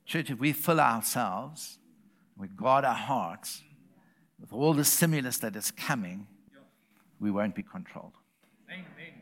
Church, 0.06 0.30
if 0.30 0.38
we 0.38 0.52
fill 0.52 0.80
ourselves, 0.80 1.78
we 2.36 2.48
guard 2.48 2.84
our 2.84 2.94
hearts 2.94 3.62
with 4.40 4.52
all 4.52 4.74
the 4.74 4.84
stimulus 4.84 5.38
that 5.38 5.56
is 5.56 5.70
coming, 5.70 6.26
we 7.20 7.30
won't 7.30 7.54
be 7.54 7.62
controlled. 7.62 8.12
Amen. 8.70 9.14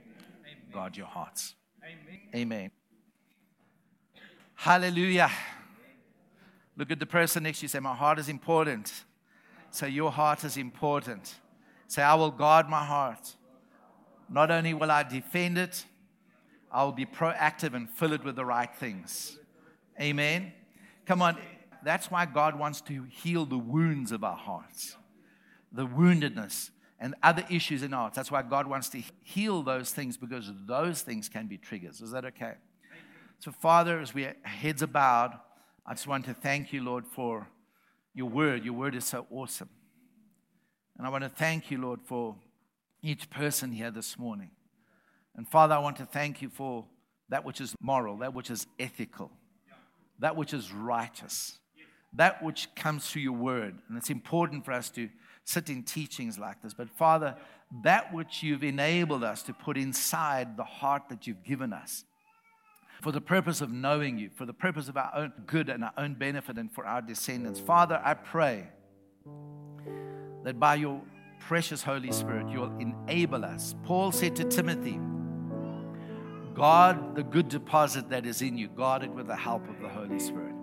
Guard 0.72 0.96
your 0.96 1.06
hearts. 1.06 1.54
Amen. 1.82 2.20
Amen. 2.34 2.70
Hallelujah. 4.54 5.30
Look 6.76 6.90
at 6.90 6.98
the 6.98 7.06
person 7.06 7.44
next 7.44 7.60
to 7.60 7.64
you. 7.64 7.68
Say, 7.68 7.78
My 7.78 7.94
heart 7.94 8.18
is 8.18 8.28
important. 8.28 8.92
Say, 9.70 9.90
Your 9.90 10.10
heart 10.10 10.42
is 10.44 10.56
important. 10.56 11.34
Say, 11.86 12.02
I 12.02 12.14
will 12.14 12.30
guard 12.30 12.68
my 12.68 12.84
heart. 12.84 13.36
Not 14.28 14.50
only 14.50 14.74
will 14.74 14.90
I 14.90 15.02
defend 15.02 15.58
it, 15.58 15.84
I 16.72 16.82
will 16.82 16.92
be 16.92 17.06
proactive 17.06 17.74
and 17.74 17.88
fill 17.88 18.12
it 18.12 18.24
with 18.24 18.36
the 18.36 18.44
right 18.44 18.74
things. 18.74 19.38
Amen. 20.00 20.52
Come 21.06 21.22
on, 21.22 21.38
that's 21.84 22.10
why 22.10 22.26
God 22.26 22.58
wants 22.58 22.80
to 22.82 23.04
heal 23.04 23.44
the 23.44 23.58
wounds 23.58 24.10
of 24.10 24.24
our 24.24 24.36
hearts, 24.36 24.96
the 25.74 25.86
woundedness 25.86 26.70
and 26.98 27.14
other 27.22 27.44
issues 27.50 27.82
in 27.82 27.92
our 27.92 28.02
hearts. 28.02 28.16
That's 28.16 28.30
why 28.30 28.42
God 28.42 28.66
wants 28.66 28.88
to 28.90 29.02
heal 29.22 29.62
those 29.62 29.90
things 29.90 30.16
because 30.16 30.50
those 30.66 31.02
things 31.02 31.28
can 31.28 31.46
be 31.46 31.58
triggers. 31.58 32.00
Is 32.00 32.12
that 32.12 32.24
okay? 32.24 32.54
So, 33.40 33.52
Father, 33.52 34.00
as 34.00 34.14
we 34.14 34.28
heads 34.42 34.84
bowed, 34.86 35.32
I 35.86 35.94
just 35.94 36.06
want 36.06 36.24
to 36.26 36.34
thank 36.34 36.72
you, 36.72 36.82
Lord, 36.82 37.06
for 37.06 37.48
your 38.14 38.28
word. 38.28 38.64
Your 38.64 38.74
word 38.74 38.94
is 38.94 39.04
so 39.04 39.26
awesome. 39.30 39.68
And 40.96 41.06
I 41.06 41.10
want 41.10 41.24
to 41.24 41.30
thank 41.30 41.70
you, 41.70 41.78
Lord, 41.78 42.00
for 42.04 42.36
each 43.02 43.28
person 43.28 43.72
here 43.72 43.90
this 43.90 44.18
morning. 44.18 44.50
And 45.36 45.48
Father, 45.48 45.74
I 45.74 45.78
want 45.78 45.96
to 45.96 46.06
thank 46.06 46.40
you 46.40 46.48
for 46.48 46.86
that 47.28 47.44
which 47.44 47.60
is 47.60 47.74
moral, 47.80 48.18
that 48.18 48.32
which 48.32 48.50
is 48.50 48.66
ethical 48.78 49.30
that 50.18 50.36
which 50.36 50.54
is 50.54 50.72
righteous, 50.72 51.58
that 52.12 52.42
which 52.42 52.74
comes 52.74 53.06
through 53.06 53.22
your 53.22 53.32
word. 53.32 53.76
And 53.88 53.98
it's 53.98 54.10
important 54.10 54.64
for 54.64 54.72
us 54.72 54.90
to 54.90 55.08
sit 55.44 55.68
in 55.68 55.82
teachings 55.82 56.38
like 56.38 56.62
this. 56.62 56.74
But 56.74 56.90
Father, 56.90 57.36
that 57.82 58.12
which 58.12 58.42
you've 58.42 58.64
enabled 58.64 59.24
us 59.24 59.42
to 59.44 59.52
put 59.52 59.76
inside 59.76 60.56
the 60.56 60.64
heart 60.64 61.04
that 61.10 61.26
you've 61.26 61.44
given 61.44 61.72
us 61.72 62.04
for 63.02 63.12
the 63.12 63.20
purpose 63.20 63.60
of 63.60 63.70
knowing 63.70 64.18
you, 64.18 64.30
for 64.34 64.46
the 64.46 64.54
purpose 64.54 64.88
of 64.88 64.96
our 64.96 65.12
own 65.14 65.32
good 65.46 65.68
and 65.68 65.84
our 65.84 65.92
own 65.98 66.14
benefit 66.14 66.56
and 66.56 66.72
for 66.72 66.86
our 66.86 67.02
descendants. 67.02 67.60
Father, 67.60 68.00
I 68.02 68.14
pray 68.14 68.66
that 70.44 70.58
by 70.58 70.76
your 70.76 71.02
precious 71.40 71.82
Holy 71.82 72.12
Spirit, 72.12 72.48
you'll 72.48 72.74
enable 72.78 73.44
us. 73.44 73.74
Paul 73.84 74.10
said 74.10 74.34
to 74.36 74.44
Timothy, 74.44 74.98
Guard 76.54 77.14
the 77.14 77.24
good 77.24 77.48
deposit 77.48 78.08
that 78.08 78.24
is 78.24 78.40
in 78.40 78.56
you, 78.56 78.68
guard 78.68 79.02
it 79.02 79.10
with 79.10 79.26
the 79.26 79.36
help 79.36 79.68
of 79.68 79.80
the 79.82 79.88
Holy 79.88 80.18
Spirit. 80.18 80.54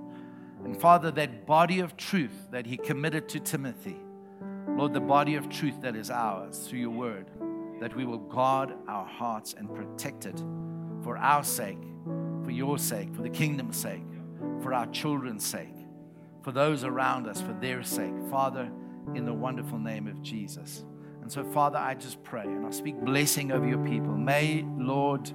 And 0.64 0.80
Father, 0.80 1.12
that 1.12 1.46
body 1.46 1.80
of 1.80 1.96
truth 1.96 2.48
that 2.52 2.66
He 2.66 2.78
committed 2.78 3.30
to 3.30 3.40
Timothy, 3.40 4.01
Lord, 4.78 4.94
the 4.94 5.00
body 5.00 5.36
of 5.36 5.50
truth 5.50 5.82
that 5.82 5.96
is 5.96 6.10
ours 6.10 6.68
through 6.68 6.80
your 6.80 6.92
word, 6.92 7.28
that 7.80 7.96
we 7.96 8.06
will 8.06 8.18
guard 8.18 8.74
our 8.88 9.06
hearts 9.06 9.54
and 9.58 9.74
protect 9.74 10.26
it 10.26 10.42
for 11.04 11.18
our 11.18 11.44
sake, 11.44 11.82
for 12.44 12.52
your 12.52 12.78
sake, 12.78 13.14
for 13.14 13.22
the 13.22 13.30
kingdom's 13.30 13.78
sake, 13.78 14.06
for 14.62 14.74
our 14.74 14.88
children's 14.88 15.46
sake, 15.46 15.76
for 16.42 16.52
those 16.52 16.84
around 16.84 17.28
us, 17.28 17.42
for 17.42 17.54
their 17.54 17.84
sake. 17.84 18.14
Father, 18.30 18.72
in 19.16 19.26
the 19.26 19.34
wonderful 19.34 19.80
name 19.80 20.08
of 20.08 20.22
Jesus. 20.22 20.86
And 21.22 21.32
so, 21.32 21.44
Father, 21.44 21.78
I 21.78 21.94
just 21.94 22.24
pray 22.24 22.44
and 22.44 22.66
I 22.66 22.72
speak 22.72 23.00
blessing 23.00 23.52
over 23.52 23.68
your 23.68 23.84
people. 23.86 24.16
May, 24.16 24.66
Lord, 24.78 25.32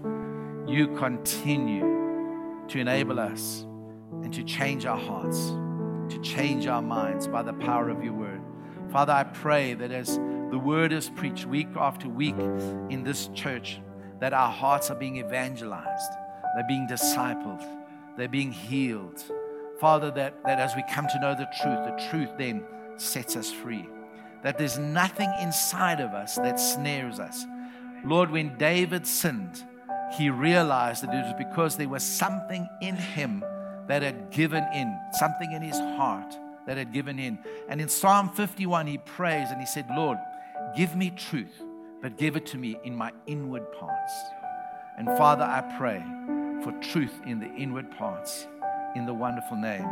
you 0.66 0.88
continue 0.96 2.64
to 2.68 2.78
enable 2.78 3.20
us 3.20 3.66
and 4.22 4.32
to 4.34 4.42
change 4.42 4.86
our 4.86 4.98
hearts, 4.98 5.50
to 6.12 6.20
change 6.22 6.66
our 6.66 6.82
minds 6.82 7.28
by 7.28 7.42
the 7.42 7.52
power 7.52 7.88
of 7.88 8.02
your 8.02 8.14
word. 8.14 8.25
Father, 8.96 9.12
I 9.12 9.24
pray 9.24 9.74
that 9.74 9.90
as 9.90 10.16
the 10.16 10.58
word 10.58 10.90
is 10.90 11.10
preached 11.10 11.44
week 11.44 11.68
after 11.76 12.08
week 12.08 12.34
in 12.88 13.02
this 13.04 13.28
church, 13.34 13.78
that 14.20 14.32
our 14.32 14.50
hearts 14.50 14.90
are 14.90 14.94
being 14.94 15.18
evangelized, 15.18 16.12
they're 16.54 16.66
being 16.66 16.86
discipled, 16.88 17.62
they're 18.16 18.26
being 18.26 18.52
healed. 18.52 19.22
Father, 19.78 20.10
that, 20.12 20.42
that 20.46 20.58
as 20.58 20.74
we 20.74 20.82
come 20.90 21.06
to 21.08 21.20
know 21.20 21.34
the 21.34 21.46
truth, 21.60 21.84
the 21.84 22.08
truth 22.10 22.30
then 22.38 22.64
sets 22.96 23.36
us 23.36 23.52
free. 23.52 23.86
That 24.42 24.56
there's 24.56 24.78
nothing 24.78 25.30
inside 25.42 26.00
of 26.00 26.14
us 26.14 26.36
that 26.36 26.58
snares 26.58 27.20
us. 27.20 27.44
Lord, 28.02 28.30
when 28.30 28.56
David 28.56 29.06
sinned, 29.06 29.62
he 30.16 30.30
realized 30.30 31.02
that 31.02 31.14
it 31.14 31.22
was 31.22 31.34
because 31.36 31.76
there 31.76 31.90
was 31.90 32.02
something 32.02 32.66
in 32.80 32.96
him 32.96 33.44
that 33.88 34.00
had 34.00 34.30
given 34.30 34.64
in, 34.72 34.98
something 35.12 35.52
in 35.52 35.60
his 35.60 35.78
heart 35.78 36.34
that 36.66 36.76
had 36.76 36.92
given 36.92 37.18
in. 37.18 37.38
And 37.68 37.80
in 37.80 37.88
Psalm 37.88 38.30
51, 38.30 38.86
he 38.86 38.98
prays 38.98 39.50
and 39.50 39.60
he 39.60 39.66
said, 39.66 39.86
Lord, 39.90 40.18
give 40.76 40.96
me 40.96 41.10
truth, 41.10 41.62
but 42.02 42.18
give 42.18 42.36
it 42.36 42.46
to 42.46 42.58
me 42.58 42.76
in 42.84 42.94
my 42.94 43.12
inward 43.26 43.72
parts. 43.72 44.12
And 44.98 45.08
Father, 45.18 45.44
I 45.44 45.60
pray 45.78 46.02
for 46.62 46.72
truth 46.80 47.20
in 47.26 47.38
the 47.38 47.52
inward 47.54 47.90
parts 47.96 48.46
in 48.94 49.06
the 49.06 49.14
wonderful 49.14 49.56
name 49.56 49.86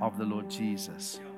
of 0.00 0.16
the 0.18 0.24
Lord 0.24 0.48
Jesus. 0.48 1.20